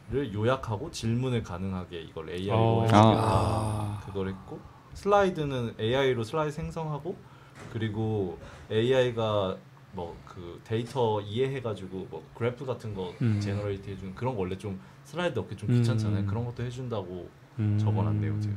를 0.10 0.34
요약하고 0.34 0.90
질문을 0.92 1.44
가능하게 1.44 2.00
이걸 2.04 2.30
AI로 2.30 2.56
어. 2.56 2.82
해주겠다. 2.84 3.04
아. 3.04 4.02
그걸 4.06 4.30
했고 4.30 4.62
슬라이드는 4.94 5.76
AI로 5.78 6.24
슬라이드 6.24 6.56
생성하고 6.56 7.18
그리고 7.72 8.38
AI가 8.72 9.58
뭐 9.94 10.16
그 10.38 10.62
데이터 10.64 11.20
이해해가지고 11.22 12.08
뭐 12.12 12.24
그래프 12.36 12.64
같은 12.64 12.94
거 12.94 13.12
음. 13.24 13.40
generate 13.42 13.90
해주는 13.90 14.14
그런 14.14 14.36
거 14.36 14.42
원래 14.42 14.56
좀 14.56 14.80
슬라이드 15.04 15.34
넣기 15.40 15.56
좀 15.56 15.70
음. 15.72 15.76
귀찮잖아요. 15.78 16.28
그런 16.28 16.46
것도 16.46 16.62
해준다고 16.64 17.28
음. 17.58 17.80
적어놨네요 17.82 18.40
제가. 18.40 18.56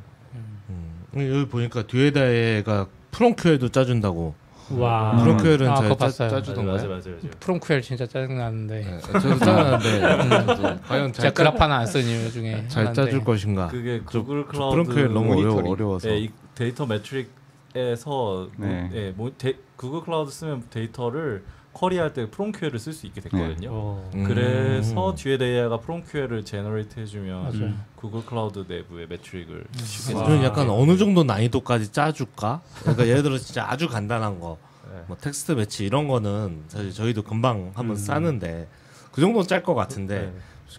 음. 0.68 1.04
여기 1.16 1.46
보니까 1.48 1.86
Duet 1.86 2.36
AI가 2.36 2.86
PromQL도 3.12 3.70
짜준다고. 3.70 4.34
와. 4.72 5.12
음. 5.14 5.18
PromQL은 5.24 5.68
아, 5.70 5.74
잘 5.96 5.96
짜, 6.10 6.28
짜주던가요? 6.28 6.76
맞아요, 6.76 6.88
맞아요, 6.90 7.02
맞아요. 7.16 7.30
PromQL 7.40 7.80
진짜 7.80 8.06
짜증나는데 8.06 8.80
네, 8.84 8.98
저도 9.00 9.38
짜는데 9.38 10.00
저도 10.46 10.62
과연 10.82 11.12
제가 11.12 11.12
잘, 11.12 11.12
짜, 11.12 11.30
Grafana 11.32 11.76
안쓴 11.78 12.02
이유 12.04 12.30
중에 12.30 12.68
잘 12.68 12.86
하나인데 12.88 12.92
짜줄 13.06 13.24
것인가? 13.24 13.68
그게 13.68 14.02
저- 14.10 14.20
구글 14.20 14.44
저 14.44 14.52
클라우드 14.52 14.74
PromQL 14.82 15.06
너무 15.14 15.32
어려워, 15.32 15.54
모니터링. 15.62 15.72
어려워서. 15.72 16.10
예, 16.10 16.18
이 16.18 16.30
데이터 16.54 16.84
metric 16.86 17.39
에서 17.74 18.48
네. 18.56 18.66
뭐, 18.66 18.90
예, 18.98 19.10
뭐 19.16 19.32
데, 19.38 19.54
구글 19.76 20.00
클라우드 20.02 20.30
쓰면 20.30 20.64
데이터를 20.70 21.44
query할 21.72 22.12
때 22.12 22.28
PromQL을 22.28 22.80
쓸 22.80 22.92
수 22.92 23.06
있게 23.06 23.20
됐거든요. 23.20 23.68
어. 23.72 24.10
음. 24.14 24.24
그래서 24.24 25.14
뒤에 25.14 25.38
AI가 25.40 25.78
PromQL을 25.78 26.44
generate 26.44 26.98
해주면 26.98 27.42
맞아요. 27.42 27.54
음. 27.54 27.84
구글 27.94 28.24
클라우드 28.26 28.64
내부의 28.66 29.06
metric을 29.06 29.64
쉽게 29.84 30.14
와. 30.14 30.24
저는 30.24 30.42
약간 30.42 30.68
어느 30.68 30.96
정도 30.96 31.22
난이도까지 31.22 31.92
짜줄까? 31.92 32.60
그러니까 32.80 33.06
예를 33.06 33.22
들어 33.22 33.38
진짜 33.38 33.66
아주 33.70 33.88
간단한 33.88 34.40
거, 34.40 34.58
네. 34.92 35.04
뭐 35.06 35.16
텍스트 35.16 35.52
매치 35.52 35.84
이런 35.86 36.08
거는 36.08 36.64
사실 36.66 36.92
저희도 36.92 37.22
금방 37.22 37.70
한번 37.74 37.90
음. 37.90 37.94
싸는데 37.96 38.66
그 39.12 39.20
정도는 39.20 39.46
짤 39.46 39.62
것 39.62 39.76
같은데 39.76 40.22
네. 40.22 40.32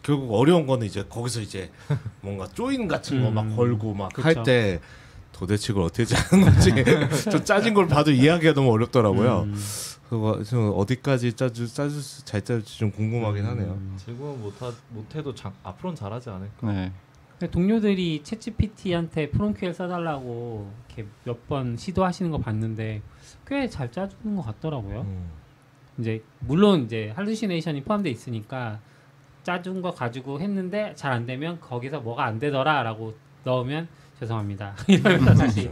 결국 0.04 0.34
어려운 0.34 0.68
거는 0.68 0.86
이제 0.86 1.06
거기서 1.08 1.40
이제 1.40 1.72
뭔가 2.20 2.48
조인 2.50 2.88
같은 2.90 3.24
거막 3.24 3.46
음. 3.46 3.56
걸고 3.56 3.94
막. 3.94 4.12
할 4.26 4.44
때 4.44 4.82
도대체 5.42 5.74
이걸 5.74 5.84
어떻게 5.86 6.06
짜는 6.06 6.46
건지 6.46 6.72
저 7.32 7.44
짜진 7.44 7.74
걸 7.74 7.88
봐도 7.88 8.12
이해하기가 8.12 8.54
너무 8.54 8.72
어렵더라고요. 8.74 9.42
음. 9.48 9.56
그거 10.08 10.44
좀 10.44 10.72
어디까지 10.76 11.34
짜줄 11.34 11.68
짜줄 11.68 12.00
수- 12.00 12.24
잘 12.26 12.44
짜줄지 12.44 12.78
좀 12.78 12.92
궁금하긴 12.92 13.44
하네요. 13.44 13.72
음. 13.72 13.94
지금은 13.98 14.40
못하, 14.40 14.72
못해도 14.90 15.34
장, 15.34 15.52
앞으로는 15.64 15.96
잘하지 15.96 16.30
않을까. 16.30 16.72
네. 16.72 16.92
동료들이 17.50 18.22
챗GPT한테 18.24 19.32
프롬QL 19.32 19.74
써달라고 19.74 20.72
이렇게 20.90 21.08
몇 21.24 21.48
번 21.48 21.76
시도하시는 21.76 22.30
거 22.30 22.38
봤는데 22.38 23.02
꽤 23.48 23.68
잘 23.68 23.92
짜주는 23.92 24.36
것 24.36 24.44
같더라고요. 24.44 25.02
음. 25.02 25.30
이제 25.98 26.24
물론 26.40 26.84
이제 26.84 27.12
할루시네이션이 27.16 27.84
포함돼 27.84 28.12
있으니까 28.12 28.80
짜준 29.42 29.82
거 29.82 29.90
가지고 29.90 30.40
했는데 30.40 30.94
잘 30.96 31.12
안 31.14 31.26
되면 31.26 31.60
거기서 31.60 32.02
뭐가 32.02 32.26
안 32.26 32.38
되더라라고 32.38 33.16
넣으면 33.44 33.88
죄송합니다 34.32 34.76
이러면서 34.88 35.34
다시 35.34 35.70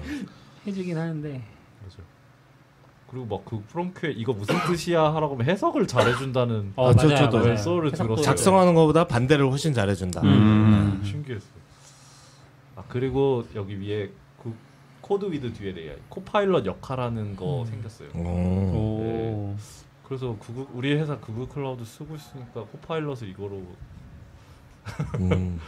해주긴 0.65 0.97
하는데 0.97 1.41
맞아. 1.83 1.97
그리고 3.09 3.25
막 3.25 3.45
그 3.45 3.63
프롬QL 3.67 4.15
이거 4.17 4.33
무슨 4.33 4.55
뜻이야 4.67 5.13
하라고 5.15 5.35
하면 5.35 5.47
해석을 5.47 5.87
잘해준다는 5.87 6.73
어, 6.75 6.89
아, 6.89 6.93
저- 6.95 7.07
맞아요, 7.07 7.29
저도. 7.29 7.57
소를 7.57 7.91
들었어요. 7.91 8.21
작성하는 8.21 8.73
것보다 8.75 9.05
반대를 9.07 9.49
훨씬 9.49 9.73
잘해준다. 9.73 10.21
음. 10.23 11.01
신기했어요. 11.03 11.59
아 12.75 12.83
그리고 12.87 13.45
여기 13.55 13.79
위에 13.79 14.09
그 14.41 14.53
code 15.01 15.25
with 15.31 15.53
Duet 15.53 15.77
AI 15.77 15.97
Copilot 16.09 16.65
역할하는 16.65 17.35
거 17.35 17.65
생겼어요. 17.67 18.09
오. 18.15 18.19
오. 18.19 19.55
그래서 20.03 20.35
구글 20.39 20.65
우리 20.73 20.93
회사 20.95 21.17
구글 21.17 21.47
클라우드 21.47 21.83
쓰고 21.85 22.15
있으니까 22.15 22.61
Copilot을 22.63 23.27
이거로 23.29 23.63
음. 25.19 25.59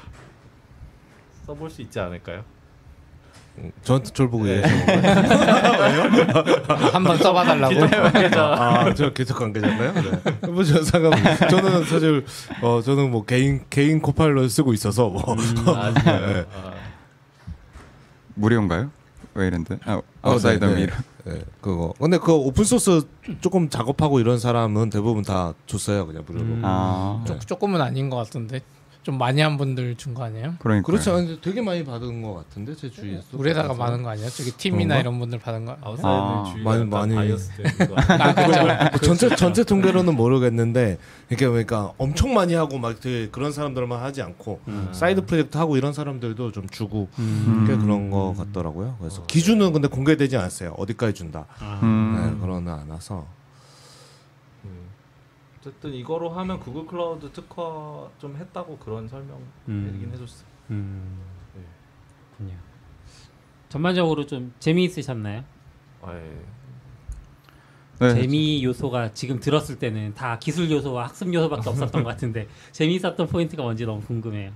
써볼 1.45 1.69
수 1.71 1.81
있지 1.81 1.99
않을까요? 1.99 2.43
저한테 3.83 4.09
저를 4.11 4.31
보고 4.31 4.45
네. 4.45 4.61
한번 6.93 7.17
써봐달라고. 7.17 7.75
아, 8.39 8.93
저 8.93 9.11
계속 9.13 9.37
관계자인가요? 9.37 9.93
네. 9.93 10.21
뭐, 10.47 10.63
저 10.63 10.81
상관, 10.83 11.11
저는 11.49 11.85
사실, 11.85 12.25
어, 12.61 12.81
저는 12.81 13.11
뭐 13.11 13.25
개인, 13.25 13.61
개인 13.69 14.01
Copilot 14.01 14.49
쓰고 14.49 14.73
있어서 14.73 15.09
뭐. 15.09 15.21
아, 15.75 15.93
진짜요? 15.93 16.45
아, 16.53 16.71
무료인가요? 18.35 18.89
아, 19.85 19.93
어, 19.93 20.01
아웃사이더 20.21 20.67
네, 20.67 20.73
네. 20.73 20.79
미러. 20.81 20.93
네, 21.23 21.41
그거. 21.61 21.93
근데 21.99 22.17
그 22.17 22.33
오픈 22.33 22.63
소스 22.63 23.03
조금 23.41 23.69
작업하고 23.69 24.19
이런 24.19 24.39
사람은 24.39 24.89
대부분 24.89 25.23
다 25.23 25.53
줬어요, 25.67 26.07
그냥 26.07 26.23
무료로. 26.25 26.45
음. 26.45 26.61
아, 26.63 27.23
조, 27.27 27.37
조금은 27.39 27.81
아닌 27.81 28.09
것 28.09 28.17
같은데 28.17 28.61
좀 29.03 29.17
많이 29.17 29.41
한 29.41 29.57
분들 29.57 29.95
준 29.95 30.13
거 30.13 30.23
아니에요? 30.25 30.55
그러니까. 30.59 30.85
그렇죠. 30.85 31.13
근데 31.13 31.37
되게 31.41 31.59
많이 31.61 31.83
받은 31.83 32.21
것 32.21 32.33
같은데, 32.35 32.75
제 32.75 32.89
주위에서. 32.91 33.23
우리다가 33.33 33.73
많은 33.73 34.03
거 34.03 34.09
아니야? 34.09 34.29
저기 34.29 34.51
팀이나 34.51 34.95
그런가? 34.95 34.99
이런 34.99 35.19
분들 35.19 35.39
받은 35.39 35.65
거. 35.65 35.77
아웃사이드 35.81 36.05
아, 36.07 36.43
주위가 36.51 36.69
많이- 36.69 36.89
다 36.89 36.97
많이- 36.97 37.15
bias 37.15 37.51
되는 37.55 37.77
거 37.77 37.95
아니에요? 37.95 38.21
아 38.21 38.33
그렇죠. 38.33 38.63
뭐 38.63 38.99
전체 39.01 39.35
전체 39.35 39.63
통계로는 39.63 40.15
모르겠는데 40.15 40.99
이게 41.31 41.47
그러니까 41.47 41.93
엄청 41.97 42.33
많이 42.33 42.53
하고 42.53 42.77
막 42.77 42.99
되게 42.99 43.27
그런 43.29 43.51
사람들만 43.51 44.01
하지 44.03 44.21
않고 44.21 44.59
음. 44.67 44.89
side 44.91 45.25
project 45.25 45.57
하고 45.57 45.77
이런 45.77 45.93
사람들도 45.93 46.51
좀 46.51 46.67
주고 46.69 47.07
음. 47.17 47.65
꽤 47.67 47.75
그런 47.77 48.11
거 48.11 48.35
같더라고요. 48.37 48.97
그래서 48.99 49.25
기준은 49.25 49.73
근데 49.73 49.87
공개되지 49.87 50.37
않았어요. 50.37 50.75
어디까지 50.77 51.13
준다. 51.13 51.45
아. 51.59 51.79
음. 51.81 52.35
네, 52.35 52.39
그러는 52.41 52.71
않아서. 52.71 53.25
음. 55.61 55.67
어쨌든 55.69 55.93
이거로 55.93 56.29
하면 56.29 56.59
구글 56.59 56.85
클라우드 56.85 57.31
특화 57.31 58.07
좀 58.19 58.35
했다고 58.35 58.77
그런 58.77 59.07
설명 59.07 59.37
음. 59.67 60.09
해줬어요. 60.13 60.47
음. 60.71 61.19
네. 61.55 61.61
그렇군요. 62.37 62.57
전반적으로 63.69 64.25
좀 64.25 64.53
재미있으셨나요? 64.59 65.43
아, 66.01 66.13
예. 66.15 66.41
네. 67.99 68.15
재미 68.21 68.63
요소가 68.63 69.13
지금 69.13 69.39
들었을 69.39 69.77
때는 69.77 70.15
다 70.15 70.39
기술 70.39 70.71
요소와 70.71 71.05
학습 71.05 71.31
요소밖에 71.31 71.69
없었던 71.69 72.03
것 72.03 72.09
같은데 72.09 72.47
재미있었던 72.71 73.27
포인트가 73.27 73.61
뭔지 73.61 73.85
너무 73.85 74.01
궁금해요. 74.01 74.51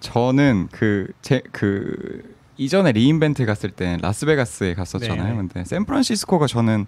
저는 0.00 0.68
그 0.68 1.08
제 1.22 1.42
그 1.52 2.36
이전에 2.58 2.92
re:Invent 2.92 3.44
갔을 3.44 3.70
때 3.70 3.98
라스베가스에 4.00 4.72
갔었잖아요. 4.74 5.30
네. 5.32 5.36
근데 5.36 5.64
샌프란시스코가 5.64 6.46
저는 6.46 6.86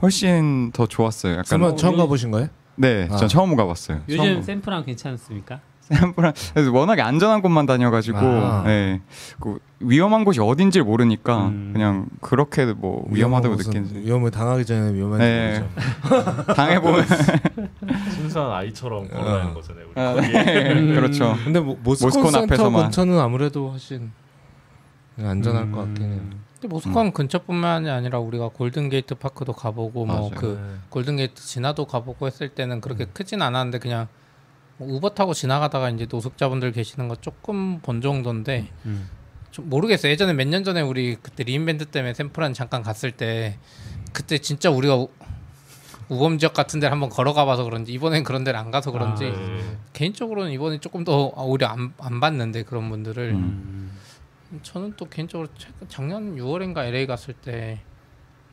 훨씬 0.00 0.70
더 0.72 0.86
좋았어요. 0.86 1.32
약간 1.32 1.44
설마 1.44 1.74
처음 1.74 1.94
우리- 1.94 1.98
가보신 1.98 2.30
거예요? 2.30 2.48
네, 2.76 3.08
아. 3.10 3.16
전 3.16 3.28
처음 3.28 3.54
가봤어요. 3.56 4.00
요즘 4.08 4.24
처음 4.24 4.42
샌프란 4.42 4.84
괜찮습니까? 4.84 5.60
샌프란 5.80 6.32
그래서 6.54 6.72
워낙에 6.72 7.02
안전한 7.02 7.42
곳만 7.42 7.66
다녀가지고 7.66 8.18
아. 8.18 8.62
네, 8.64 9.00
그 9.40 9.58
위험한 9.80 10.24
곳이 10.24 10.40
어딘지 10.40 10.80
모르니까 10.80 11.48
음. 11.48 11.70
그냥 11.72 12.06
그렇게 12.20 12.64
뭐 12.66 13.04
위험하다고 13.10 13.56
느낀지 13.56 13.96
위험을 13.98 14.30
당하기 14.30 14.64
전에 14.64 14.94
위험한지 14.94 15.24
네. 15.24 15.64
당해보면 16.54 17.04
순수한 18.14 18.52
아이처럼 18.52 19.08
걸어다니는 19.08 19.54
거잖아요. 19.54 19.84
우리 19.90 20.00
아, 20.00 20.14
거기에. 20.14 20.42
네. 20.44 20.94
그렇죠. 20.94 21.36
근데 21.44 21.60
뭐 21.60 21.76
모스콘, 21.82 22.22
모스콘 22.22 22.42
앞에서만. 22.44 22.82
근처는 22.84 23.18
아무래도 23.18 23.70
훨씬 23.70 24.12
안전할 25.18 25.64
음. 25.64 25.72
것 25.72 25.84
같긴 25.86 26.12
해요. 26.12 26.20
근데 26.62 26.68
모스콘 26.72 27.12
근처뿐만이 27.12 27.90
아니라 27.90 28.20
우리가 28.20 28.48
골든게이트 28.48 29.16
파크도 29.16 29.52
가보고 29.52 30.06
맞아요. 30.06 30.20
뭐그 30.20 30.80
골든게이트 30.90 31.42
진화도 31.42 31.86
가보고 31.86 32.26
했을 32.28 32.48
때는 32.50 32.80
그렇게 32.80 33.04
크진 33.06 33.42
않았는데 33.42 33.80
그냥 33.80 34.06
뭐 34.76 34.88
우버 34.88 35.10
타고 35.10 35.34
지나가다가 35.34 35.90
이제 35.90 36.06
노숙자분들 36.08 36.70
계시는 36.70 37.08
거 37.08 37.16
조금 37.16 37.80
본 37.80 38.00
정도인데 38.00 38.68
음. 38.86 39.08
좀 39.50 39.68
모르겠어요. 39.68 40.12
예전에 40.12 40.32
몇 40.34 40.46
년 40.46 40.62
전에 40.62 40.80
우리 40.82 41.16
그때 41.20 41.42
re:Invent 41.42 41.86
때문에 41.86 42.14
샌프란 42.14 42.54
잠깐 42.54 42.82
갔을 42.82 43.10
때 43.10 43.58
그때 44.12 44.38
진짜 44.38 44.70
우리가 44.70 44.96
우, 44.96 45.08
우범 46.10 46.38
지역 46.38 46.52
같은 46.54 46.78
데를 46.78 46.92
한번 46.92 47.08
걸어가 47.10 47.44
봐서 47.44 47.64
그런지 47.64 47.92
이번엔 47.92 48.22
그런 48.22 48.44
데를 48.44 48.58
안 48.60 48.70
가서 48.70 48.92
그런지 48.92 49.24
아, 49.24 49.30
네. 49.30 49.76
개인적으로는 49.94 50.52
이번에 50.52 50.78
조금 50.78 51.02
더 51.04 51.32
오히려 51.36 51.66
안, 51.66 51.92
안 51.98 52.20
봤는데 52.20 52.62
그런 52.62 52.88
분들을 52.88 53.30
음. 53.30 53.90
저는 54.62 54.94
또 54.96 55.06
개인적으로 55.08 55.48
최근- 55.56 55.88
작년 55.88 56.36
6월인가 56.36 56.84
LA 56.84 57.06
갔을 57.06 57.32
때 57.34 57.80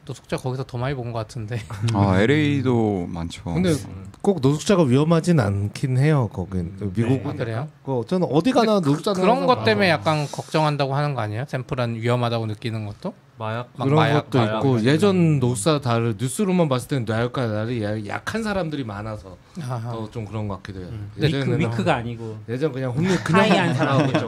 노숙자 0.06 0.38
거기서 0.38 0.64
더 0.64 0.78
많이 0.80 0.96
본 0.96 1.12
것 1.12 1.20
같은데 1.20 1.60
아 1.94 2.20
LA도 2.20 3.06
많죠. 3.10 3.44
근데 3.44 3.74
꼭 4.22 4.40
노숙자가 4.42 4.84
위험하진 4.84 5.40
않긴 5.40 5.98
해요. 5.98 6.30
거긴 6.34 6.76
미국은 6.96 7.28
아, 7.32 7.34
그래요? 7.34 7.68
그 7.86 8.02
저는 8.08 8.28
어디 8.32 8.52
가나 8.52 8.80
노숙자 8.80 9.14
그런 9.14 9.46
것 9.46 9.64
때문에 9.64 9.90
약간 9.90 10.26
걱정한다고 10.32 10.96
하는 10.96 11.14
거 11.14 11.22
아니에요? 11.22 11.46
샌프란 11.48 11.96
위험하다고 11.96 12.46
느끼는 12.48 12.86
것도? 12.88 13.14
마약 13.38 13.70
막 13.78 13.86
그런 13.86 13.96
마약, 13.98 14.24
것도 14.32 14.38
마약 14.40 14.58
있고 14.58 14.72
같은 14.74 14.86
예전 14.88 15.40
노숙자 15.40 15.80
다를 15.80 16.16
뉴스로만 16.18 16.68
봤을 16.70 16.88
때는 16.88 17.06
뇌혈과 17.06 17.46
날이 17.48 17.84
야- 17.84 18.06
약한 18.08 18.42
사람들이 18.42 18.84
많아서. 18.86 19.38
더 19.60 20.10
좀 20.12 20.26
그런 20.26 20.48
것 20.48 20.56
같기도 20.58 20.80
해요. 20.82 20.90
음. 20.92 21.12
위크, 21.18 21.60
위크가 21.60 21.96
아니고 21.98 22.38
예전 22.50 22.72
그냥 22.72 22.92
홈리 22.92 23.16
그냥. 23.18 23.76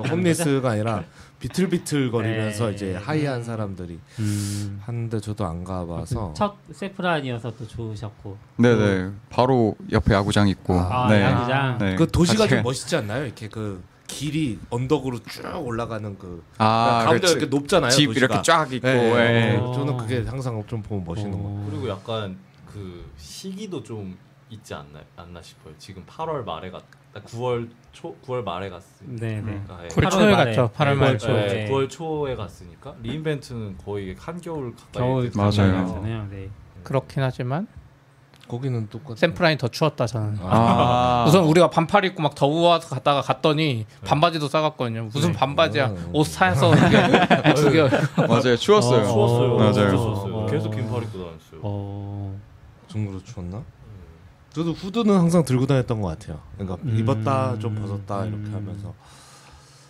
홈리스가 0.09 0.69
아니라 0.71 1.03
비틀비틀 1.41 2.11
거리면서 2.11 2.67
네. 2.67 2.73
이제 2.73 2.95
하이한 2.95 3.43
사람들이 3.43 3.99
음. 4.19 4.79
하는데 4.85 5.19
저도 5.19 5.45
안 5.45 5.63
가봐서 5.63 6.33
첫 6.35 6.55
세프란이어서 6.71 7.55
또 7.57 7.67
좋으셨고 7.67 8.37
네네 8.57 9.11
바로 9.29 9.75
옆에 9.91 10.13
야구장 10.13 10.47
있고 10.49 10.79
아, 10.79 11.09
네. 11.09 11.21
야구장. 11.23 11.77
네. 11.79 11.95
그 11.95 12.07
도시가 12.07 12.43
같이 12.43 12.55
좀 12.55 12.63
멋있지 12.63 12.95
않나요? 12.95 13.25
이렇게 13.25 13.49
그 13.49 13.83
길이 14.07 14.59
언덕으로 14.69 15.19
쭉 15.23 15.43
올라가는 15.65 16.17
그 16.19 16.43
아 16.59 17.01
가운데 17.05 17.21
그렇지. 17.21 17.33
이렇게 17.37 17.45
높잖아요. 17.55 17.89
집 17.91 18.05
도시가. 18.07 18.25
이렇게 18.25 18.41
쫙 18.43 18.71
있고 18.73 18.87
예, 18.87 19.53
예. 19.53 19.57
어. 19.57 19.73
저는 19.73 19.97
그게 19.97 20.23
항상 20.27 20.63
좀 20.67 20.81
보면 20.83 21.03
멋있는 21.05 21.31
거. 21.31 21.37
어. 21.39 21.67
그리고 21.69 21.89
약간 21.89 22.37
그 22.71 23.09
시기도 23.17 23.81
좀 23.81 24.15
있지 24.49 24.73
않나 24.75 24.99
않나 25.15 25.41
싶어요. 25.41 25.73
지금 25.79 26.03
8월 26.05 26.43
말에 26.45 26.69
갔, 27.13 27.23
9월 27.25 27.69
초 27.91 28.15
9월 28.25 28.43
말에 28.43 28.69
갔으니까. 28.69 29.15
네 29.25 29.35
네. 29.41 29.41
그러니까, 29.41 29.83
예. 29.83 29.87
9월 29.89 30.03
8월 30.05 30.11
초에 30.11 30.31
말에. 30.31 30.55
갔죠. 30.55 30.69
8월 30.75 30.85
네, 30.89 30.95
말 30.95 31.17
9월 31.17 31.19
초에. 31.19 31.47
초에. 31.47 31.47
네, 31.65 31.69
9월 31.69 31.89
초에 31.89 32.35
갔으니까 32.35 32.95
리인벤트는 33.03 33.77
거의 33.83 34.15
한겨울 34.17 34.75
가까이 34.75 35.01
겨울 35.01 35.31
맞아요. 35.35 35.51
가잖아요. 35.51 36.27
네. 36.31 36.49
그렇긴 36.83 37.23
하지만 37.23 37.67
거기는 38.47 38.89
똑같아. 38.89 39.15
샌프란이 39.15 39.57
더 39.57 39.67
추웠다 39.69 40.05
저는. 40.07 40.37
아 40.41 41.23
우선 41.27 41.45
우리가 41.45 41.69
반팔 41.69 42.03
입고 42.05 42.21
막 42.21 42.35
더워서 42.35 42.87
갔다가 42.89 43.21
갔더니 43.21 43.85
반바지도 44.05 44.47
싸갔거든요. 44.49 45.09
무슨 45.13 45.31
반바지야? 45.31 45.87
음. 45.87 46.09
옷 46.13 46.25
사서 46.27 46.73
이게 46.75 46.97
두 47.55 47.71
개. 47.71 47.81
맞아요 48.27 48.55
추웠어요. 48.57 49.01
어, 49.01 49.05
추웠어요. 49.13 49.55
맞아요. 49.57 49.73
진짜 49.73 49.89
추웠어요. 49.91 50.35
어. 50.35 50.45
계속 50.47 50.71
긴팔 50.71 51.03
입고 51.03 51.17
다녔어요. 51.19 51.59
어. 51.61 52.37
그 52.87 52.93
정도로 52.93 53.23
추웠나? 53.23 53.63
저도 54.53 54.73
후드는 54.73 55.15
항상 55.15 55.43
들고 55.45 55.65
다녔던 55.65 56.01
것 56.01 56.07
같아요. 56.09 56.39
그러니까 56.57 56.77
음. 56.83 56.97
입었다 56.97 57.57
좀 57.59 57.75
벗었다 57.75 58.25
이렇게 58.25 58.43
음. 58.47 58.53
하면서 58.53 58.93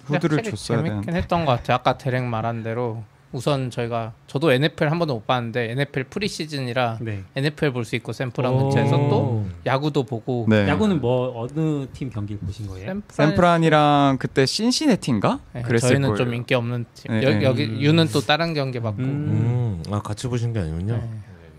후드를 0.06 0.44
줬어야 0.44 0.84
재밌긴. 0.84 1.16
했던 1.16 1.46
것 1.46 1.54
같아요. 1.54 1.76
아까 1.78 1.98
대랭 1.98 2.30
말한 2.30 2.64
대로 2.64 3.04
우선 3.32 3.72
저희가 3.72 4.12
저도 4.28 4.52
NFL 4.52 4.90
한 4.90 5.00
번도 5.00 5.14
못 5.14 5.26
봤는데 5.26 5.72
NFL 5.72 6.04
프리시즌이라 6.10 6.98
네. 7.00 7.24
NFL 7.36 7.72
볼 7.72 7.86
수 7.86 7.96
있고 7.96 8.12
샌프란 8.12 8.54
오. 8.54 8.58
근처에서 8.66 8.98
또 9.10 9.46
야구도 9.66 10.04
보고 10.04 10.46
네. 10.50 10.68
야구는 10.68 11.00
뭐 11.00 11.42
어느 11.42 11.88
팀 11.94 12.10
경기를 12.10 12.42
보신 12.42 12.68
거예요? 12.68 12.88
샌프란 12.88 13.30
샌프란이랑 13.30 14.18
그때 14.20 14.46
신시내티인가? 14.46 15.40
네, 15.54 15.62
그랬을 15.62 15.90
저희는 15.90 16.10
거예요. 16.10 16.18
좀 16.18 16.34
인기 16.34 16.54
없는 16.56 16.86
팀. 16.94 17.12
네, 17.20 17.24
여, 17.24 17.30
네. 17.30 17.44
여기 17.44 17.64
음. 17.66 17.80
유는 17.82 18.08
또 18.10 18.20
다른 18.20 18.54
경기 18.54 18.80
봤고 18.82 19.02
음. 19.02 19.82
음, 19.88 19.94
아 19.94 20.02
같이 20.02 20.28
보신 20.28 20.52
게 20.52 20.60
아니군요. 20.60 21.02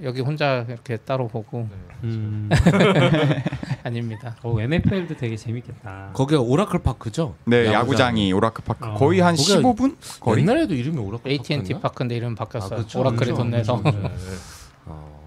네. 0.03 0.09
여기 0.09 0.21
혼자 0.21 0.65
이렇게 0.69 0.97
따로 0.97 1.29
보고 1.29 1.69
음. 2.03 2.51
아닙니다. 3.85 4.37
오, 4.43 4.61
NFL도 4.61 5.17
되게 5.17 5.37
재밌겠다. 5.37 6.11
거기가 6.13 6.41
오라클 6.41 6.81
파크죠? 6.83 7.37
네 7.45 7.67
야구장. 7.67 7.75
야구장이 7.81 8.33
오라크 8.33 8.63
파크 8.63 8.89
어. 8.89 8.95
거의 8.95 9.21
한 9.21 9.37
거기가 9.37 9.61
15분 9.61 9.97
거리. 10.21 10.43
옛날에도 10.43 10.75
이름이 10.75 10.99
오라클 10.99 11.31
AT&T 11.31 11.57
파크였나? 11.75 11.81
파크인데 11.81 12.17
이름 12.17 12.35
바뀌었어요. 12.35 12.81
아, 12.81 12.83
그쵸, 12.83 13.01
오라클이 13.01 13.35
돈 13.35 13.51
내서. 13.51 13.81
네, 13.85 13.91
네. 13.93 14.11
어. 14.87 15.23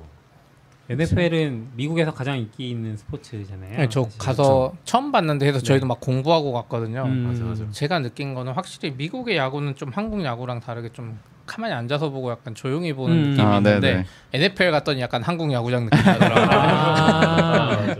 NFL은 0.90 1.70
미국에서 1.76 2.14
가장 2.14 2.38
인기 2.38 2.70
있는 2.70 2.96
스포츠잖아요. 2.98 3.78
네, 3.78 3.90
저 3.90 4.04
사실. 4.04 4.20
가서 4.20 4.74
처음 4.84 5.12
봤는데 5.12 5.48
해서 5.48 5.60
저희도 5.60 5.86
막 5.88 6.00
공부하고 6.00 6.52
갔거든요. 6.54 7.04
음. 7.06 7.28
맞아, 7.28 7.44
맞아. 7.44 7.72
제가 7.72 8.00
느낀 8.00 8.34
거는 8.34 8.54
확실히 8.54 8.92
미국의 8.92 9.38
야구는 9.38 9.76
좀 9.76 9.92
한국 9.94 10.24
야구랑 10.24 10.60
다르게 10.60 10.90
좀 10.90 11.18
가만히 11.46 11.74
앉아서 11.74 12.10
보고 12.10 12.32
약간 12.32 12.56
조용히 12.56 12.94
보는 12.94 13.16
음. 13.16 13.30
느낌이 13.32 13.42
아, 13.48 13.58
있는데 13.58 13.80
네네. 13.80 14.06
NFL 14.34 14.72
갔더니 14.72 15.02
약간 15.02 15.22
한국 15.24 15.52
야구장 15.52 15.86
느낌이 15.86 16.02
나더라고요. 16.04 16.46
아. 16.60 17.76
맞아. 17.78 17.96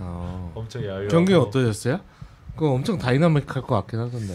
어. 0.00 0.52
엄청 0.54 0.84
야유. 0.84 1.08
경기 1.08 1.34
어떠셨어요? 1.34 2.00
그거 2.54 2.72
엄청 2.72 2.98
다이나믹할 2.98 3.62
것 3.62 3.68
같긴 3.68 4.00
하던데. 4.00 4.34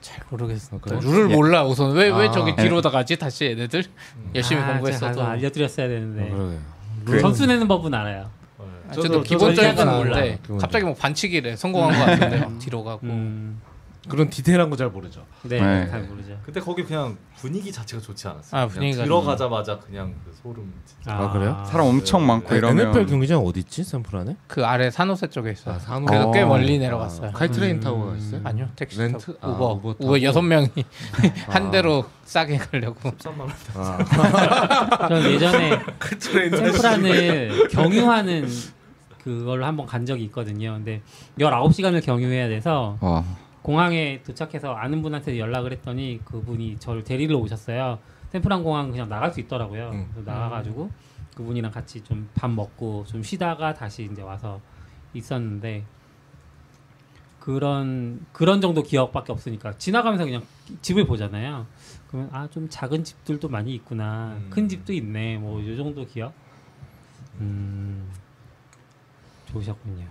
잘 0.00 0.20
모르겠어요. 0.30 0.80
아, 0.82 0.84
그래요? 0.84 1.00
룰을 1.00 1.28
몰라 1.28 1.64
우선 1.64 1.92
왜왜 1.92 2.28
아. 2.28 2.30
저기 2.32 2.56
뒤로 2.56 2.80
다 2.80 2.90
가지 2.90 3.16
다시 3.16 3.44
얘네들 3.46 3.84
열심히 4.34 4.60
아, 4.62 4.72
공부했어도 4.72 5.22
알려드렸어야 5.22 5.86
어, 5.86 5.88
되는데. 5.88 6.58
그- 7.04 7.20
점수 7.20 7.46
내는 7.46 7.68
법은 7.68 7.92
알아요. 7.94 8.30
아, 8.58 8.92
저도- 8.92 8.94
저도 8.94 9.02
저도 9.08 9.22
기본적인 9.22 9.74
건 9.76 9.96
몰라. 9.98 10.22
갑자기 10.60 10.84
뭐 10.84 10.94
반칙이래 10.94 11.54
성공한 11.56 11.92
거 11.98 12.04
같은데 12.06 12.38
막 12.40 12.58
뒤로 12.58 12.82
가고 12.82 13.06
음. 13.06 13.60
그런 14.08 14.28
디테일한 14.30 14.68
거 14.68 14.76
잘 14.76 14.88
모르죠. 14.90 15.24
네, 15.42 15.60
네. 15.60 15.88
잘 15.88 16.02
모르죠. 16.02 16.36
근데 16.44 16.60
거기 16.60 16.82
그냥 16.82 17.16
분위기 17.36 17.70
자체가 17.70 18.02
좋지 18.02 18.26
않았어요. 18.26 18.60
아, 18.60 18.66
분위기가 18.66 19.04
들어가자마자 19.04 19.78
그냥 19.78 20.14
그 20.24 20.34
소름. 20.42 20.72
진짜. 20.84 21.14
아, 21.16 21.30
그래요? 21.30 21.62
사람 21.68 21.86
엄청 21.86 22.26
많고 22.26 22.54
이러면 22.54 22.88
NFL 22.88 23.06
경기장 23.06 23.40
어디 23.46 23.60
있지? 23.60 23.84
샌프란에? 23.84 24.36
그 24.48 24.64
아래 24.66 24.90
산호세 24.90 25.28
쪽에 25.28 25.52
있어요. 25.52 25.76
아, 25.76 25.78
산호. 25.78 26.06
그래서 26.06 26.30
꽤 26.32 26.40
어. 26.42 26.46
멀리 26.48 26.78
내려갔어요. 26.80 27.28
아, 27.28 27.32
칼트레인 27.32 27.76
음. 27.76 27.80
타고 27.80 28.14
있어요? 28.16 28.40
아니요 28.42 28.68
택시 28.74 28.98
렌트? 28.98 29.38
타고 29.38 29.38
아, 29.40 29.48
우버 29.50 29.72
우버 29.74 29.92
타고? 29.94 30.04
우버 30.06 30.22
여섯 30.22 30.42
명이 30.42 30.68
한 31.46 31.66
아. 31.66 31.70
대로 31.70 32.04
싸게 32.24 32.56
가려고 32.58 32.98
13만 33.10 33.38
원. 33.40 33.50
아, 33.76 35.06
저는 35.08 35.30
예전에 35.30 35.78
샌프란을 36.20 37.68
경유하는 37.70 38.48
그걸 39.22 39.62
한번 39.62 39.86
간 39.86 40.04
적이 40.04 40.24
있거든요. 40.24 40.72
근데 40.72 41.02
19시간을 41.38 42.04
경유해야 42.04 42.48
돼서 42.48 42.96
와 43.00 43.24
공항에 43.62 44.22
도착해서 44.22 44.74
아는 44.74 45.02
분한테 45.02 45.38
연락을 45.38 45.72
했더니 45.72 46.20
그분이 46.24 46.78
저를 46.78 47.04
데리러 47.04 47.38
오셨어요. 47.38 47.98
샌프란 48.30 48.62
공항 48.64 48.90
그냥 48.90 49.08
나갈 49.08 49.32
수 49.32 49.40
있더라고요. 49.40 49.90
음. 49.90 50.08
그래서 50.12 50.30
나가가지고 50.30 50.90
그분이랑 51.36 51.70
같이 51.70 52.02
좀 52.02 52.28
밥 52.34 52.50
먹고 52.50 53.04
좀 53.06 53.22
쉬다가 53.22 53.72
다시 53.74 54.08
이제 54.10 54.20
와서 54.22 54.60
있었는데 55.14 55.84
그런 57.40 58.24
그런 58.32 58.60
정도 58.60 58.82
기억밖에 58.82 59.32
없으니까 59.32 59.76
지나가면서 59.78 60.24
그냥 60.24 60.42
집을 60.80 61.06
보잖아요. 61.06 61.66
그러면 62.08 62.30
아 62.32 62.46
좀 62.48 62.68
작은 62.68 63.02
집들도 63.04 63.48
많이 63.48 63.74
있구나, 63.74 64.36
음. 64.36 64.50
큰 64.50 64.68
집도 64.68 64.92
있네, 64.92 65.38
뭐이 65.38 65.76
정도 65.76 66.06
기억. 66.06 66.32
음 67.40 68.08
좋으셨군요. 69.46 70.06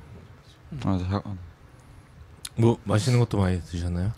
아, 0.84 0.98
자, 0.98 1.22
뭐 2.56 2.78
맛있는 2.84 3.20
것도 3.20 3.38
많이 3.38 3.62
드셨나요? 3.62 4.12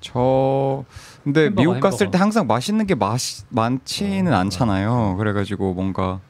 저 0.00 0.84
근데 1.24 1.44
햄버거, 1.44 1.60
미국 1.62 1.80
갔을 1.80 2.06
햄버거. 2.06 2.10
때 2.12 2.18
항상 2.18 2.46
맛있는 2.46 2.86
게 2.86 2.94
맛, 2.94 3.20
많지는 3.48 4.32
어, 4.32 4.36
않잖아요. 4.36 5.16
그래가지고 5.18 5.74
뭔가 5.74 6.20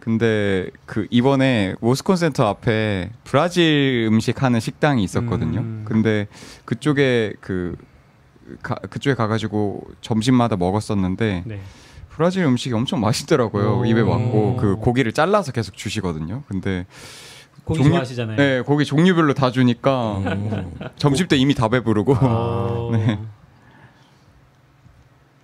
근데 0.00 0.70
그 0.84 1.06
이번에 1.10 1.74
모스콘 1.80 2.16
센터 2.16 2.46
앞에 2.46 3.10
브라질 3.24 4.06
음식 4.10 4.42
하는 4.42 4.60
식당이 4.60 5.02
있었거든요. 5.02 5.60
음. 5.60 5.84
근데 5.86 6.28
그쪽에 6.64 7.32
그 7.40 7.76
가, 8.62 8.76
그쪽에 8.76 9.14
가가지고 9.14 9.82
점심마다 10.02 10.56
먹었었는데 10.56 11.42
네. 11.46 11.60
브라질 12.10 12.44
음식이 12.44 12.72
엄청 12.74 13.00
맛있더라고요. 13.00 13.80
오. 13.80 13.84
입에 13.84 14.02
맞고 14.02 14.56
그 14.56 14.76
고기를 14.76 15.12
잘라서 15.12 15.52
계속 15.52 15.76
주시거든요. 15.76 16.44
근데 16.48 16.86
고기 17.66 17.78
종류- 17.80 17.90
좋아하시잖아요. 17.94 18.36
네 18.36 18.60
고기 18.60 18.84
종류별로 18.84 19.34
다 19.34 19.50
주니까 19.50 20.18
음. 20.18 20.78
점심 20.96 21.26
때 21.26 21.36
이미 21.36 21.52
다 21.52 21.68
배부르고 21.68 22.14
어, 22.20 22.90
네. 22.94 23.18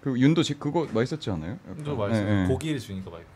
그 0.01 0.19
윤도 0.19 0.43
지 0.43 0.55
그거 0.59 0.87
맛있었지 0.93 1.31
않아요? 1.31 1.59
좀 1.85 1.97
맛있어요. 1.99 2.25
네, 2.27 2.43
네. 2.43 2.49
고기를 2.49 2.79
주니까 2.81 3.11
맛있고. 3.11 3.31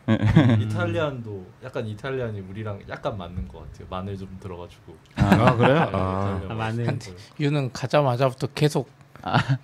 음. 0.53 0.61
이탈리안도 0.63 1.45
약간 1.63 1.85
이탈리안이 1.85 2.39
우리랑 2.41 2.79
약간 2.89 3.17
맞는 3.17 3.47
것 3.49 3.59
같아요. 3.59 3.87
마늘 3.89 4.17
좀 4.17 4.27
들어가지고. 4.41 4.95
아 5.17 5.55
그래요? 5.55 5.73
네, 5.73 5.79
아, 5.93 6.41
아. 6.49 6.53
마늘. 6.53 6.97
유는 7.39 7.71
가자마자부터 7.71 8.47
계속 8.55 8.89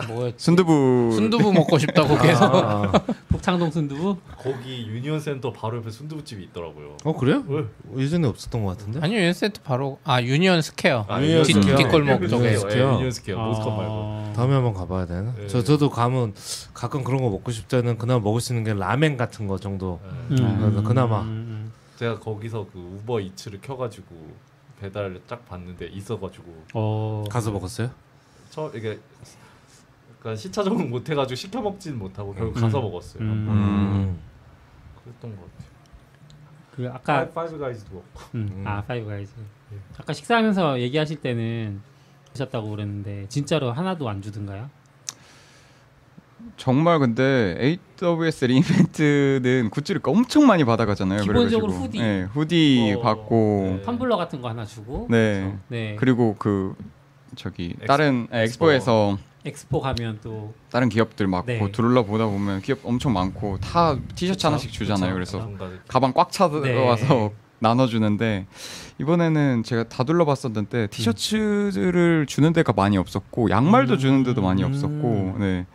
뭐였지 0.07 0.43
순두부 0.43 1.11
순두부 1.13 1.53
먹고 1.53 1.77
싶다고 1.77 2.17
계속 2.17 2.43
아, 2.55 2.91
북창동 3.29 3.71
순두부? 3.71 4.17
거기 4.37 4.87
유니온 4.87 5.19
센터 5.19 5.51
바로 5.53 5.77
옆에 5.77 5.89
순두부집이 5.91 6.43
있더라고요. 6.45 6.97
어 7.05 7.13
그래요? 7.15 7.43
왜? 7.47 7.63
예전에 8.03 8.27
없었던 8.27 8.63
것 8.63 8.77
같은데? 8.77 8.99
아니요 9.01 9.19
유니센트 9.21 9.61
바로 9.61 9.99
아 10.03 10.21
유니온 10.21 10.61
스퀘어 10.61 11.05
아, 11.07 11.21
유니온 11.21 11.43
뒷- 11.43 11.53
스퀘어. 11.61 11.75
뒷골목 11.77 12.27
쪽에 12.29 12.57
스퀘어. 12.57 12.71
예, 12.91 12.93
유니온 12.95 13.11
스퀘어. 13.11 13.37
모스콘 13.37 13.77
말고. 13.77 13.91
어, 13.93 14.33
다음에 14.35 14.53
한번 14.53 14.73
가봐야 14.73 15.05
되나? 15.05 15.33
네. 15.37 15.47
저 15.47 15.63
저도 15.63 15.89
가면 15.89 16.33
가끔 16.73 17.03
그런 17.03 17.21
거 17.21 17.29
먹고 17.29 17.51
싶을 17.51 17.67
때는 17.81 17.97
그나마 17.97 18.19
먹을 18.21 18.41
수 18.41 18.53
있는 18.53 18.63
게 18.63 18.73
라멘 18.77 19.17
같은 19.17 19.47
거 19.47 19.57
정도. 19.59 19.99
예. 20.31 20.41
음, 20.41 20.83
그나마. 20.85 21.21
음, 21.21 21.71
제가 21.97 22.19
거기서 22.19 22.67
그 22.73 22.79
우버 22.79 23.19
이츠를 23.21 23.59
켜가지고 23.61 24.07
배달을 24.81 25.21
딱 25.27 25.47
봤는데 25.47 25.85
있어가지고 25.87 26.63
어, 26.73 27.23
가서 27.29 27.51
먹었어요? 27.51 27.89
처 28.49 28.69
이게 28.75 28.99
약간 30.23 30.37
시차 30.37 30.63
적응 30.63 30.89
못 30.89 31.09
해가지고 31.09 31.35
시켜 31.35 31.61
먹지는 31.61 31.99
못하고 31.99 32.33
결국 32.33 32.53
가서 32.53 32.79
음. 32.79 32.83
먹었어요. 32.83 33.23
음. 33.23 33.27
음. 33.49 34.19
그랬던 35.03 35.35
것 35.35 35.41
같아요. 35.41 35.73
그 36.73 36.89
아까 36.89 37.29
파이, 37.29 37.33
파이브 37.33 37.59
가이즈도 37.59 37.93
먹고. 37.95 38.21
음, 38.35 38.49
음. 38.53 38.63
아 38.65 38.81
파이브 38.83 39.05
가이즈. 39.05 39.31
예. 39.73 39.77
아까 39.97 40.13
식사하면서 40.13 40.79
얘기하실 40.79 41.17
때는 41.17 41.81
드셨다고 42.31 42.69
그랬는데 42.69 43.25
진짜로 43.27 43.73
하나도 43.73 44.07
안 44.07 44.21
주던가요? 44.21 44.69
정말 46.55 46.99
근데 46.99 47.77
AWS 48.01 48.45
re:Invent는 48.45 49.69
굿즈를 49.71 49.99
엄청 50.05 50.47
많이 50.47 50.63
받아가잖아요. 50.63 51.21
기본적으로 51.23 51.73
그래가지고. 51.73 51.85
후디. 51.85 51.99
네, 51.99 52.23
후디 52.23 52.95
어, 52.97 53.01
받고 53.01 53.81
네. 53.81 53.85
텀블러 53.85 54.15
같은 54.15 54.41
거 54.41 54.47
하나 54.49 54.65
주고. 54.65 55.07
네. 55.09 55.57
네. 55.67 55.95
그리고 55.99 56.35
그 56.39 56.75
저기 57.35 57.71
엑스포. 57.71 57.85
다른 57.87 58.27
네, 58.31 58.43
엑스포에서 58.43 59.17
엑스포 59.45 59.81
가면 59.81 60.19
또 60.23 60.53
다른 60.71 60.89
기업들 60.89 61.27
막 61.27 61.45
네. 61.45 61.57
뭐 61.59 61.69
둘러 61.71 62.03
보다 62.03 62.25
보면 62.25 62.61
기업 62.61 62.79
엄청 62.83 63.13
많고 63.13 63.57
다 63.59 63.97
티셔츠 64.15 64.45
하나씩 64.45 64.71
주잖아요. 64.71 65.13
그래서 65.13 65.39
전문가들. 65.39 65.81
가방 65.87 66.13
꽉 66.13 66.31
차서 66.31 66.61
네. 66.61 66.73
나눠주는데 67.59 68.45
이번에는 68.99 69.63
제가 69.63 69.87
다 69.87 70.03
둘러봤었는데 70.03 70.87
티셔츠를 70.87 72.25
주는 72.27 72.51
데가 72.51 72.73
많이 72.73 72.97
없었고 72.97 73.49
양말도 73.49 73.93
음. 73.93 73.97
주는 73.99 74.23
데도 74.23 74.41
많이 74.41 74.63
음. 74.63 74.69
없었고 74.69 75.35
네. 75.39 75.65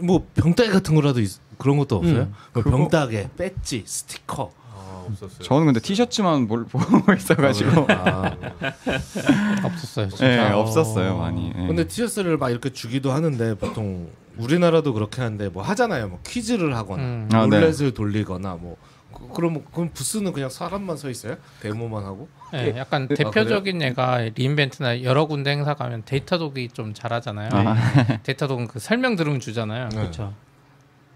뭐 0.00 0.26
병따개 0.34 0.70
같은 0.70 0.94
거라도 0.94 1.20
있- 1.20 1.40
그런 1.58 1.78
것도 1.78 1.96
없어요? 1.96 2.20
음. 2.22 2.34
뭐 2.52 2.62
병따개, 2.62 3.30
배지, 3.36 3.82
스티커. 3.86 4.52
아 5.06 5.12
없었어요. 5.12 5.42
저는 5.42 5.66
근데 5.66 5.80
티셔츠만 5.80 6.46
뭘 6.46 6.64
보고 6.70 7.12
있어가지고 7.12 7.86
아, 7.90 8.36
없었어요 9.64 10.08
진짜 10.08 10.26
네, 10.26 10.50
어. 10.52 10.58
없었어요 10.60 11.16
많이. 11.18 11.48
네. 11.54 11.66
근데 11.66 11.86
티셔츠를 11.86 12.36
막 12.38 12.50
이렇게 12.50 12.70
주기도 12.70 13.12
하는데 13.12 13.54
보통 13.56 14.08
우리나라도 14.36 14.92
그렇게 14.92 15.22
하는데 15.22 15.48
뭐 15.48 15.62
하잖아요. 15.62 16.08
뭐 16.08 16.20
퀴즈를 16.26 16.76
하거나 16.76 17.02
음. 17.02 17.28
아, 17.32 17.46
네. 17.46 17.58
룰렛을 17.58 17.94
돌리거나 17.94 18.54
뭐 18.60 18.76
그- 19.12 19.28
그럼 19.32 19.62
그럼 19.72 19.90
부스는 19.94 20.32
그냥 20.32 20.50
사람만 20.50 20.96
서 20.98 21.08
있어요? 21.08 21.36
데모만 21.60 22.04
하고? 22.04 22.28
네, 22.52 22.74
약간 22.76 23.08
아, 23.10 23.14
대표적인 23.14 23.80
예가 23.80 24.18
re:Invent나 24.34 25.02
여러 25.02 25.24
군데 25.26 25.50
행사 25.50 25.74
가면 25.74 26.02
Datadog이 26.04 26.68
좀 26.68 26.92
잘하잖아요. 26.92 27.48
Datadog은 28.24 28.66
그 28.68 28.78
설명 28.78 29.16
들으면 29.16 29.40
주잖아요. 29.40 29.88
네. 29.88 29.96
그렇죠. 29.96 30.34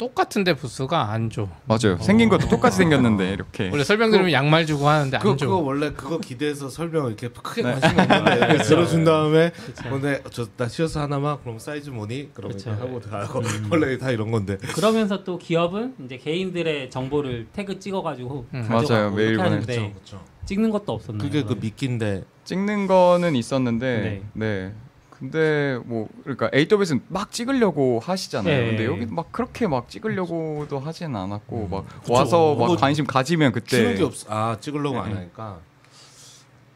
똑같은데 0.00 0.54
부스가 0.54 1.10
안 1.10 1.28
줘. 1.28 1.46
맞아요. 1.66 1.98
생긴 2.00 2.30
것도 2.30 2.48
똑같이 2.48 2.78
생겼는데 2.78 3.32
이렇게. 3.34 3.68
원래 3.70 3.84
설명 3.84 4.10
들으면 4.10 4.32
양말 4.32 4.64
주고 4.64 4.88
하는데 4.88 5.18
그거, 5.18 5.32
안 5.32 5.36
줘. 5.36 5.46
그거 5.46 5.58
원래 5.58 5.92
그거 5.92 6.18
기대해서 6.18 6.70
설명 6.70 7.08
이렇게 7.08 7.28
크게 7.28 7.62
네. 7.62 7.72
관심 7.78 7.98
없는데 8.00 8.36
이렇게 8.36 8.62
들어준 8.62 9.04
다음에 9.04 9.50
그쵸. 9.50 9.90
근데 9.90 10.22
저나 10.30 10.68
티셔츠 10.68 10.96
하나만 10.96 11.40
그럼 11.42 11.58
사이즈 11.58 11.90
뭐니? 11.90 12.30
그럼 12.32 12.52
그쵸. 12.52 12.70
이렇게 12.70 12.82
하고 12.82 13.00
가고 13.00 13.42
원래 13.70 13.98
다 13.98 14.10
이런 14.10 14.30
건데 14.30 14.56
그러면서 14.74 15.22
또 15.22 15.36
기업은 15.36 15.96
이제 16.06 16.16
개인들의 16.16 16.88
정보를 16.88 17.48
태그 17.52 17.78
찍어가지고 17.78 18.46
음. 18.54 18.68
가져가고 18.68 18.88
맞아요. 18.94 19.10
메일 19.10 19.28
이렇게 19.32 19.42
하는데 19.42 19.66
그렇죠, 19.66 19.92
그렇죠. 19.92 20.20
찍는 20.46 20.70
것도 20.70 20.92
없었나요? 20.94 21.18
그게 21.28 21.42
그 21.42 21.48
그러면? 21.48 21.60
미끼인데 21.62 22.24
찍는 22.44 22.86
거는 22.86 23.36
있었는데 23.36 24.22
네. 24.32 24.72
근데 25.20 25.78
뭐 25.84 26.08
그러니까 26.24 26.50
AWS는 26.54 27.02
막 27.08 27.30
찍으려고 27.30 28.00
하시잖아요. 28.00 28.58
네. 28.58 28.66
근데 28.70 28.86
여기 28.86 29.04
막 29.06 29.30
그렇게 29.30 29.66
막 29.68 29.88
찍으려고도 29.90 30.78
하지는 30.80 31.14
않았고 31.14 31.68
막 31.68 31.86
그쵸. 32.00 32.12
와서 32.14 32.54
막 32.54 32.74
관심 32.78 33.06
가지면 33.06 33.52
그때 33.52 33.94
게 33.94 34.02
없어. 34.02 34.26
아 34.30 34.56
찍으려고 34.58 34.98
안 34.98 35.10
네. 35.10 35.16
하니까 35.16 35.58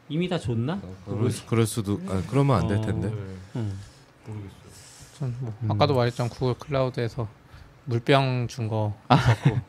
이미 0.09 0.29
다 0.29 0.37
줬나? 0.37 0.79
그럴, 1.05 1.31
수- 1.31 1.45
그럴 1.47 1.65
수도 1.65 1.99
아, 2.07 2.21
그러면 2.29 2.61
안될 2.61 2.77
어. 2.77 2.81
텐데. 2.81 3.07
네, 3.09 3.15
음. 3.55 3.79
모르겠어요. 4.27 4.55
전뭐 5.17 5.53
음. 5.63 5.71
아까도 5.71 5.95
말했지만 5.95 6.29
구글 6.29 6.53
클라우드에서 6.59 7.27
물병 7.85 8.47
준거 8.47 8.93
있었고 9.11 9.59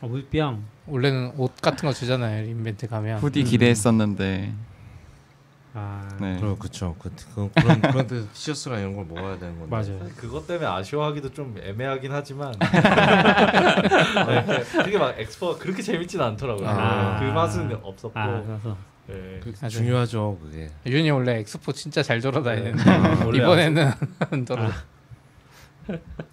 어, 0.00 0.08
물병. 0.08 0.64
원래는 0.86 1.34
옷 1.36 1.54
같은 1.62 1.86
거 1.88 1.92
주잖아요. 1.94 2.42
리인벤트 2.46 2.88
가면. 2.88 3.18
후디 3.20 3.40
음. 3.42 3.44
기대했었는데 3.44 4.52
아 5.76 6.08
네. 6.20 6.36
그럼 6.38 6.56
그렇죠. 6.56 6.94
그, 7.00 7.10
그, 7.34 7.50
그런 7.52 7.80
그런 7.80 8.06
데 8.06 8.24
티셔츠나 8.32 8.78
이런 8.78 8.94
걸 8.94 9.04
먹어야 9.06 9.36
되는 9.38 9.58
건데. 9.58 9.70
맞아요. 9.70 9.98
사실 9.98 10.14
그것 10.16 10.46
때문에 10.46 10.66
아쉬워하기도 10.66 11.32
좀 11.32 11.56
애매하긴 11.60 12.12
하지만 12.12 12.54
네, 14.28 14.62
그게 14.84 14.98
막 14.98 15.18
엑스포가 15.18 15.58
그렇게 15.58 15.82
재밌진 15.82 16.20
않더라고요. 16.20 16.68
아. 16.68 17.18
그 17.18 17.24
맛은 17.24 17.76
없었고 17.82 18.18
아 18.18 18.42
그래서 18.42 18.76
네. 19.08 19.40
그. 19.42 19.68
중요하죠 19.68 20.38
그게. 20.42 20.70
윤이 20.86 21.10
원래 21.10 21.38
엑스포 21.40 21.72
진짜 21.72 22.02
잘 22.02 22.20
돌아다니는데 22.20 22.82
아, 22.90 23.24
원래 23.24 23.38
이번에는 23.38 23.90
안 24.30 24.44
돌아. 24.44 24.70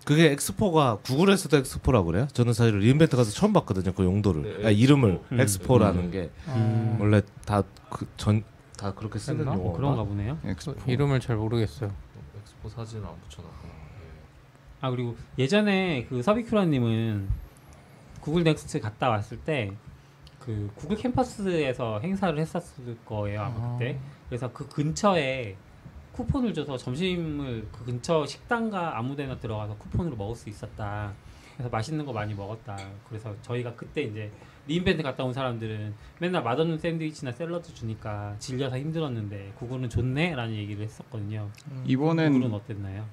그게 0.05 0.31
엑스포가 0.31 0.99
구글에서도 1.03 1.57
엑스포라 1.57 2.03
그래요? 2.03 2.27
저는 2.31 2.53
사실 2.53 2.77
re:Invent 2.77 3.17
가서 3.17 3.31
처음 3.31 3.51
봤거든요. 3.53 3.91
그 3.93 4.03
용어를 4.05 4.59
네, 4.61 4.67
아, 4.67 4.69
이름을 4.69 5.19
음. 5.31 5.39
엑스포라는 5.41 6.11
게 6.11 6.29
음. 6.47 6.97
원래 6.99 7.21
다 7.45 7.63
그 7.89 8.05
전 8.15 8.43
다 8.81 8.91
그렇게 8.95 9.19
쓰는 9.19 9.41
했나? 9.41 9.53
용어. 9.53 9.73
그런가 9.73 10.03
보네요. 10.03 10.39
엑스포. 10.43 10.89
이름을 10.89 11.19
잘 11.19 11.35
모르겠어요. 11.35 11.91
그 12.63 12.69
사진을 12.69 13.05
안 13.05 13.15
붙여놨구나. 13.21 13.73
예. 13.73 13.77
아 14.81 14.89
그리고 14.89 15.15
예전에 15.37 16.05
그 16.05 16.23
subicura님은 16.23 17.29
구글 18.21 18.43
Next 18.43 18.79
갔다 18.81 19.09
왔을 19.09 19.39
때 19.39 19.75
그 20.39 20.71
구글 20.73 20.97
캠퍼스에서 20.97 21.99
행사를 21.99 22.35
했었을 22.39 22.97
거예요 23.05 23.41
아마 23.43 23.73
그때 23.77 23.99
그래서 24.27 24.51
그 24.51 24.67
근처에 24.67 25.55
쿠폰을 26.13 26.51
줘서 26.55 26.75
점심을 26.77 27.67
그 27.71 27.85
근처 27.85 28.25
식당가 28.25 28.97
아무데나 28.97 29.37
들어가서 29.37 29.75
쿠폰으로 29.77 30.15
먹을 30.15 30.35
수 30.35 30.49
있었다 30.49 31.13
그래서 31.55 31.69
맛있는 31.69 32.03
거 32.07 32.11
많이 32.11 32.33
먹었다 32.33 32.75
그래서 33.07 33.35
저희가 33.43 33.75
그때 33.75 34.01
이제 34.01 34.31
re:Invent 34.71 35.03
갔다 35.03 35.25
온 35.25 35.33
사람들은 35.33 35.93
맨날 36.19 36.43
맛없는 36.43 36.77
샌드위치나 36.77 37.33
샐러드 37.33 37.73
주니까 37.73 38.35
질려서 38.39 38.77
힘들었는데 38.79 39.51
구글은 39.59 39.89
좋네라는 39.89 40.55
얘기를 40.55 40.83
했었거든요 40.85 41.49
이번엔 41.85 42.33
구글은 42.33 42.53
어땠나요? 42.53 43.03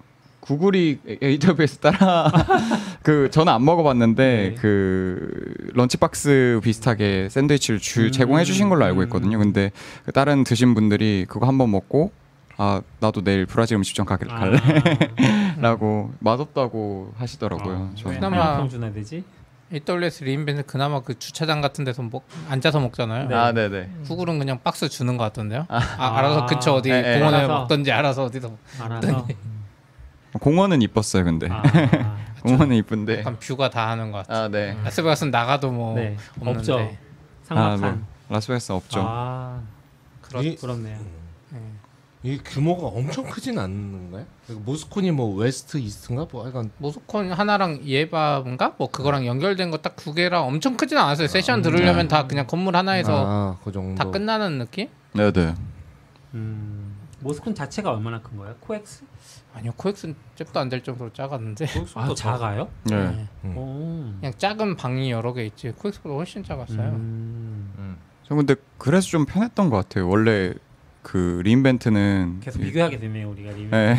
구글이 0.40 1.00
AWS 1.20 1.78
따라 1.78 2.30
그 3.02 3.28
저는 3.30 3.52
안 3.52 3.64
먹어봤는데 3.64 4.24
네. 4.24 4.54
그 4.54 5.70
lunch 5.74 6.28
box 6.28 6.60
비슷하게 6.62 7.28
샌드위치를 7.28 7.80
주 7.80 8.06
음. 8.06 8.12
제공해 8.12 8.44
주신 8.44 8.68
걸로 8.68 8.84
알고 8.84 9.00
음. 9.00 9.04
있거든요. 9.04 9.38
근데 9.38 9.72
그 10.04 10.12
다른 10.12 10.44
드신 10.44 10.74
분들이 10.74 11.26
그거 11.28 11.46
한번 11.48 11.72
먹고 11.72 12.12
아 12.56 12.80
나도 13.00 13.24
내일 13.24 13.46
브라질 13.46 13.76
음식점 13.76 14.06
가, 14.06 14.16
갈래라고 14.16 16.12
맛없다고 16.20 17.12
하시더라고요. 17.16 17.90
아, 18.04 18.08
그나마- 18.08 18.56
평준화 18.58 18.92
되지? 18.92 19.24
AWS 19.72 20.24
re:Invent 20.24 20.62
그나마 20.64 21.00
그 21.00 21.18
주차장 21.18 21.60
같은 21.60 21.84
데서 21.84 22.02
먹, 22.02 22.24
앉아서 22.48 22.80
먹잖아요. 22.80 23.28
네. 23.28 23.34
아 23.34 23.52
네네. 23.52 23.90
구글은 24.06 24.38
그냥 24.38 24.60
박스 24.62 24.88
주는 24.88 25.16
것 25.18 25.24
같던데요. 25.24 25.66
아, 25.68 25.78
알아서 26.18 26.42
아. 26.42 26.46
근처 26.46 26.72
어디 26.74 26.90
에, 26.90 26.98
에. 27.16 27.18
공원에 27.18 27.38
알아서. 27.38 27.52
먹던지 27.60 27.92
알아서 27.92 28.24
어디서 28.24 28.56
알아서 28.80 29.26
공원은 30.40 30.82
이뻤어요, 30.82 31.24
근데 31.24 31.48
아, 31.50 31.62
공원은 32.42 32.76
이쁜데. 32.76 33.20
약간 33.20 33.38
view가 33.38 33.70
다 33.70 33.88
하는 33.90 34.10
것 34.12 34.26
같아요. 34.26 34.44
아 34.44 34.48
네. 34.48 34.76
라스베가스는 34.84 35.30
나가도 35.30 35.70
뭐 35.70 35.94
네 35.96 36.16
없는데. 36.40 36.58
없죠 36.58 36.78
아, 36.78 37.44
상막한 37.44 37.80
뭐, 37.80 38.06
라스베가스 38.36 38.72
없죠. 38.72 39.04
아 39.06 39.60
그렇 40.22 40.42
이- 40.42 40.56
그렇네요 40.56 40.96
네. 40.96 41.04
이 42.24 42.36
규모가 42.38 42.88
엄청 42.88 43.24
크진 43.30 43.58
않는가요? 43.60 44.26
Moscone이 44.64 45.12
뭐 45.12 45.36
West 45.36 45.76
East인가 45.78 46.26
뭐 46.30 46.46
약간 46.48 46.70
Moscone 46.78 47.30
하나랑 47.32 47.82
Yerba인가 47.84 48.74
뭐 48.76 48.90
그거랑 48.90 49.24
연결된 49.24 49.70
거 49.70 49.78
딱 49.78 49.94
두 49.96 50.12
개랑 50.14 50.44
엄청 50.44 50.76
크진 50.76 50.98
않았어요. 50.98 51.28
세션 51.28 51.62
들으려면 51.62 52.08
다 52.08 52.26
그냥 52.26 52.46
건물 52.46 52.74
하나에서 52.76 53.24
아, 53.26 53.56
그 53.62 53.70
정도. 53.70 53.94
다 53.94 54.10
끝나는 54.10 54.58
느낌? 54.58 54.88
네 55.14 55.30
네. 55.32 55.54
음, 56.34 56.96
Moscone 57.20 57.54
자체가 57.54 57.92
얼마나 57.92 58.20
큰 58.20 58.36
거예요? 58.36 58.54
코엑스? 58.60 59.04
아니요 59.54 59.72
코엑스는 59.76 60.14
잽도 60.34 60.58
안 60.60 60.68
될 60.68 60.82
정도로 60.82 61.12
작았는데 61.12 61.66
아 61.94 62.12
작아요? 62.16 62.68
네. 62.84 62.96
네. 62.96 63.28
음. 63.44 63.56
오. 63.56 64.18
그냥 64.20 64.32
작은 64.36 64.76
방이 64.76 65.10
여러 65.12 65.32
개 65.32 65.44
있지 65.46 65.70
코엑스보다 65.70 66.14
훨씬 66.16 66.42
작았어요. 66.42 66.80
음, 66.80 67.72
음. 67.78 67.96
저 68.24 68.34
근데 68.34 68.56
그래서 68.76 69.06
좀 69.08 69.24
편했던 69.24 69.70
것 69.70 69.76
같아요. 69.76 70.08
원래 70.08 70.52
그 71.02 71.40
re:Invent는 71.44 72.40
계속 72.40 72.60
이- 72.60 72.64
비교하게 72.64 72.98
되네요 72.98 73.30
우리가 73.30 73.50
리뷰. 73.52 73.68
네. 73.70 73.96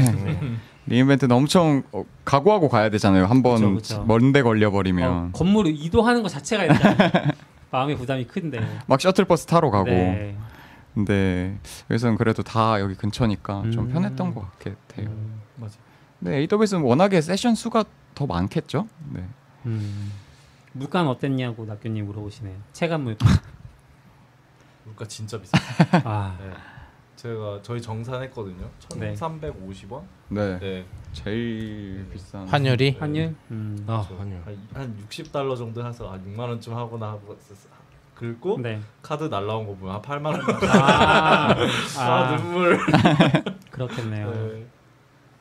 re:Invent는 0.86 1.36
엄청 1.36 1.84
어, 1.92 2.04
각오하고 2.26 2.70
가야 2.70 2.90
되잖아요. 2.90 3.26
한번. 3.26 3.80
먼데 4.06 4.42
걸려버리면 4.42 5.12
어, 5.12 5.30
건물을 5.34 5.72
이동하는 5.76 6.24
것 6.24 6.30
자체가 6.30 6.66
일단 6.66 6.98
마음의 7.72 7.98
부담이 7.98 8.26
큰데. 8.28 8.60
막 8.88 9.00
셔틀버스 9.00 9.46
타러 9.46 9.70
가고. 9.70 9.90
네. 9.90 10.36
근데 10.96 11.58
여기서는 11.92 12.18
그래도 12.18 12.42
다 12.44 12.80
여기 12.82 12.96
근처니까 12.96 13.62
좀 13.72 13.86
음. 13.86 13.90
편했던 13.94 14.34
것 14.34 14.42
같아요. 14.60 14.76
음, 15.00 15.40
맞아. 15.56 15.78
근데 16.20 16.38
AWS는 16.52 16.84
워낙에 16.84 17.22
세션 17.22 17.56
수가 17.56 17.86
더 18.16 18.26
많겠죠. 18.26 18.88
네. 19.14 19.24
음. 19.68 20.12
물가는 20.74 21.08
어땠냐고 21.10 21.66
낙교님 21.66 22.06
물어보시네요. 22.08 22.56
체감 22.74 23.04
물가. 23.04 23.26
물가 24.86 25.06
진짜 25.08 25.40
비싸. 25.40 25.58
아, 26.04 26.36
네. 26.40 26.50
제가 27.20 27.60
저희 27.62 27.82
정산했거든요. 27.82 28.70
네. 28.96 29.14
1,350원. 29.14 30.04
네. 30.30 30.58
네. 30.58 30.86
제일 31.12 32.08
비싼 32.10 32.48
환율이 32.48 32.96
환율? 32.98 33.36
음. 33.52 33.84
아, 33.88 34.06
저 34.08 34.16
환율. 34.16 34.42
한, 34.46 34.58
한 34.74 34.98
60달러 35.10 35.58
정도 35.58 35.86
해서 35.86 36.10
한 36.10 36.24
6만 36.24 36.40
원쯤 36.40 36.74
하거나 36.74 37.08
하고 37.10 37.38
긁고 38.16 38.60
네. 38.62 38.80
카드 39.02 39.26
날라온 39.26 39.68
거 39.68 39.76
보면 39.76 39.96
한 39.96 40.02
8만 40.02 40.28
원. 40.28 40.42
아, 40.70 41.56
아, 41.98 42.04
아 42.04 42.38
눈물. 42.38 42.80
그렇겠네요. 43.70 44.32
네. 44.32 44.66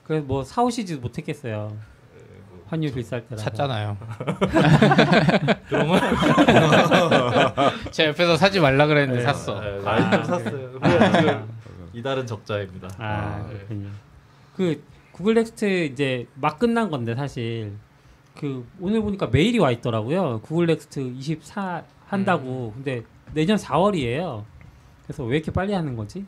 그래서 0.03 0.27
뭐 0.27 0.43
사오시지 0.43 0.97
못했겠어요. 0.97 1.69
네, 2.13 2.23
뭐 2.51 2.65
환율 2.67 2.93
비쌀 2.93 3.25
때라. 3.29 3.41
샀잖아요. 3.41 3.97
그러면 5.69 6.01
제 7.93 8.07
옆에서 8.07 8.37
사지 8.37 8.59
말라 8.59 8.89
그랬는데 8.89 9.21
네, 9.21 9.25
샀어. 9.25 9.61
네, 9.61 9.81
아, 9.85 9.93
아이템 9.93 10.23
그래. 10.23 10.25
샀어요. 10.25 11.58
이달은 11.99 12.27
적자입니다. 12.27 12.89
아, 12.99 13.47
네. 13.49 13.55
그렇군요. 13.55 13.89
그 14.57 14.83
구글 15.13 15.35
Next 15.35 15.85
이제 15.85 16.27
막 16.35 16.59
끝난 16.59 16.91
건데 16.91 17.15
사실 17.15 17.73
그 18.37 18.67
오늘 18.81 19.03
보니까 19.03 19.27
메일이 19.27 19.59
와 19.59 19.71
있더라고요. 19.71 20.41
구글 20.43 20.67
Next 20.67 21.01
24 21.17 21.83
한다고. 22.07 22.73
근데 22.75 23.03
내년 23.35 23.57
4월이에요. 23.57 24.45
그래서 25.05 25.25
왜 25.25 25.37
이렇게 25.37 25.51
빨리 25.51 25.73
하는 25.73 25.97
거지? 25.97 26.25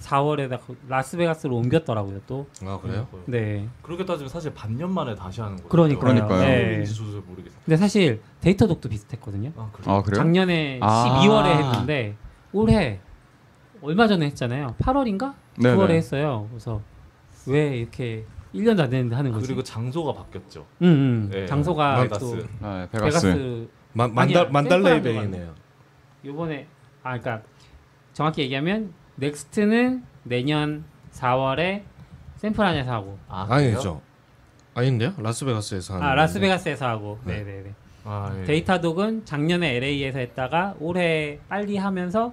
4월에다 0.00 0.58
라스베가스로 0.88 1.54
옮겼더라고요, 1.56 2.20
또. 2.26 2.46
아 2.64 2.78
그래요? 2.82 3.06
네. 3.26 3.68
그렇게 3.82 4.04
따지면 4.04 4.28
사실 4.28 4.52
반년 4.52 4.92
만에 4.92 5.14
다시 5.14 5.40
하는 5.40 5.56
거예요. 5.56 5.68
그러니까요. 5.68 6.14
그러니까요. 6.14 6.40
네. 6.40 6.74
왠지 6.78 6.87
저도 6.87 6.94
잘 6.94 7.20
모르겠어요. 7.20 7.60
근데 7.64 7.76
사실 7.76 8.20
Datadog도 8.40 8.88
비슷했거든요. 8.88 9.52
아, 9.56 9.70
그래요? 9.72 9.96
아 9.96 10.02
그래요? 10.02 10.16
작년에 10.16 10.80
아. 10.82 11.20
12월에 11.22 11.46
했는데 11.58 12.16
올해 12.52 13.00
얼마 13.82 14.06
전에 14.06 14.26
했잖아요. 14.26 14.76
8월인가? 14.78 15.34
네네. 15.60 15.76
9월에 15.76 15.90
했어요. 15.90 16.46
그래서 16.50 16.80
왜 17.46 17.78
이렇게 17.78 18.24
1년도 18.54 18.80
안 18.80 18.90
됐는데 18.90 19.16
하는 19.16 19.32
거지? 19.32 19.46
그리고 19.46 19.62
장소가 19.62 20.12
바뀌었죠. 20.14 20.64
응, 20.82 20.86
응. 20.86 21.30
네. 21.30 21.46
장소가 21.46 22.02
베가스. 22.02 22.20
또 22.20 22.36
네, 22.36 22.88
베가스. 22.90 23.20
베가스 23.26 23.68
만 23.92 24.16
아니야, 24.16 24.44
만달 24.44 24.80
만달레이 24.80 25.02
베이네요. 25.02 25.54
요번에 26.24 26.66
아 27.02 27.18
그러니까 27.18 27.42
정확히 28.12 28.42
얘기하면 28.42 28.92
Next는 29.16 30.04
내년 30.22 30.84
4월에 31.12 31.82
샌프란에서 32.36 32.92
하고 32.92 33.18
아? 33.28 33.46
아니죠. 33.50 34.00
아닌데요? 34.74 35.12
라스베가스에서 35.18 35.94
하는. 35.94 36.06
아. 36.06 36.14
라스베가스에서 36.14 36.86
하고 36.86 37.18
네. 37.24 37.38
네, 37.38 37.44
네, 37.44 37.62
네. 37.64 37.74
아, 38.04 38.34
예. 38.38 38.44
Datadog은 38.44 39.24
작년에 39.24 39.76
LA에서 39.76 40.18
했다가 40.18 40.76
올해 40.80 41.38
빨리 41.48 41.76
하면서 41.76 42.32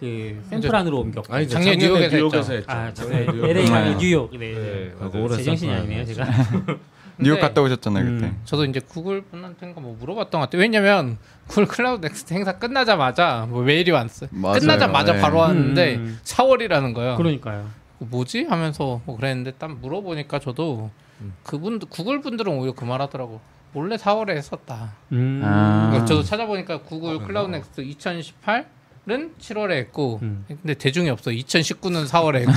그 0.00 0.42
샌프란으로 0.48 0.98
옮겼고 0.98 1.32
아니죠. 1.32 1.52
작년 1.52 1.76
뉴욕에서 1.78 2.16
뉴욕에서 2.16 2.52
했죠. 2.54 2.72
했죠. 2.72 3.02
아, 3.04 3.08
네. 3.10 3.26
뉴욕. 3.30 3.44
LA가 3.46 3.76
아니고 3.76 3.98
네. 4.00 4.06
뉴욕. 4.06 4.30
네, 4.32 4.38
네. 4.38 4.54
네, 4.54 4.94
맞아요. 4.98 5.24
올해 5.24 5.36
제정신이. 5.36 5.72
아니네요, 5.72 6.04
제가. 6.06 6.24
뉴욕 7.22 7.34
근데 7.34 7.40
갔다 7.40 7.60
오셨잖아요 7.60 8.04
음. 8.04 8.18
그때. 8.18 8.32
저도 8.46 8.64
이제 8.64 8.80
구글 8.80 9.20
분한테인가 9.20 9.78
뭐 9.82 9.94
물어봤던 10.00 10.40
것 10.40 10.46
같아요. 10.46 10.62
왜냐면 10.62 11.18
구글 11.46 11.66
Cloud 11.66 12.06
Next 12.06 12.32
행사 12.32 12.58
끝나자마자 12.58 13.46
뭐 13.50 13.62
메일이 13.62 13.90
왔어요. 13.90 14.30
맞아요. 14.32 14.58
끝나자마자 14.58 15.12
네. 15.12 15.20
바로 15.20 15.36
왔는데 15.38 15.96
음. 15.96 16.18
4월이라는 16.24 16.94
거예요. 16.94 17.16
그러니까요. 17.16 17.68
뭐지 17.98 18.46
하면서 18.48 19.02
뭐 19.04 19.18
그랬는데 19.18 19.52
딱 19.58 19.70
물어보니까 19.78 20.38
저도 20.38 20.90
음. 21.20 21.34
그분 21.42 21.78
구글 21.78 22.22
분들은 22.22 22.50
오히려 22.58 22.72
그 22.72 22.86
말하더라고. 22.86 23.40
원래 23.74 23.96
4월에 23.96 24.30
했었다. 24.30 24.94
음. 25.12 25.42
아. 25.44 25.88
그러니까 25.90 26.06
저도 26.06 26.22
찾아보니까 26.22 26.80
구글 26.80 27.16
아, 27.22 27.26
Cloud 27.26 27.50
Next 27.50 27.82
2018 27.82 28.66
은 29.08 29.34
7월에 29.38 29.70
했고 29.72 30.20
음. 30.22 30.44
근데 30.46 30.74
대중이 30.74 31.08
없어. 31.08 31.30
2019는 31.30 32.06
4월에 32.06 32.46
했고. 32.46 32.52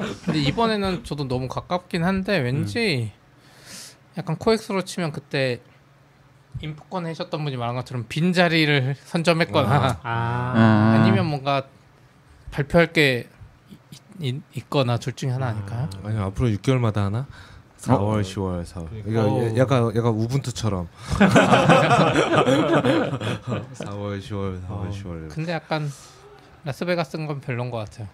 근데 0.24 0.40
이번에는 0.40 1.04
저도 1.04 1.28
너무 1.28 1.46
가깝긴 1.46 2.04
한데 2.04 2.38
왠지 2.38 3.12
약간 4.16 4.36
코엑스로 4.36 4.82
치면 4.82 5.12
그때 5.12 5.60
INFCON 6.62 7.06
하셨던 7.06 7.44
분이 7.44 7.56
말한 7.56 7.76
것처럼 7.76 8.06
빈 8.08 8.32
자리를 8.32 8.96
선점했거나 9.04 9.68
아. 9.70 10.00
아. 10.02 10.98
아니면 10.98 11.26
뭔가 11.26 11.64
발표할 12.50 12.92
게 12.92 13.28
있, 13.90 14.00
있, 14.20 14.42
있거나 14.56 14.96
둘 14.98 15.12
중에 15.12 15.30
하나 15.30 15.48
아닐까요? 15.48 15.88
아니 16.02 16.18
앞으로 16.18 16.48
6개월마다 16.48 16.96
하나? 16.96 17.26
4월, 17.80 18.20
10월, 18.22 18.64
4월. 18.64 18.88
그러니까. 18.90 19.10
이거 19.10 19.22
어우. 19.22 19.56
약간 19.58 19.96
약간 19.96 20.12
Ubuntu처럼. 20.12 20.88
4월, 23.74 24.20
10월, 24.20 24.60
4월, 24.62 24.68
어. 24.68 24.90
10월. 24.92 25.28
근데 25.30 25.52
약간 25.52 25.90
라스베가스 26.64 27.16
건 27.26 27.40
별론 27.40 27.70
것 27.70 27.78
같아요. 27.78 28.08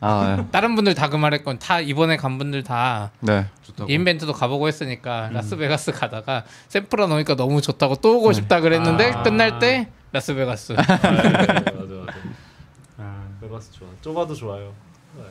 아 0.00 0.44
다른 0.52 0.74
분들 0.74 0.94
다 0.94 1.08
그 1.08 1.16
말했건 1.16 1.60
다 1.60 1.80
이번에 1.80 2.16
간 2.16 2.36
분들 2.38 2.64
다 2.64 3.12
네. 3.20 3.46
좋다고. 3.62 3.90
Invent도 3.90 4.32
가보고 4.32 4.66
했으니까 4.68 5.30
라스베가스 5.32 5.92
가다가 5.92 6.44
샌프란 6.68 7.06
오니까 7.06 7.36
너무 7.36 7.60
좋다고 7.62 7.96
또 7.96 8.18
오고 8.18 8.32
싶다 8.32 8.60
그랬는데 8.60 9.12
아. 9.12 9.22
끝날 9.22 9.58
때 9.60 9.88
라스베가스. 10.12 10.72
네, 10.72 10.76
맞아 10.76 11.10
맞아. 11.12 12.12
아. 12.98 13.24
베가스 13.40 13.72
좋아. 13.72 13.88
좁아도 14.00 14.34
좋아요. 14.34 14.72
네. 15.16 15.22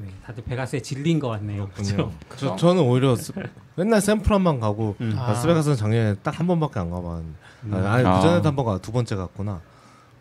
네, 0.00 0.08
다들 0.24 0.44
베가스에 0.44 0.80
질린 0.80 1.18
것 1.18 1.28
같네요. 1.28 1.68
그렇군요. 1.74 2.12
저, 2.36 2.54
저는 2.56 2.82
오히려 2.82 3.16
스, 3.16 3.32
맨날 3.76 4.00
샌프란만 4.00 4.60
가고 4.60 4.94
음. 5.00 5.14
아. 5.18 5.28
라스베가스는 5.28 5.76
작년에 5.76 6.14
딱 6.22 6.38
한 6.38 6.46
번밖에 6.46 6.78
안 6.80 6.90
가봤는데 6.90 7.38
음. 7.64 7.74
아니, 7.74 7.86
아니 7.86 8.06
아. 8.06 8.16
그전에도 8.16 8.48
한 8.48 8.54
번 8.56 8.64
가두 8.64 8.92
번째 8.92 9.16
갔구나. 9.16 9.60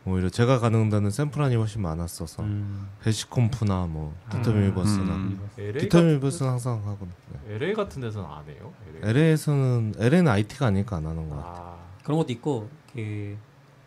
오히려 0.05 0.29
제가 0.29 0.59
가는 0.59 0.89
데는 0.89 1.11
샌프란이 1.11 1.55
훨씬 1.57 1.81
많았어서 1.81 2.41
음. 2.41 2.87
HashiConf나 3.03 3.87
뭐 3.87 4.15
디터 4.31 4.51
음. 4.51 4.55
Universe나 4.63 5.13
음. 5.15 5.49
LA 5.57 5.73
디터 5.79 5.97
같은, 5.97 6.09
Universe는 6.11 6.49
항상 6.51 6.81
하고 6.87 7.07
네. 7.45 7.55
LA 7.55 7.73
같은 7.73 8.01
데서는 8.01 8.27
안 8.29 8.45
해요. 8.47 8.71
LA. 9.03 9.09
LA에서는 9.11 9.93
LA는 9.99 10.31
IT가 10.31 10.67
아니니까 10.67 10.95
안 10.95 11.05
하는 11.07 11.29
것 11.29 11.35
같아요. 11.35 11.55
아, 11.57 11.77
그런 12.03 12.17
것도 12.19 12.31
있고 12.31 12.69
그 12.93 13.37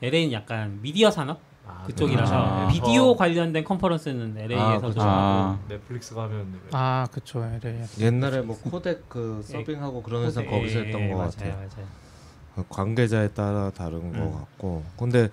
LA는 0.03 0.33
약간 0.33 0.79
미디어 0.83 1.11
산업 1.11 1.41
아, 1.71 1.85
그쪽이라서 1.87 2.67
네. 2.67 2.73
비디오 2.73 3.13
저 3.13 3.17
관련된 3.17 3.65
컨퍼런스는 3.65 4.37
LA에서 4.39 4.89
그쵸. 4.89 4.93
좀 4.95 5.03
하고 5.03 5.11
아, 5.11 5.59
넷플릭스 5.69 6.15
가면 6.15 6.61
아 6.73 7.07
그쵸 7.11 7.45
LA. 7.45 7.85
옛날에 7.99 8.41
뭐 8.43 8.59
코덱 8.63 9.09
그 9.09 9.43
서빙하고 9.45 10.03
그런 10.03 10.25
회사 10.25 10.43
예, 10.43 10.47
거기서 10.47 10.79
했던 10.81 11.01
예, 11.01 11.09
것 11.09 11.17
맞아요, 11.17 11.31
같아요. 11.31 11.55
맞아요. 11.55 12.67
관계자에 12.69 13.29
따라 13.29 13.71
다른 13.71 14.13
것 14.13 14.19
음. 14.19 14.33
같고 14.33 14.85
근데 14.99 15.29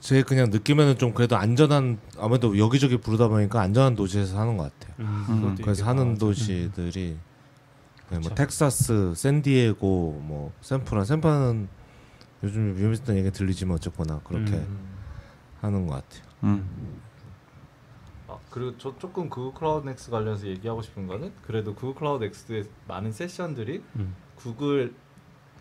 제 0.00 0.22
그냥 0.22 0.50
느낌에는 0.50 0.96
좀 0.98 1.12
그래도 1.12 1.36
안전한 1.36 1.98
아무래도 2.18 2.56
여기저기 2.56 2.96
부르다 2.98 3.28
보니까 3.28 3.60
안전한 3.60 3.96
도시에서 3.96 4.38
하는 4.38 4.56
것 4.56 4.72
같아요. 4.78 4.94
음. 5.00 5.26
음. 5.28 5.56
그래서 5.60 5.84
맞아. 5.84 6.14
도시들이 6.18 7.16
네, 8.10 8.18
뭐. 8.18 8.34
텍사스, 8.34 9.12
샌디에고, 9.14 10.22
뭐 10.24 10.52
샌프란, 10.62 11.04
샌프란은 11.04 11.68
요즘 12.42 12.74
위험하단 12.78 13.16
얘기 13.16 13.30
들리지만 13.30 13.74
어쨌거나 13.76 14.20
그렇게 14.24 14.52
음. 14.54 14.87
하는 15.60 15.86
것 15.86 15.94
같아요. 15.94 16.22
음. 16.44 17.00
아, 18.28 18.36
그리고 18.50 18.76
저 18.78 18.96
조금 18.98 19.28
구글 19.28 19.52
클라우드 19.54 19.88
넥스 19.88 20.10
관련해서 20.10 20.46
얘기하고 20.48 20.82
싶은 20.82 21.06
거는 21.06 21.32
그래도 21.42 21.74
구글 21.74 21.94
클라우드 21.94 22.24
Next의 22.24 22.64
많은 22.86 23.10
세션들이 23.12 23.82
음. 23.96 24.14
구글 24.36 24.94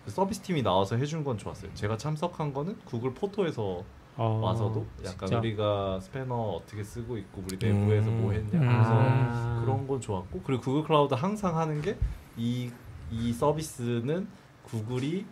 그 0.06 0.12
서비스 0.12 0.42
팀이 0.42 0.64
나와서 0.64 0.96
해준 0.98 1.24
건 1.24 1.38
좋았어요. 1.38 1.74
제가 1.74 1.98
참석한 1.98 2.54
거는 2.54 2.78
구글 2.86 3.14
포토에서 3.14 3.84
어, 4.16 4.40
와서도 4.44 4.86
약간 5.06 5.28
진짜? 5.28 5.38
우리가 5.40 6.00
Spanner 6.00 6.36
어떻게 6.36 6.84
쓰고 6.84 7.18
있고 7.20 7.44
우리 7.46 7.58
내부에서 7.58 8.10
음. 8.10 8.22
뭐 8.22 8.32
했냐 8.32 8.60
음. 8.60 8.68
그래서 8.68 8.90
아. 8.94 9.62
그런 9.64 9.86
건 9.88 10.02
좋았고 10.02 10.42
그리고 10.44 10.62
구글 10.62 10.84
클라우드 10.84 11.14
항상 11.14 11.58
하는 11.58 11.82
게 11.82 11.98
이 12.38 12.72
이 13.10 13.32
서비스는 13.32 14.28
구글이 14.66 15.26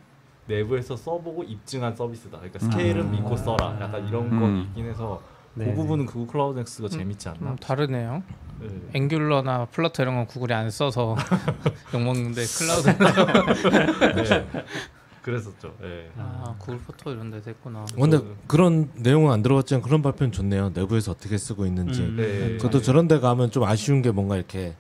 내부에서 0.48 0.96
써보고 0.96 1.44
입증한 1.44 1.96
서비스다. 1.96 2.38
그러니까 2.40 2.60
음. 2.66 2.72
스케일은 2.72 3.12
믿고 3.12 3.36
써라. 3.36 3.78
약간 3.82 4.08
이런 4.08 4.30
건 4.30 4.44
음. 4.44 4.62
있긴 4.70 4.86
해서 4.88 5.22
네, 5.56 5.66
그 5.66 5.70
네. 5.70 5.76
부분은 5.76 6.06
구글 6.06 6.28
클라우드 6.28 6.60
Next가 6.60 6.88
음, 6.88 6.90
재밌지 6.90 7.30
않나? 7.30 7.52
음, 7.52 7.56
다르네요. 7.56 8.24
네. 8.60 8.70
Angular나 8.94 9.66
Flutter 9.66 10.04
이런 10.04 10.16
건 10.16 10.28
구글이 10.28 10.54
안 10.54 10.70
써서 10.70 11.16
욕 11.94 12.02
먹는데 12.02 12.42
클라우드 12.46 12.90
네. 14.24 14.48
그랬었죠. 15.24 15.74
예. 15.82 16.12
아 16.20 16.54
구글 16.60 16.78
포토 16.80 17.12
이런 17.12 17.32
데서 17.32 17.50
했구나. 17.50 17.86
근데 17.96 18.20
그런 18.46 18.92
내용은 18.96 19.32
안 19.32 19.42
들어갔지만 19.42 19.82
그런 19.82 20.04
발표는 20.04 20.32
좋네요. 20.32 20.70
내부에서 20.76 21.12
어떻게 21.12 21.38
쓰고 21.38 21.66
있는지. 21.66 22.02
음. 22.04 22.16
네. 22.18 22.58
저도 22.60 22.82
저런 22.82 23.08
데 23.08 23.20
가면 23.20 23.50
좀 23.50 23.64
아쉬운 23.64 24.04
게 24.04 24.12
뭔가 24.12 24.36
이렇게 24.36 24.76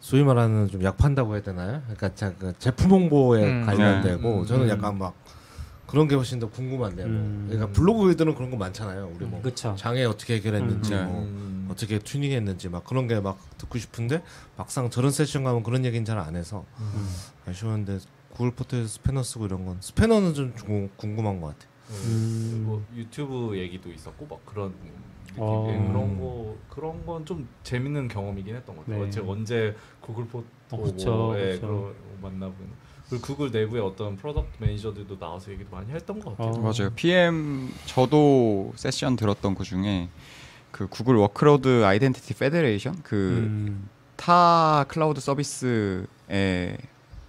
소위 0.00 0.22
말하는 0.22 0.68
좀 0.68 0.82
약판다고 0.82 1.34
해야 1.34 1.42
되나요? 1.42 1.80
그러니까 1.82 2.14
자, 2.14 2.32
그 2.38 2.52
제품 2.58 2.90
홍보에 2.90 3.44
음. 3.44 3.66
관련되고 3.66 4.40
네. 4.42 4.46
저는 4.46 4.64
음. 4.66 4.68
약간 4.70 4.96
막 4.98 5.14
그런 5.86 6.06
게 6.06 6.14
훨씬 6.14 6.38
더 6.38 6.48
궁금한데 6.48 7.04
뭐. 7.04 7.12
음. 7.12 7.46
그러니까 7.50 7.72
블로그들은 7.72 8.34
그런 8.34 8.50
거 8.50 8.56
많잖아요. 8.56 9.10
우리 9.14 9.24
뭐 9.26 9.40
그쵸. 9.42 9.74
장애 9.76 10.04
어떻게 10.04 10.34
해결했는지 10.34 10.94
음. 10.94 11.04
뭐 11.06 11.22
음. 11.22 11.68
어떻게 11.70 11.98
튜닝했는지 11.98 12.68
막 12.68 12.84
그런 12.84 13.06
게 13.08 13.18
막 13.20 13.38
듣고 13.58 13.78
싶은데 13.78 14.22
막상 14.56 14.88
저런 14.90 15.10
세션 15.10 15.44
가면 15.44 15.62
그런 15.62 15.84
얘기는 15.84 16.04
잘 16.04 16.18
안 16.18 16.36
해서 16.36 16.64
음. 16.78 17.08
아쉬웠는데 17.46 17.98
구글 18.30 18.52
포트에서 18.52 18.86
스패너 18.86 19.22
쓰고 19.22 19.46
이런 19.46 19.64
건 19.66 19.78
스패너는 19.80 20.34
좀 20.34 20.54
중- 20.54 20.88
궁금한 20.96 21.40
것 21.40 21.48
같아요. 21.48 21.68
네. 21.88 21.94
음. 22.06 22.62
뭐 22.66 22.84
유튜브 22.94 23.56
얘기도 23.58 23.90
있었고 23.90 24.26
막 24.30 24.44
그런 24.46 24.72
어. 25.36 25.66
예, 25.70 25.88
그런 25.92 26.18
거 26.18 26.56
그런 26.70 27.04
건 27.06 27.24
좀 27.24 27.48
재밌는 27.64 28.08
경험이긴 28.08 28.56
했던 28.56 28.76
것 28.76 28.86
같아요. 28.86 29.04
네. 29.04 29.10
제가 29.10 29.30
언제 29.30 29.74
구글 30.00 30.24
포토 30.26 30.44
어, 30.70 30.82
그쵸, 30.82 31.10
뭐, 31.10 31.38
예, 31.40 31.50
그쵸. 31.52 31.60
그런 31.60 31.76
거 31.82 31.94
만나보는 32.22 32.88
그리고 33.08 33.22
구글 33.24 33.50
내부에 33.50 33.80
어떤 33.80 34.16
product 34.16 34.62
manager들도 34.62 35.18
나와서 35.18 35.50
얘기도 35.50 35.70
많이 35.74 35.90
했던 35.90 36.20
것 36.20 36.36
같아요. 36.36 36.54
어. 36.54 36.58
맞아요. 36.60 36.90
PM 36.94 37.70
저도 37.86 38.72
세션 38.76 39.16
들었던 39.16 39.54
그 39.54 39.64
중에 39.64 40.08
그 40.70 40.86
구글 40.86 41.16
Workload 41.16 41.84
Identity 41.84 42.34
Federation 42.34 43.02
그 43.02 44.10
타 44.10 44.82
음. 44.82 44.84
클라우드 44.88 45.20
서비스에 45.20 46.76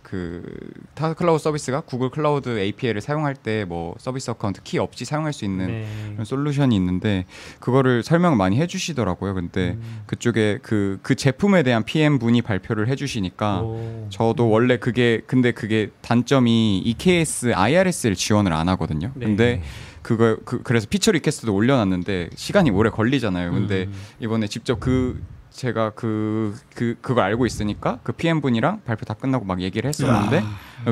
그 0.10 0.72
타 0.72 1.14
클라우드 1.14 1.43
서비스가 1.43 1.82
구글 1.82 2.10
클라우드 2.10 2.60
API를 2.60 3.01
사용할 3.01 3.36
때 3.36 3.66
뭐 3.68 3.95
service 4.00 4.32
account 4.32 4.62
key 4.64 4.78
없이 4.80 5.05
사용할 5.05 5.34
수 5.34 5.45
있는 5.45 5.68
네. 5.68 5.88
그런 6.14 6.26
솔루션이 6.26 6.76
있는데 6.76 7.26
그거를 7.60 8.03
설명을 8.03 8.38
많이 8.38 8.57
해주시더라고요. 8.57 9.34
근데 9.34 9.72
음. 9.72 10.01
그쪽에 10.05 10.60
그 10.62 10.99
그 11.03 11.16
제품에 11.16 11.64
대한 11.64 11.84
PM 11.84 12.20
분이 12.20 12.41
발표를 12.41 12.88
해주시니까 12.88 13.62
오. 13.62 14.07
저도 14.10 14.49
원래 14.49 14.78
그게 14.78 15.22
근데 15.28 15.51
그게 15.51 15.89
단점이 16.01 16.80
EKS 16.86 17.53
IRSA를 17.54 18.16
지원을 18.16 18.53
안 18.53 18.70
하거든요. 18.70 19.12
네. 19.16 19.26
근데 19.26 19.62
그거 20.01 20.38
그 20.45 20.62
그래서 20.64 20.88
feature 20.89 21.12
request도 21.12 21.54
올려놨는데 21.53 22.30
시간이 22.36 22.72
오래 22.72 22.89
걸리잖아요. 22.89 23.51
근데 23.51 23.86
음. 23.86 23.93
이번에 24.20 24.47
직접 24.47 24.80
그 24.80 25.22
제가 25.52 25.89
그, 25.91 26.56
그, 26.76 26.95
그거 27.02 27.22
알고 27.22 27.45
있으니까 27.45 28.00
그 28.04 28.12
PM 28.14 28.39
분이랑 28.39 28.82
발표 28.86 29.04
다 29.06 29.14
끝나고 29.16 29.45
막 29.45 29.62
얘기를 29.62 29.88
했었는데 29.89 30.43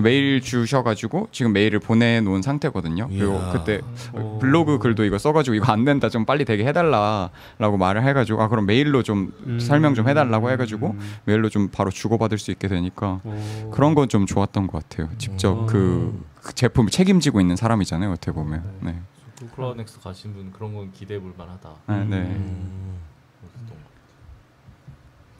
메일 0.01 0.41
주셔가지고 0.41 1.29
지금 1.31 1.53
메일을 1.53 1.79
보내놓은 1.79 2.41
상태거든요. 2.41 3.07
그리고 3.07 3.33
이야. 3.35 3.51
그때 3.53 3.81
오. 4.13 4.39
블로그 4.39 4.79
글도 4.79 5.05
이거 5.05 5.17
써가지고 5.17 5.55
이거 5.55 5.71
안 5.71 5.85
된다 5.85 6.09
좀 6.09 6.25
빨리 6.25 6.43
되게 6.43 6.65
해달라라고 6.65 7.77
말을 7.77 8.03
해가지고 8.03 8.41
아 8.41 8.47
그럼 8.47 8.65
메일로 8.65 9.03
좀 9.03 9.31
음. 9.45 9.59
설명 9.59 9.93
좀 9.93 10.09
해달라고 10.09 10.49
해가지고 10.51 10.87
음. 10.91 10.99
메일로 11.25 11.49
좀 11.49 11.69
바로 11.69 11.91
주고받을 11.91 12.37
수 12.37 12.51
있게 12.51 12.67
되니까 12.67 13.21
오. 13.23 13.69
그런 13.71 13.93
건 13.93 14.07
좀 14.07 14.25
좋았던 14.25 14.67
것 14.67 14.87
같아요. 14.87 15.09
직접 15.17 15.63
음. 15.63 15.65
그, 15.67 16.25
그 16.41 16.55
제품을 16.55 16.91
책임지고 16.91 17.41
있는 17.41 17.57
사람이잖아요. 17.57 18.09
어떻게 18.11 18.31
보면. 18.31 18.63
네. 18.79 18.95
구글 19.37 19.51
클라우드 19.53 19.77
넥스 19.81 19.99
가신 19.99 20.33
분 20.33 20.51
그런 20.53 20.73
건 20.73 20.91
기대해 20.93 21.19
볼 21.19 21.33
만하다. 21.37 21.69
네. 21.87 21.95
네. 22.05 22.17
음, 22.21 22.23
같아요. 22.23 23.07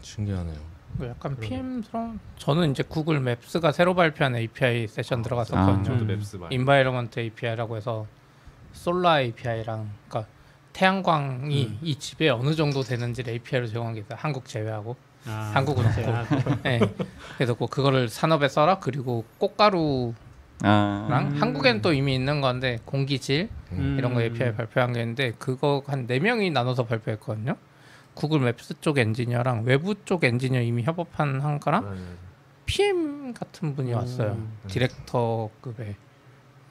신기하네요. 0.08 0.56
그 0.98 1.08
약간 1.08 1.36
PM스러운 1.38 2.20
저는 2.38 2.72
이제 2.72 2.82
구글 2.88 3.20
맵스가 3.20 3.72
새로 3.72 3.94
발표한 3.94 4.36
API 4.36 4.88
세션 4.88 5.22
들어갔었거든요. 5.22 5.84
저도 5.84 6.04
음. 6.04 6.08
맵스 6.08 6.38
많이. 6.38 6.56
Environment 6.56 7.20
API라고 7.20 7.78
해서 7.78 8.08
솔라 8.74 9.22
API랑 9.22 9.90
그러니까 10.08 10.32
태양광이 10.74 11.66
음. 11.68 11.80
이 11.82 11.96
집에 11.96 12.30
어느 12.30 12.56
정도 12.56 12.82
되는지를 12.82 13.34
API로 13.34 13.68
제공한 13.68 13.94
게 13.96 14.00
있어요. 14.02 14.18
한국 14.20 14.48
제외하고. 14.48 14.96
아, 15.26 15.52
한국은 15.54 15.86
없고. 15.86 16.56
네. 16.64 16.80
그래서 17.36 17.54
그 17.56 17.66
그거를 17.68 18.08
산업에 18.08 18.48
써라. 18.48 18.80
그리고 18.80 19.26
꽃가루랑 19.40 20.14
아. 20.64 21.28
음. 21.32 21.42
한국엔 21.42 21.82
또 21.82 21.92
이미 21.94 22.16
있는 22.16 22.40
건데 22.42 22.80
공기질 22.86 23.50
음. 23.74 23.96
이런 24.00 24.14
거 24.14 24.22
API 24.22 24.54
발표한 24.56 24.94
게 24.94 25.02
있는데 25.02 25.34
그거 25.38 25.84
한 25.86 26.08
네 26.08 26.20
명이 26.20 26.52
나눠서 26.52 26.86
발표했거든요. 26.86 27.56
구글 28.18 28.40
맵스 28.40 28.82
쪽 28.82 28.98
엔지니어랑 28.98 29.64
외부 29.64 29.94
쪽 30.06 30.24
엔지니어 30.24 30.62
이미 30.62 30.84
협업한 30.84 31.42
한 31.42 31.60
거랑 31.60 31.84
네, 31.86 31.90
네, 31.92 31.96
네. 31.96 32.06
PM 32.66 33.34
같은 33.34 33.76
분이 33.76 33.94
왔어요. 33.94 34.32
음. 34.34 34.58
디렉터급에. 34.68 35.96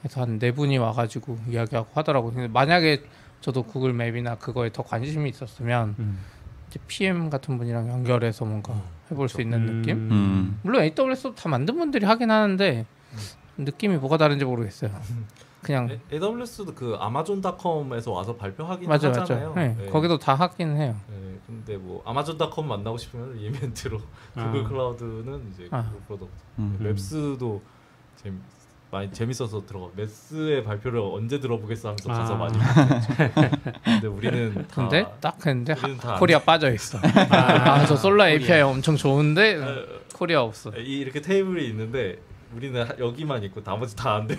그래서 0.01 0.21
한 0.21 0.37
네 0.39 0.51
분이 0.51 0.77
와가지고 0.77 1.37
이야기하고 1.49 1.89
하더라고요. 1.93 2.33
근데 2.33 2.47
만약에 2.47 3.03
저도 3.41 3.63
구글 3.63 3.93
맵이나 3.93 4.35
그거에 4.35 4.71
더 4.71 4.83
관심이 4.83 5.29
있었으면 5.29 5.95
음. 5.99 6.19
이제 6.69 6.79
PM 6.87 7.29
같은 7.29 7.57
분이랑 7.57 7.87
연결해서 7.89 8.45
뭔가 8.45 8.79
해볼 9.09 9.29
수 9.29 9.41
있는 9.41 9.65
느낌? 9.81 9.97
음. 10.11 10.59
물론 10.63 10.83
AWS도 10.83 11.33
다 11.35 11.49
만든 11.49 11.77
분들이 11.77 12.05
하긴 12.05 12.29
하는데 12.29 12.85
느낌이 13.57 13.97
뭐가 13.97 14.17
다른지 14.17 14.45
모르겠어요. 14.45 14.91
그냥 15.67 15.89
에- 15.89 15.99
AWS도 16.13 16.73
그 16.73 16.95
아마존닷컴에서 16.97 18.11
와서 18.13 18.33
발표하긴 18.37 18.87
맞아 18.87 19.09
하잖아요. 19.09 19.49
맞아. 19.49 19.61
네, 19.61 19.75
네. 19.77 19.89
거기도 19.89 20.17
다 20.17 20.33
하긴 20.33 20.77
해요. 20.77 20.95
네, 21.09 21.37
근데 21.45 21.75
뭐 21.75 22.01
아마존닷컴 22.05 22.69
만나고 22.69 22.97
싶으면 22.97 23.37
이벤트로 23.37 23.99
구글 24.33 24.63
아. 24.63 24.67
클라우드는 24.69 25.51
이제 25.53 25.67
아. 25.71 25.83
구글 25.83 25.99
product. 26.07 26.33
음. 26.59 26.77
맵스도 26.79 27.61
재미 28.15 28.37
많이 28.89 29.11
재밌어서 29.11 29.65
들어가. 29.65 29.89
맵스의 29.97 30.63
발표를 30.63 31.01
언제 31.01 31.41
들어보겠어 31.41 31.89
하면서 31.89 32.07
가서 32.07 32.35
아. 32.35 32.37
많이. 32.37 32.57
근데 33.83 34.07
우리는 34.07 34.53
다 34.71 34.75
근데 34.75 35.05
딱 35.19 35.45
했는데 35.45 35.73
하- 35.73 36.17
코리아 36.17 36.39
빠져 36.39 36.71
있어. 36.71 36.97
아저 37.29 37.97
솔라 37.97 38.29
API 38.29 38.61
엄청 38.61 38.95
좋은데 38.95 39.57
어, 39.57 39.83
코리아 40.15 40.41
없어. 40.43 40.71
이- 40.77 40.99
이렇게 40.99 41.19
테이블이 41.21 41.67
있는데 41.67 42.19
우리는 42.53 42.81
하- 42.85 42.97
여기만 42.97 43.43
있고 43.43 43.61
나머지 43.63 43.95
다 43.95 44.15
안 44.15 44.27
돼. 44.27 44.37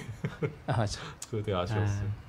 아 0.66 0.78
맞아. 0.78 1.00
그거 1.30 1.42
되게 1.42 1.54
아쉬웠어요. 1.56 2.06
아. 2.09 2.28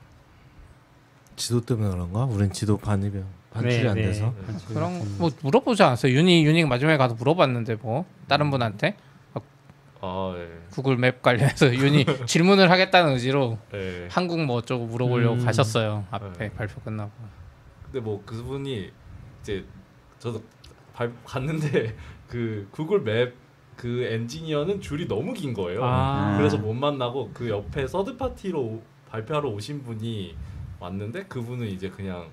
지도 1.36 1.62
때문에 1.62 1.90
그런가? 1.90 2.26
우린 2.26 2.52
지도 2.52 2.78
반입이야. 2.78 3.24
반출이 3.52 3.88
안 3.88 3.96
돼서. 3.96 4.34
네, 4.38 4.46
반출이 4.46 4.74
그런 4.74 4.94
안뭐 4.94 5.32
물어보지 5.42 5.82
않았어요. 5.84 6.14
유니 6.14 6.46
유니 6.46 6.66
마지막에 6.66 6.98
가서 6.98 7.16
물어봤는데 7.16 7.76
뭐 7.76 8.06
다른 8.28 8.52
분한테 8.52 8.96
아 10.02 10.34
예. 10.38 10.48
구글 10.72 10.96
맵 10.98 11.22
관련해서 11.22 11.74
유니 11.76 12.06
질문을 12.26 12.70
하겠다는 12.72 13.14
의지로 13.14 13.58
예. 13.74 14.08
한국 14.10 14.40
뭐 14.46 14.58
어쩌고 14.58 14.86
물어보려고 14.86 15.36
음. 15.36 15.46
가셨어요. 15.46 16.06
앞에 16.12 16.32
네. 16.38 16.54
발표 16.54 16.80
끝나고. 16.82 17.12
근데 17.86 18.00
뭐 18.00 18.22
그분이 18.26 18.92
이제 19.42 19.66
저도 20.20 20.42
발, 20.94 21.12
갔는데 21.26 21.96
그 22.30 22.68
구글 22.72 23.02
맵 23.02 23.34
그 23.80 24.04
엔지니어는 24.04 24.82
줄이 24.82 25.08
너무 25.08 25.32
긴 25.34 25.54
거예요. 25.54 25.80
아. 25.86 26.36
그래서 26.38 26.58
못 26.58 26.74
만나고 26.74 27.32
그 27.34 27.48
옆에 27.48 27.88
서드 27.88 28.18
파티로 28.18 28.60
오- 28.62 28.82
발표하러 29.10 29.48
오신 29.52 29.84
분이 29.84 30.36
왔는데 30.82 31.24
그분은 31.28 31.66
이제 31.66 31.90
그냥 31.90 32.28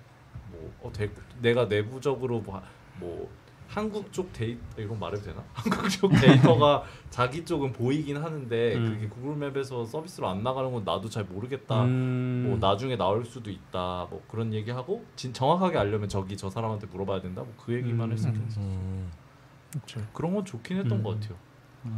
뭐 0.50 0.72
어, 0.82 0.92
대, 0.92 1.08
내가 1.40 1.66
내부적으로 1.66 2.40
뭐, 2.40 2.60
뭐 2.98 3.30
한국 3.68 4.12
쪽 4.12 4.32
데이터 4.32 4.60
이건 4.82 4.98
말해도 4.98 5.22
되나? 5.22 5.44
한국 5.54 5.88
쪽 5.88 6.10
데이터가 6.20 6.82
자기 7.10 7.44
쪽은 7.44 7.72
보이긴 7.72 8.16
하는데 8.16 8.74
음. 8.74 8.94
그게 8.94 9.08
구글 9.08 9.36
맵에서 9.36 9.84
서비스로 9.84 10.26
안 10.28 10.42
나가는 10.42 10.72
건 10.72 10.82
나도 10.84 11.08
잘 11.08 11.22
모르겠다. 11.26 11.84
음. 11.84 12.46
뭐 12.48 12.58
나중에 12.58 12.96
나올 12.96 13.24
수도 13.24 13.52
있다. 13.52 14.08
뭐 14.10 14.20
그런 14.28 14.52
얘기하고 14.52 15.04
진, 15.14 15.32
정확하게 15.32 15.78
알려면 15.78 16.08
저기 16.08 16.36
저 16.36 16.50
사람한테 16.50 16.88
물어봐야 16.88 17.20
된다. 17.20 17.42
뭐 17.42 17.52
그 17.64 17.72
얘기만 17.72 18.08
음. 18.08 18.12
했었죠. 18.12 18.40
음. 18.58 19.08
그렇죠. 19.84 20.06
그런 20.12 20.34
건 20.34 20.44
좋긴 20.44 20.78
했던 20.78 20.98
음. 20.98 21.02
것 21.02 21.20
같아요. 21.20 21.36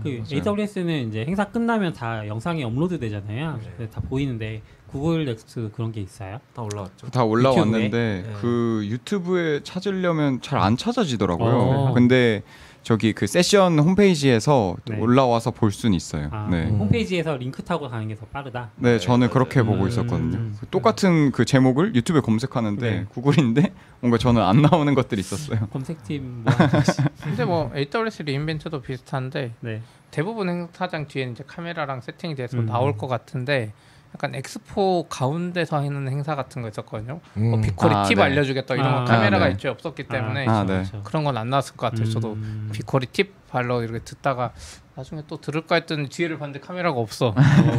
그 0.03 0.09
맞아요. 0.09 0.43
AWS는 0.61 1.09
이제 1.09 1.25
행사 1.25 1.45
끝나면 1.47 1.95
다 1.95 2.27
영상이 2.27 2.63
업로드 2.63 2.99
되잖아요. 2.99 3.59
네. 3.79 3.89
다 3.89 4.03
보이는데 4.03 4.61
구글 4.89 5.25
Next 5.25 5.71
그런 5.75 5.93
게 5.93 6.03
있어요? 6.03 6.41
다 6.55 6.61
올라왔죠. 6.63 7.09
다 7.11 7.25
올라왔는데 7.25 7.87
유튜브에? 7.87 8.23
네. 8.23 8.39
그 8.41 8.83
유튜브에 8.87 9.63
찾으려면 9.63 10.43
잘 10.43 10.59
안 10.59 10.77
찾아지더라고요. 10.77 11.51
어. 11.55 11.93
근데 11.95 12.43
저기 12.89 13.13
그 13.13 13.27
세션 13.27 13.79
홈페이지에서 13.79 14.75
네. 14.87 14.97
올라와서 14.99 15.51
볼 15.51 15.71
수는 15.73 15.95
있어요. 15.95 16.31
아, 16.33 16.49
네. 16.51 16.65
음. 16.71 16.79
홈페이지에서 16.81 17.37
링크 17.37 17.63
타고 17.63 17.87
가는 17.91 18.09
게 18.09 18.15
더 18.15 18.25
빠르다. 18.25 18.71
네, 18.77 18.93
네, 18.93 18.99
저는 18.99 19.27
맞아요. 19.27 19.31
그렇게 19.35 19.63
보고 19.63 19.83
음. 19.83 19.89
있었거든요. 19.89 20.53
그 20.59 20.67
똑같은 20.71 21.31
그 21.31 21.45
제목을 21.45 21.95
유튜브에 21.95 22.23
검색하는데 22.23 22.91
네. 22.91 23.05
구글인데 23.11 23.75
뭔가 24.01 24.17
저는 24.17 24.41
안 24.41 24.63
나오는 24.63 24.95
것들이 24.95 25.21
있었어요. 25.21 25.69
검색팀 25.71 26.45
뭐? 26.45 26.53
근데 27.23 27.45
뭐 27.45 27.71
AWS 27.77 28.23
리인벤트도 28.23 28.81
비슷한데 28.81 29.53
네. 29.61 29.83
대부분 30.11 30.49
행사장 30.49 31.09
뒤에는 31.09 31.35
이제 31.35 31.45
카메라랑 31.47 32.01
세팅이 32.01 32.37
돼서 32.37 32.57
음. 32.57 32.65
나올 32.65 32.97
것 32.97 33.07
같은데 33.07 33.75
약간 34.15 34.35
엑스포 34.35 35.07
가운데서 35.09 35.77
하는 35.79 36.09
행사 36.09 36.35
같은 36.35 36.63
거 36.63 36.69
있었거든요. 36.69 37.21
뭐 37.35 37.55
음. 37.57 37.61
BigQuery 37.61 37.95
아, 37.95 38.03
팁 38.05 38.15
네. 38.17 38.23
알려주겠다 38.23 38.75
이런 38.75 38.91
거 38.93 39.01
아, 39.01 39.05
카메라가 39.05 39.47
네. 39.47 39.53
있죠 39.53 39.71
없었기 39.71 40.05
때문에 40.09 40.47
아, 40.49 40.65
그렇죠, 40.65 40.97
네. 40.97 41.01
그런 41.05 41.25
건 41.25 41.37
안 41.37 41.51
나왔을 41.51 41.77
것 41.77 41.91
같아요. 41.91 42.09
저도 42.09 42.33
음. 42.33 42.71
BigQuery 42.73 43.07
팁 43.09 43.35
발로 43.49 43.83
이렇게 43.83 44.01
듣다가 44.01 44.53
나중에 44.95 45.23
또 45.29 45.41
들을까 45.41 45.77
했더니 45.77 46.09
뒤에를 46.09 46.39
봤는데 46.39 46.61
카메라가 46.61 46.99
없어. 46.99 47.35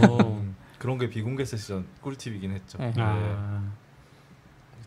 오. 0.10 0.40
그런 0.80 0.98
게 0.98 1.10
비공개 1.10 1.44
세션 1.44 1.86
꿀팁이긴 2.02 2.52
했죠. 2.52 2.78
네. 2.78 2.94
아. 2.98 3.62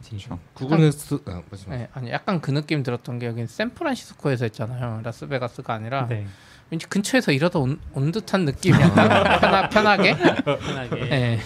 그렇죠. 0.09 0.39
구글 0.55 0.81
Next 0.81 1.21
아. 1.27 1.43
네, 1.69 1.89
아니 1.93 2.11
약간 2.11 2.41
그 2.41 2.51
느낌 2.51 2.83
들었던 2.83 3.19
게 3.19 3.27
여기 3.27 3.47
샌프란시스코에서 3.47 4.45
했잖아요. 4.47 5.01
라스베가스가 5.05 5.73
아니라 5.75 6.07
네. 6.07 6.27
왠지 6.73 6.87
근처에서 6.87 7.33
일하다 7.33 7.59
온, 7.59 7.79
온 7.93 8.13
듯한 8.13 8.47
느낌 8.47 8.73
약간 8.73 9.39
편하, 9.41 9.69
편하게. 9.69 10.17
편하게. 10.17 11.05
네. 11.05 11.39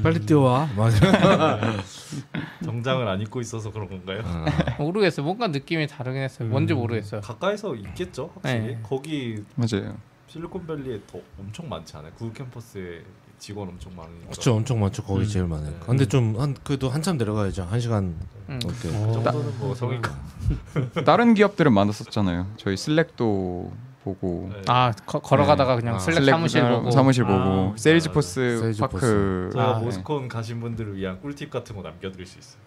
빨리 0.00 0.20
뛰어와. 0.20 0.68
맞아. 0.76 1.58
정장을 2.64 3.08
안 3.08 3.20
입고 3.20 3.40
있어서 3.40 3.72
그런 3.72 3.88
건가요? 3.88 4.22
아, 4.24 4.46
모르겠어요. 4.78 5.26
뭔가 5.26 5.48
느낌이 5.48 5.88
다르긴 5.88 6.22
했어요. 6.22 6.48
뭔지 6.48 6.72
음. 6.72 6.78
모르겠어요. 6.78 7.20
가까이서 7.20 7.74
있겠죠, 7.74 8.30
확실히. 8.34 8.60
네. 8.60 8.78
거기 8.84 9.42
맞아요. 9.56 9.96
실리콘밸리에 10.28 11.00
더 11.08 11.18
엄청 11.36 11.68
많지 11.68 11.96
않아요? 11.96 12.12
구글 12.12 12.34
캠퍼스에 12.34 13.02
직원 13.38 13.68
엄청 13.68 13.94
많으니까. 13.96 14.26
그렇죠. 14.30 14.54
엄청 14.54 14.80
많죠. 14.80 15.02
거기 15.04 15.20
음. 15.22 15.26
제일 15.26 15.46
많아요. 15.46 15.70
네. 15.70 15.76
근데 15.86 16.06
좀 16.06 16.36
한 16.38 16.54
그래도 16.64 16.88
한참 16.88 17.16
내려가야죠. 17.16 17.62
한 17.64 17.80
시간 17.80 18.16
음. 18.48 18.58
그 18.80 18.90
정도는 18.92 19.58
뭐 19.58 19.74
성의가. 19.74 20.14
다른 21.04 21.34
기업들은 21.34 21.72
많았었잖아요. 21.72 22.46
저희 22.56 22.76
슬랙도 22.76 23.72
보고 24.04 24.48
네. 24.52 24.62
아 24.68 24.92
거, 25.04 25.18
걸어가다가 25.18 25.76
그냥 25.76 25.96
아. 25.96 25.98
슬랙 25.98 26.24
사무실 26.24 26.62
보고 26.68 26.90
사무실 26.90 27.24
아. 27.24 27.26
보고 27.26 27.76
세일즈포스 27.76 28.58
세일즈포스. 28.60 28.78
파크 28.80 29.50
제가 29.52 29.76
아, 29.76 29.78
모스콘 29.80 30.28
가신 30.28 30.60
분들을 30.60 30.96
위한 30.96 31.20
꿀팁 31.20 31.50
같은 31.50 31.76
거 31.76 31.82
남겨드릴 31.82 32.26
수 32.26 32.38
있어요. 32.38 32.60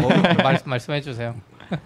뭐, 0.00 0.10
말, 0.42 0.60
말씀해 0.64 1.00
주세요. 1.02 1.34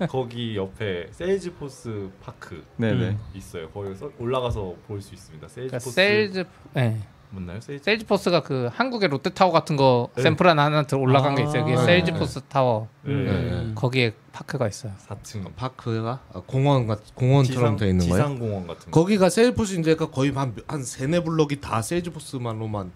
거기 0.08 0.56
옆에 0.56 1.08
세일즈포스 1.12 2.10
파크 2.22 2.62
네네 2.76 3.08
음. 3.10 3.18
있어요. 3.34 3.68
거기서 3.70 4.10
올라가서 4.18 4.74
볼 4.86 5.00
수 5.00 5.14
있습니다. 5.14 5.46
그러니까 5.46 5.78
세일즈포스 5.78 5.90
세일즈 5.94 6.44
네. 6.74 7.00
맞나요? 7.30 7.60
세일즈 7.60 7.84
세일즈포스가 7.84 8.42
그 8.42 8.68
한국의 8.72 9.08
롯데타워 9.08 9.52
같은 9.52 9.76
거 9.76 10.08
네. 10.16 10.22
샘플 10.22 10.48
하나 10.48 10.64
하나 10.64 10.82
들 10.82 10.98
올라간 10.98 11.36
게 11.36 11.42
있어요. 11.42 11.64
그게 11.64 11.76
아. 11.76 11.84
세일즈포스 11.84 12.40
타워 12.48 12.88
음. 13.06 13.68
네. 13.68 13.74
거기에 13.74 14.12
park가 14.32 14.66
있어요. 14.68 14.92
4층 15.08 15.54
park가 15.54 16.20
아, 16.32 16.42
공원 16.46 16.86
같 16.86 17.14
공원처럼 17.14 17.76
돼 17.76 17.88
있는 17.88 18.08
거예요. 18.08 18.24
지상공원 18.24 18.66
같은 18.66 18.90
거. 18.90 19.00
거기가 19.00 19.28
Salesforce인데가 19.28 20.10
거의 20.10 20.30
한한 20.30 20.82
세네 20.82 21.22
블럭이 21.22 21.60
다 21.60 21.82
Salesforce만로만 21.82 22.90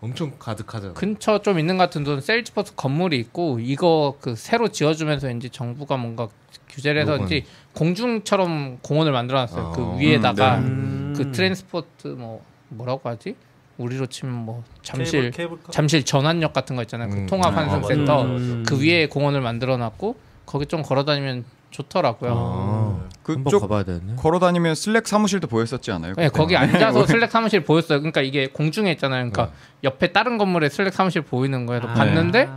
엄청 0.00 0.32
가득하잖아요. 0.38 0.94
근처 0.94 1.40
좀 1.40 1.58
있는 1.58 1.76
것 1.76 1.84
같은 1.84 2.04
데는 2.04 2.20
Salesforce 2.20 2.74
건물이 2.76 3.18
있고 3.18 3.58
이거 3.60 4.16
그 4.20 4.36
새로 4.36 4.68
지어주면서 4.68 5.30
이제 5.30 5.48
정부가 5.48 5.96
뭔가 5.96 6.28
규제를 6.68 7.02
해서 7.02 7.14
요건. 7.14 7.26
이제 7.26 7.44
공중처럼 7.74 8.78
공원을 8.82 9.12
만들어놨어요. 9.12 9.66
아. 9.66 9.72
그 9.72 9.98
위에다가 9.98 10.58
음. 10.58 11.14
그 11.16 11.32
transport 11.32 12.08
뭐 12.08 12.44
뭐라고 12.68 13.08
하지? 13.08 13.34
우리로 13.78 14.06
치면 14.06 14.34
뭐 14.34 14.62
잠실 14.82 15.12
케이블, 15.22 15.30
케이블카? 15.30 15.72
잠실 15.72 16.04
전환역 16.04 16.52
같은 16.52 16.76
거 16.76 16.82
있잖아요. 16.82 17.10
그 17.10 17.16
음. 17.16 17.26
통합 17.26 17.52
아, 17.52 17.56
환승 17.56 17.82
센터 17.82 18.24
맞아요. 18.24 18.36
음. 18.36 18.64
그 18.66 18.80
위에 18.80 19.06
공원을 19.08 19.40
만들어 19.40 19.76
놨고 19.76 20.16
거기 20.46 20.66
좀 20.66 20.82
걸어 20.82 21.04
다니면 21.04 21.44
좋더라고요. 21.70 22.32
아, 22.32 23.08
한번 23.24 23.44
그쪽. 23.44 23.68
걸어 24.16 24.38
다니면 24.38 24.76
Slack 24.76 25.08
사무실도 25.08 25.48
보였었지 25.48 25.90
않아요? 25.90 26.14
네? 26.16 26.28
거기 26.28 26.56
앉아서 26.56 27.04
Slack 27.06 27.30
사무실 27.32 27.64
보였어요. 27.64 27.98
그러니까 27.98 28.20
이게 28.20 28.46
공중에 28.46 28.92
있잖아요. 28.92 29.28
그러니까 29.30 29.46
네. 29.46 29.52
옆에 29.84 30.12
다른 30.12 30.38
건물에 30.38 30.68
Slack 30.68 30.92
사무실 30.92 31.22
보이는 31.22 31.66
거예요. 31.66 31.82
아. 31.84 31.94
봤는데 31.94 32.48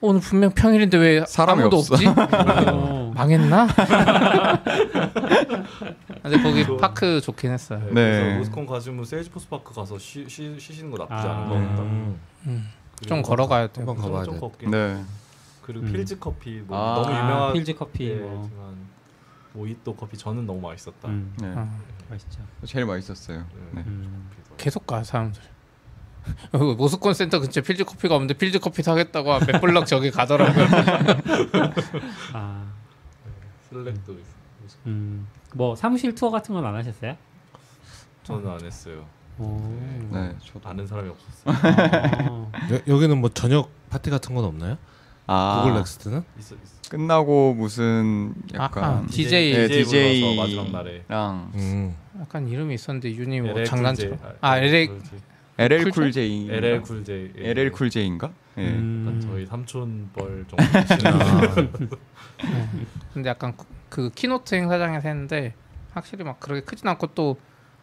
오늘 0.00 0.20
분명 0.20 0.50
평일인데 0.52 0.96
왜 0.98 1.24
사람이 1.26 1.62
아무도 1.62 1.78
없어. 1.78 1.94
없지? 1.94 2.06
오. 2.06 3.12
망했나? 3.14 3.66
근데 6.22 6.42
거기 6.42 6.66
park 6.78 7.20
좋긴 7.20 7.50
했어요. 7.52 7.80
네. 7.86 7.92
네. 7.92 8.10
그래서 8.22 8.38
Moscone 8.38 8.66
가시면 8.66 9.04
Salesforce 9.04 9.48
Park 9.48 9.74
가서 9.74 9.98
쉬, 9.98 10.28
쉬, 10.28 10.58
쉬시는 10.58 10.90
거 10.90 10.98
나쁘지 10.98 11.26
아. 11.26 11.32
않은 11.32 11.48
것 11.48 11.54
같다. 11.54 11.82
음, 11.82 12.20
음, 12.46 12.68
좀 13.06 13.22
걸어가야 13.22 13.68
돼요. 13.68 13.86
한번 13.86 14.04
가봐야 14.04 14.24
좀 14.24 14.40
돼. 14.40 14.66
네. 14.70 15.02
그리고 15.62 15.86
음. 15.86 15.92
Philz 15.92 16.18
Coffee 16.18 16.62
뭐 16.66 16.76
아, 16.78 16.94
너무 17.02 17.10
유명한 17.16 17.52
Philz 17.52 17.74
Coffee 17.74 18.10
예, 18.10 18.14
뭐. 18.16 18.50
모히또 19.52 19.94
커피 19.96 20.16
저는 20.16 20.46
너무 20.46 20.60
맛있었다. 20.60 21.08
음. 21.08 21.34
네. 21.40 21.48
어, 21.48 21.68
맛있죠. 22.08 22.40
제일 22.66 22.86
맛있었어요. 22.86 23.44
네. 23.72 23.82
음. 23.86 24.30
커피도. 24.30 24.56
계속 24.56 24.86
가 24.86 25.02
사람들. 25.02 25.40
Moscone 26.76 27.14
Center 27.14 27.40
근처 27.40 27.60
Philz 27.60 27.84
Coffee가 27.84 28.14
없는데 28.14 28.34
Philz 28.34 28.58
Coffee 28.60 28.82
사겠다고 28.82 29.38
몇 29.46 29.60
블럭 29.60 29.86
저기 29.86 30.10
가더라고요. 30.10 30.66
아. 32.34 32.66
Slack도 33.70 34.12
있어. 34.12 34.76
음. 34.86 35.26
뭐 35.54 35.74
사무실 35.76 36.14
투어 36.14 36.30
같은 36.30 36.54
건 36.54 36.64
안 36.64 36.74
하셨어요? 36.76 37.16
저는 38.24 38.48
안 38.50 38.60
했어요. 38.64 39.04
오. 39.38 39.58
네, 40.12 40.34
저도. 40.44 40.68
아는 40.68 40.86
사람이 40.86 41.08
없었어요. 41.08 41.56
어. 42.30 42.52
여, 42.72 42.80
여기는 42.94 43.18
뭐 43.18 43.30
저녁 43.30 43.70
파티 43.88 44.10
같은 44.10 44.34
건 44.34 44.44
없나요? 44.44 44.76
아, 45.26 45.62
Google 45.64 45.78
Next는? 45.78 46.24
있어 46.38 46.54
있어. 46.56 46.90
끝나고 46.90 47.54
무슨 47.54 48.34
아, 48.54 48.64
약간 48.64 48.84
아, 48.84 49.06
DJ. 49.08 49.52
네, 49.54 49.68
DJ 49.68 50.36
마지막 50.36 50.70
날에 50.70 51.04
랑 51.08 51.50
음. 51.54 51.96
약간 52.20 52.48
이름이 52.48 52.74
있었는데 52.74 53.12
유니 53.14 53.40
뭐 53.40 53.50
LL 53.52 53.64
장난처럼. 53.64 54.18
Cool 54.18 54.28
J. 54.28 54.36
아 54.40 54.58
LA. 54.58 54.88
LL 55.60 55.84
Cool 55.84 55.97
Cool 55.97 56.10
J 56.10 56.48
LL 56.50 56.80
Cool 56.80 57.04
J. 57.04 57.30
예. 57.38 57.50
LL 57.50 57.70
Cool 57.70 57.90
J인가? 57.90 58.32
예. 58.56 58.62
음. 58.68 59.20
저희 59.22 59.44
삼촌 59.44 60.08
벌 60.14 60.44
정도 60.48 60.56
아, 60.64 61.54
근데 63.12 63.28
약간 63.28 63.54
그- 63.56 63.66
그 63.90 64.10
keynote 64.14 64.54
행사장에서 64.54 65.06
했는데 65.08 65.52
확실히 65.92 66.24
막 66.24 66.40
그렇게 66.40 66.62
크진 66.62 66.88
않고 66.88 67.08
또 67.08 67.36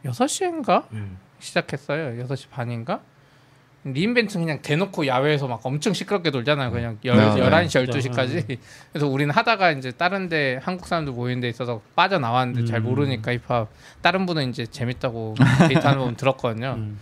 6시인가 0.06 0.86
음. 0.94 1.18
시작했어요. 1.40 2.24
6시 2.26 2.49
반인가? 2.49 3.02
re:Invent는 3.84 4.45
그냥 4.45 4.62
대놓고 4.62 5.08
야외에서 5.08 5.48
막 5.48 5.62
엄청 5.64 5.94
시끄럽게 5.94 6.30
놀잖아요. 6.32 6.72
그냥 6.72 6.98
열, 7.06 7.16
네, 7.16 7.36
네. 7.36 7.41
11시, 7.41 7.88
12시까지. 7.88 8.58
그래서 8.91 9.08
우리는 9.08 9.34
하다가 9.34 9.72
이제 9.72 9.91
다른 9.91 10.28
데 10.30 10.60
한국 10.62 10.88
사람들 10.88 11.14
모이는 11.14 11.40
데 11.41 11.48
있어서 11.48 11.82
빠져나왔는데 11.95 12.66
잘 12.66 12.80
음. 12.82 12.86
모르니까 12.86 13.32
힙합 13.34 13.70
다른 14.02 14.26
분은 14.26 14.49
이제 14.49 14.66
재밌다고 14.66 15.36
데이트 15.70 15.86
하는 15.86 16.04
분 16.04 16.16
들었거든요. 16.16 16.74
음. 16.78 16.99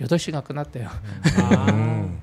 8시간 0.00 0.44
끝났대요. 0.44 0.88
아. 1.42 1.66
음. 1.72 2.20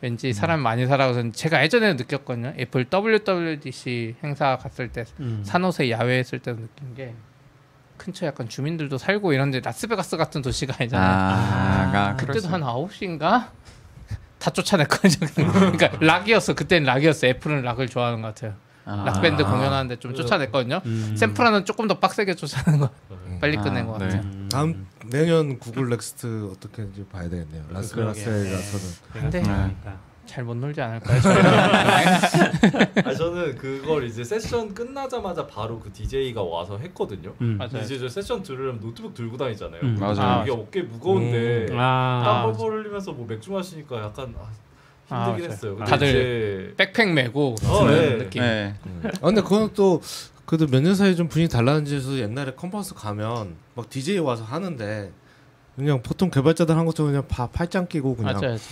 왠지 0.00 0.32
사람 0.32 0.60
많이 0.60 0.86
살아서 0.86 1.30
제가 1.30 1.62
예전에 1.62 1.94
느꼈거든요. 1.94 2.54
Apple 2.58 2.86
WWDC 2.92 4.16
행사 4.22 4.56
갔을 4.56 4.90
때 4.92 5.04
음. 5.20 5.42
산호세 5.44 5.90
야외 5.90 6.18
했을 6.18 6.38
때 6.38 6.54
느낀 6.54 6.94
게 6.94 7.14
근처 7.96 8.26
약간 8.26 8.48
주민들도 8.48 8.96
살고 8.96 9.32
이런데 9.34 9.60
라스베가스 9.60 10.16
같은 10.16 10.40
도시가 10.40 10.74
아니잖아요. 10.78 11.10
아, 11.10 11.90
아 11.94 12.16
그때도 12.16 12.40
수한 12.40 12.62
9시인가? 12.62 13.50
다 14.38 14.50
쫓아냈거든요. 14.50 15.28
그러니까 15.52 15.90
락이었어. 16.00 16.54
그때는 16.54 16.86
락이었어. 16.86 17.26
Apple은 17.26 17.62
락을 17.62 17.88
좋아하는 17.88 18.22
것 18.22 18.28
같아요. 18.28 18.54
아. 18.84 19.04
락밴드 19.06 19.44
공연하는데 19.44 19.96
좀 19.96 20.14
쫓아냈거든요. 20.14 20.80
음. 20.84 21.14
샌프란은 21.16 21.64
조금 21.64 21.86
더 21.88 21.98
빡세게 21.98 22.34
쫓아낸 22.34 22.80
거 22.80 22.90
빨리 23.40 23.56
아, 23.58 23.62
끝낸 23.62 23.86
것 23.86 23.98
네. 23.98 24.06
같아요. 24.06 24.22
음. 24.22 24.48
다음 24.50 24.86
내년 25.06 25.58
Google 25.58 25.88
Next 25.90 26.50
어떻게 26.52 26.82
하는지 26.82 27.04
봐야 27.04 27.28
되겠네요. 27.28 27.64
라스베가스에 27.70 28.24
그러게요. 28.24 28.56
가서는 28.56 28.84
근데 29.12 29.42
그러니까. 29.42 30.10
잘 30.26 30.41
못 30.41 30.56
놀지 30.58 30.80
않을까요? 30.80 31.18
아 33.04 33.14
저는 33.14 33.56
그걸 33.56 34.04
이제 34.04 34.22
세션 34.22 34.72
끝나자마자 34.72 35.44
바로 35.46 35.80
그 35.80 35.92
DJ가 35.92 36.40
와서 36.42 36.78
했거든요. 36.78 37.34
음. 37.40 37.58
이제 37.82 37.98
저 37.98 38.08
세션 38.08 38.42
들으려면 38.42 38.80
노트북 38.80 39.14
들고 39.14 39.36
다니잖아요. 39.36 39.80
음. 39.82 39.96
그래서 39.98 40.22
맞아요. 40.22 40.42
이게 40.42 40.52
어깨 40.52 40.82
무거운데 40.82 41.66
음. 41.70 41.76
아. 41.78 42.52
땀을 42.54 42.54
흘리면서 42.84 43.12
뭐 43.12 43.26
맥주 43.26 43.50
마시니까 43.50 44.00
약간 44.02 44.32
아, 44.38 44.42
아, 44.42 44.50
힘들긴 45.10 45.42
맞아요. 45.44 45.52
했어요. 45.52 45.76
근데 45.76 45.90
다들 45.90 46.08
이제 46.08 46.74
백팩 46.76 47.12
메고 47.12 47.54
어, 47.64 47.86
네. 47.90 48.18
느낌. 48.18 48.42
네. 48.42 48.74
아 49.20 49.26
근데 49.26 49.42
그건 49.42 49.70
또 49.74 50.00
그래도 50.46 50.66
몇 50.66 50.80
년 50.82 50.94
사이에 50.94 51.14
좀 51.14 51.28
분위기 51.28 51.50
달라진지서 51.52 52.18
옛날에 52.18 52.52
컴퍼스 52.54 52.94
가면 52.94 53.54
막 53.74 53.88
DJ 53.90 54.18
와서 54.18 54.42
하는데 54.44 55.12
그냥 55.76 56.02
보통 56.02 56.30
개발자들 56.30 56.76
한 56.76 56.84
것처럼 56.86 57.12
그냥 57.12 57.24
파, 57.28 57.46
팔짱 57.46 57.86
끼고 57.86 58.16
그냥 58.16 58.34
맞아요. 58.34 58.52
맞아 58.52 58.64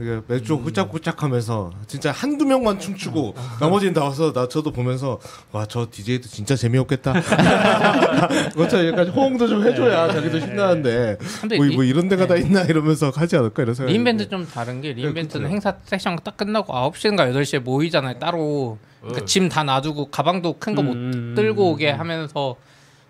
요. 0.00 0.02
이게 0.04 0.20
맥주 0.26 0.54
훌짝훌짝하면서 0.56 1.72
진짜 1.86 2.10
한두 2.10 2.44
명만 2.44 2.78
춤추고 2.80 3.34
나머지는 3.60 3.94
나와서 3.94 4.32
나 4.32 4.48
저도 4.48 4.72
보면서 4.72 5.20
와 5.52 5.64
저 5.68 5.86
DJ도 5.90 6.28
진짜 6.28 6.56
재미없겠다. 6.56 7.12
그것처럼 8.52 8.86
약간 8.88 9.08
호응도 9.08 9.48
좀 9.48 9.66
해줘야 9.66 10.12
자기도 10.12 10.38
신나는데 10.40 11.18
근데 11.40 11.56
뭐, 11.56 11.66
리, 11.66 11.74
뭐 11.74 11.84
이런 11.84 12.08
데가 12.08 12.26
다 12.26 12.36
있나 12.36 12.62
이러면서 12.62 13.10
하지 13.14 13.36
않을까 13.36 13.62
이런 13.62 13.74
생각이 13.74 13.92
리인벤트 13.92 14.28
드는데. 14.28 14.46
좀 14.46 14.52
다른 14.54 14.80
게 14.80 14.92
re:Invent는 14.92 15.44
그쵸. 15.44 15.52
행사 15.52 15.74
세션 15.84 16.18
딱 16.22 16.36
끝나고 16.36 16.72
9시인가 16.72 17.32
8시에 17.32 17.60
모이잖아요. 17.60 18.18
따로 18.18 18.78
그러니까 19.00 19.20
네. 19.20 19.26
짐 19.26 19.49
다 19.49 19.64
놔두고 19.64 20.10
가방도 20.10 20.56
큰 20.58 20.74
거 20.74 20.84
못 20.84 20.94
음, 20.94 21.34
들고 21.36 21.68
음, 21.68 21.72
오게 21.74 21.92
음. 21.92 22.00
하면서 22.00 22.56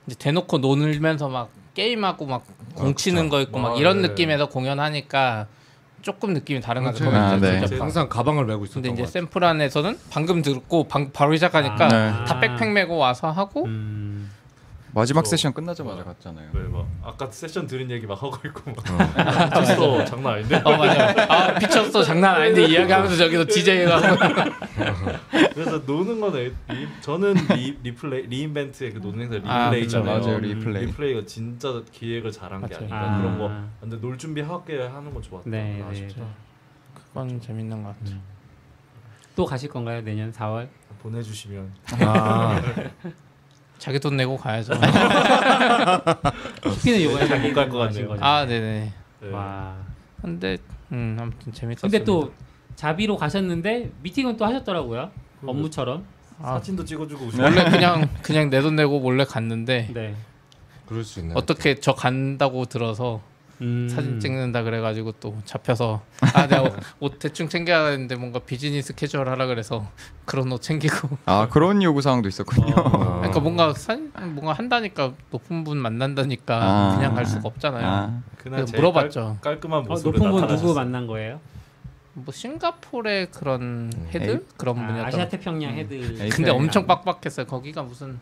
이제 0.06 0.16
대놓고 0.18 0.58
놀면서 0.58 1.28
막 1.28 1.50
게임하고 1.74 2.26
막 2.26 2.44
공치는 2.74 3.28
거 3.28 3.40
있고 3.42 3.58
막 3.58 3.72
아, 3.72 3.76
이런 3.76 4.02
네. 4.02 4.08
느낌에서 4.08 4.48
공연하니까 4.48 5.46
조금 6.04 6.34
느낌이 6.34 6.60
다른 6.60 6.84
것 6.84 6.94
그렇죠. 6.94 7.10
같아요. 7.10 7.36
아, 7.36 7.66
네. 7.66 7.78
항상 7.78 8.08
가방을 8.10 8.44
메고 8.44 8.64
있었던 8.64 8.82
근데 8.82 9.02
이제. 9.02 9.10
샌프란에서는 9.10 9.98
방금 10.10 10.42
듣고 10.42 10.86
방, 10.86 11.10
바로 11.12 11.34
시작하니까 11.34 11.88
아. 11.90 12.24
다 12.26 12.38
백팩 12.40 12.72
메고 12.72 12.96
와서 12.98 13.30
하고 13.30 13.64
음. 13.64 14.30
마지막 14.94 15.24
저- 15.24 15.30
세션 15.30 15.52
끝나자마자 15.52 16.02
어. 16.02 16.04
갔잖아요. 16.04 16.50
네, 16.52 16.60
막 16.68 16.86
아까 17.02 17.26
세션 17.30 17.66
들은 17.66 17.90
얘기 17.90 18.06
막 18.06 18.22
하고 18.22 18.36
있고 18.46 18.70
막 18.70 18.78
어. 18.90 19.60
미쳤어 19.60 20.04
장난 20.04 20.34
아닌데 20.34 20.56
어 20.64 20.76
맞아요. 20.76 21.14
아 21.28 21.52
미쳤어 21.58 22.02
장난 22.02 22.36
아닌데 22.36 22.64
이야기하면서 22.70 23.16
저기서 23.16 23.44
DJ가 23.46 24.00
그래서 25.52 25.78
노는 25.84 26.20
거는 26.20 26.54
리, 26.68 26.88
저는 27.00 27.34
리, 27.56 27.78
re:Play 27.82 28.26
re:Invent의 28.28 28.92
그 28.92 28.98
노는 28.98 29.32
행사 29.32 29.48
아, 29.50 29.64
re:Play 29.70 29.84
그쵸, 29.84 29.98
있잖아요. 29.98 30.20
맞아요. 30.20 30.36
음. 30.36 30.42
re:Play. 30.42 30.86
re:Play가 30.86 31.26
진짜 31.26 31.82
기획을 31.92 32.30
잘한 32.30 32.66
게. 32.68 32.74
아닌가 32.74 32.96
아. 32.96 33.18
그런 33.18 33.38
거. 33.38 33.50
근데 33.80 34.00
놀 34.00 34.16
준비하게 34.16 34.86
하는 34.86 35.12
건 35.12 35.22
좋았다. 35.22 35.50
네, 35.50 35.78
네. 35.78 35.82
아쉽다. 35.82 36.24
그건 36.94 37.40
재밌는 37.40 37.82
것 37.82 37.98
같아요. 37.98 38.18
또 39.36 39.44
가실 39.44 39.68
건가요 39.68 40.00
내년 40.02 40.30
4월? 40.32 40.68
보내주시면 41.02 41.72
아, 42.00 42.60
자기 43.78 43.98
돈 44.00 44.16
내고 44.16 44.36
가야죠. 44.36 44.72
TP는 46.82 47.00
이번에 47.00 47.28
네, 47.28 47.48
못갈것 47.48 47.78
가신 47.78 48.02
같네요. 48.02 48.08
거죠? 48.08 48.24
아 48.24 48.46
네네. 48.46 48.92
네. 49.20 49.30
와. 49.30 49.74
근데 50.22 50.56
음 50.92 51.16
아무튼 51.20 51.52
재밌었어요. 51.52 51.90
근데 51.90 52.04
또 52.04 52.32
자비로 52.76 53.16
가셨는데 53.16 53.90
미팅은 54.02 54.36
또 54.36 54.44
하셨더라고요. 54.46 55.10
업무처럼. 55.44 56.04
아, 56.42 56.54
사진도 56.54 56.84
찍어주고 56.84 57.30
원래 57.40 57.64
그냥 57.70 58.08
그냥 58.22 58.50
내 58.50 58.60
돈 58.60 58.74
내고 58.76 58.98
몰래 59.00 59.24
갔는데 59.24 59.90
네. 59.92 60.14
그럴 60.86 61.04
수 61.04 61.20
있네요. 61.20 61.36
어떻게 61.36 61.76
저 61.76 61.94
간다고 61.94 62.64
들어서 62.64 63.20
음. 63.60 63.88
사진 63.88 64.20
찍는다 64.20 64.62
그래가지고 64.62 65.12
또 65.20 65.36
잡혀서 65.44 66.02
아 66.34 66.46
내가 66.46 66.62
옷, 66.62 66.72
옷 67.00 67.18
대충 67.18 67.48
챙겨야 67.48 67.90
되는데 67.90 68.16
뭔가 68.16 68.38
비즈니스 68.40 68.94
캐주얼 68.94 69.28
하라 69.28 69.46
그래서 69.46 69.86
그런 70.24 70.50
옷 70.52 70.60
챙기고 70.62 71.08
아 71.26 71.48
그런 71.48 71.82
요구 71.82 72.00
사항도 72.02 72.28
있었군요. 72.28 72.74
어. 72.76 73.16
그러니까 73.18 73.40
뭔가 73.40 73.72
사진 73.74 74.12
뭔가 74.16 74.52
한다니까 74.52 75.12
높은 75.30 75.64
분 75.64 75.78
만난다니까 75.78 76.60
아. 76.62 76.96
그냥 76.96 77.14
갈 77.14 77.26
수가 77.26 77.42
없잖아요. 77.48 77.86
아, 77.86 78.22
그날 78.38 78.60
그래서 78.60 78.76
물어봤죠. 78.76 79.38
깔, 79.40 79.54
깔끔한 79.54 79.80
어, 79.80 79.82
모습으로 79.82 80.12
높은 80.18 80.30
분 80.30 80.30
누구 80.32 80.40
나타나셨어요. 80.42 80.74
만난 80.74 81.06
거예요? 81.06 81.40
뭐 82.14 82.32
싱가포르의 82.32 83.30
그런 83.32 83.92
head 84.14 84.30
에이? 84.30 84.38
그런 84.56 84.78
아, 84.78 84.86
분이었던. 84.86 85.06
아 85.06 85.10
시아 85.10 85.28
태평양 85.28 85.72
음. 85.72 85.76
head. 85.76 86.30
근데. 86.30 86.50
엄청 86.50 86.86
빡빡했어요. 86.86 87.46
거기가 87.46 87.82
무슨 87.82 88.18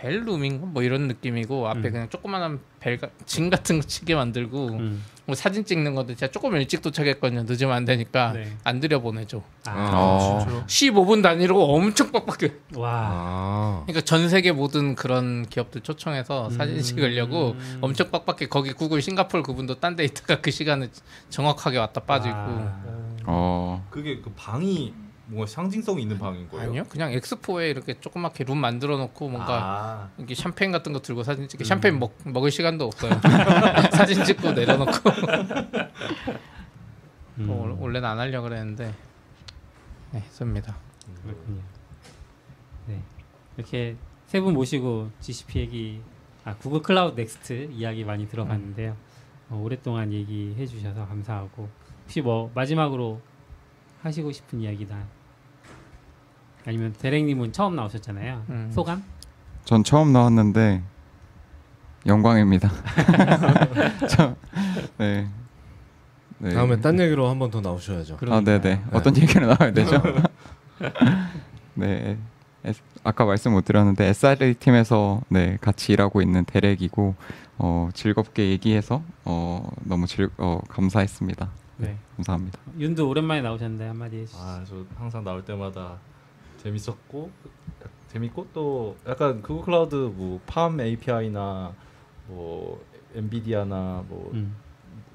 벨룸인가 0.00 0.66
뭐 0.66 0.82
이런 0.82 1.08
느낌이고 1.08 1.68
앞에 1.68 1.80
음. 1.80 1.92
그냥 1.92 2.08
조그만한 2.08 2.60
벨진 2.78 3.50
같은 3.50 3.80
거 3.80 3.86
치게 3.86 4.14
만들고 4.14 4.68
음. 4.68 5.04
뭐 5.26 5.34
사진 5.34 5.64
찍는 5.64 5.94
것도 5.94 6.08
진짜 6.08 6.28
조금 6.28 6.54
일찍 6.56 6.80
도착했거든요. 6.80 7.42
늦으면 7.42 7.74
안 7.74 7.84
되니까 7.84 8.32
네. 8.32 8.56
안 8.64 8.80
들여 8.80 9.00
보내줘. 9.00 9.42
아. 9.66 9.90
어. 9.94 10.64
15분 10.66 11.22
단위로 11.22 11.60
엄청 11.64 12.12
빡빡해. 12.12 12.52
와. 12.76 12.90
아, 13.10 13.82
그러니까 13.86 14.04
전 14.04 14.28
세계 14.28 14.52
모든 14.52 14.94
그런 14.94 15.44
기업들 15.46 15.80
초청해서 15.82 16.50
사진 16.50 16.76
음. 16.76 16.80
찍으려고 16.82 17.56
엄청 17.80 18.10
빡빡해. 18.10 18.46
거기 18.48 18.72
구글 18.72 19.02
싱가포르 19.02 19.42
그분도 19.42 19.80
딴 19.80 19.96
데 19.96 20.04
있다가 20.04 20.40
그 20.40 20.50
시간에 20.52 20.88
정확하게 21.28 21.78
왔다 21.78 22.00
빠지고. 22.02 22.34
와. 22.36 22.72
어. 23.26 23.86
그게 23.90 24.20
그 24.20 24.32
방이 24.36 24.94
뭔가 25.28 25.46
상징성 25.46 26.00
있는 26.00 26.18
방인 26.18 26.48
거예요? 26.48 26.68
아니요, 26.70 26.84
그냥 26.88 27.12
엑스포에 27.12 27.68
이렇게 27.70 28.00
조그맣게 28.00 28.44
룸 28.44 28.58
만들어 28.58 28.96
놓고 28.96 29.28
뭔가 29.28 29.58
아, 29.62 30.10
이게 30.18 30.34
샴페인 30.34 30.72
같은 30.72 30.92
거 30.92 31.00
들고 31.00 31.22
사진 31.22 31.44
음. 31.44 31.48
찍게 31.48 31.64
샴페인 31.64 31.98
먹, 31.98 32.14
먹을 32.24 32.50
시간도 32.50 32.86
없어요. 32.86 33.12
사진 33.92 34.24
찍고 34.24 34.52
내려놓고 34.52 35.10
음. 37.38 37.46
어, 37.50 37.76
원래는 37.78 38.08
안 38.08 38.18
하려고 38.18 38.48
그랬는데 38.48 38.94
네, 40.12 40.18
했습니다. 40.20 40.74
그렇군요. 41.22 41.60
네. 42.86 43.02
이렇게 43.56 43.96
세 44.26 44.40
분 44.40 44.54
모시고 44.54 45.10
GCP 45.20 45.58
얘기, 45.60 46.00
아 46.44 46.54
Google 46.56 46.82
Cloud 46.82 47.18
Next 47.20 47.68
이야기 47.72 48.04
많이 48.04 48.28
들어봤는데요. 48.28 48.96
어, 49.50 49.60
오랫동안 49.62 50.12
얘기해 50.12 50.66
주셔서 50.66 51.06
감사하고 51.06 51.68
혹시 52.04 52.20
뭐 52.22 52.50
마지막으로 52.54 53.20
하시고 54.02 54.32
싶은 54.32 54.60
이야기나 54.60 55.06
아니면 56.66 56.92
대랭님은 56.98 57.52
처음 57.52 57.76
나오셨잖아요. 57.76 58.44
음. 58.50 58.70
소감? 58.74 59.02
전 59.64 59.84
처음 59.84 60.12
나왔는데 60.12 60.82
영광입니다. 62.06 62.70
저, 64.08 64.34
네. 64.98 65.28
네. 66.38 66.54
다음에 66.54 66.80
딴 66.80 66.98
얘기로 67.00 67.28
한 67.28 67.38
번 67.38 67.50
더 67.50 67.60
나오셔야죠. 67.60 68.14
아, 68.14 68.16
그러니까요. 68.18 68.60
네네. 68.60 68.84
어떤 68.92 69.16
얘기로 69.16 69.46
나와야 69.46 69.72
되죠? 69.72 70.00
네. 71.74 72.16
에스- 72.64 72.82
아까 73.04 73.24
말씀 73.24 73.52
못 73.52 73.64
드렸는데 73.64 74.06
SRE 74.06 74.54
팀에서 74.54 75.20
네 75.28 75.56
같이 75.60 75.92
일하고 75.92 76.20
있는 76.20 76.44
대렉이고 76.44 77.14
어, 77.58 77.88
즐겁게 77.94 78.50
얘기해서 78.50 79.02
어, 79.24 79.68
너무 79.84 80.06
즐 80.06 80.28
어, 80.38 80.60
감사했습니다. 80.68 81.48
네. 81.78 81.96
감사합니다. 82.16 82.58
윤도 82.78 83.08
오랜만에 83.08 83.42
나오셨는데 83.42 83.86
한마디 83.86 84.16
해주시죠. 84.18 84.38
아, 84.42 84.64
저 84.68 84.84
항상 84.98 85.22
나올 85.24 85.44
때마다 85.44 85.94
재밌었고 86.58 87.30
재밌고 88.08 88.48
또 88.52 88.96
약간 89.06 89.42
구글 89.42 89.64
클라우드 89.64 89.94
뭐팜 89.94 90.80
API나 90.80 91.72
뭐 92.26 92.84
엔비디아나 93.14 94.04
뭐 94.08 94.30
음. 94.34 94.56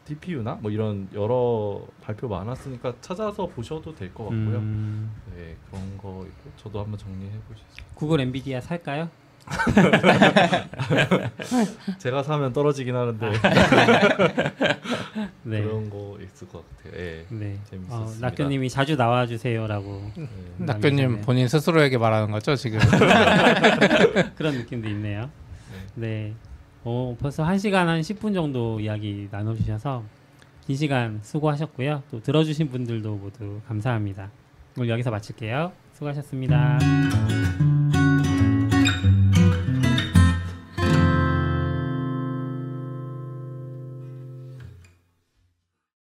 TPU나 0.05 0.55
뭐 0.55 0.69
이런 0.69 1.07
여러 1.13 1.85
발표 2.01 2.27
많았으니까 2.27 2.93
찾아서 2.99 3.47
보셔도 3.47 3.95
될 3.95 4.13
것 4.13 4.23
같고요. 4.25 4.57
음. 4.57 5.11
네 5.35 5.55
그런 5.69 5.97
거 5.97 6.25
있고 6.27 6.51
저도 6.57 6.81
한번 6.81 6.97
정리해 6.97 7.31
보시죠. 7.47 7.67
구글 7.95 8.19
엔비디아 8.21 8.59
살까요? 8.61 9.09
제가 11.99 12.23
사면 12.23 12.53
떨어지긴 12.53 12.95
하는데 12.95 13.31
네. 15.43 15.61
그런 15.61 15.89
거 15.89 16.17
있을 16.21 16.47
것 16.47 16.63
같아요. 16.77 17.01
예. 17.01 17.25
네. 17.29 17.57
어, 17.59 17.63
재밌었습니다. 17.69 18.27
낙교님이 18.27 18.69
자주 18.69 18.95
나와주세요라고 18.95 20.11
네. 20.15 20.27
낙교님 20.57 21.21
본인 21.21 21.47
스스로에게 21.47 21.97
말하는 21.97 22.31
거죠 22.31 22.55
지금? 22.55 22.79
그런 24.35 24.55
느낌도 24.55 24.87
있네요. 24.89 25.29
네. 25.95 26.33
어, 26.83 27.15
벌써 27.19 27.45
1시간 27.45 27.85
한 27.85 28.01
10분 28.01 28.33
정도 28.33 28.79
이야기 28.79 29.27
나눠주셔서 29.31 30.03
긴 30.65 30.77
시간 30.77 31.19
수고하셨고요. 31.21 32.03
또 32.09 32.21
들어주신 32.21 32.69
분들도 32.69 33.15
모두 33.15 33.61
감사합니다. 33.67 34.31
오늘 34.77 34.89
여기서 34.89 35.11
마칠게요. 35.11 35.71
수고하셨습니다. 35.93 36.79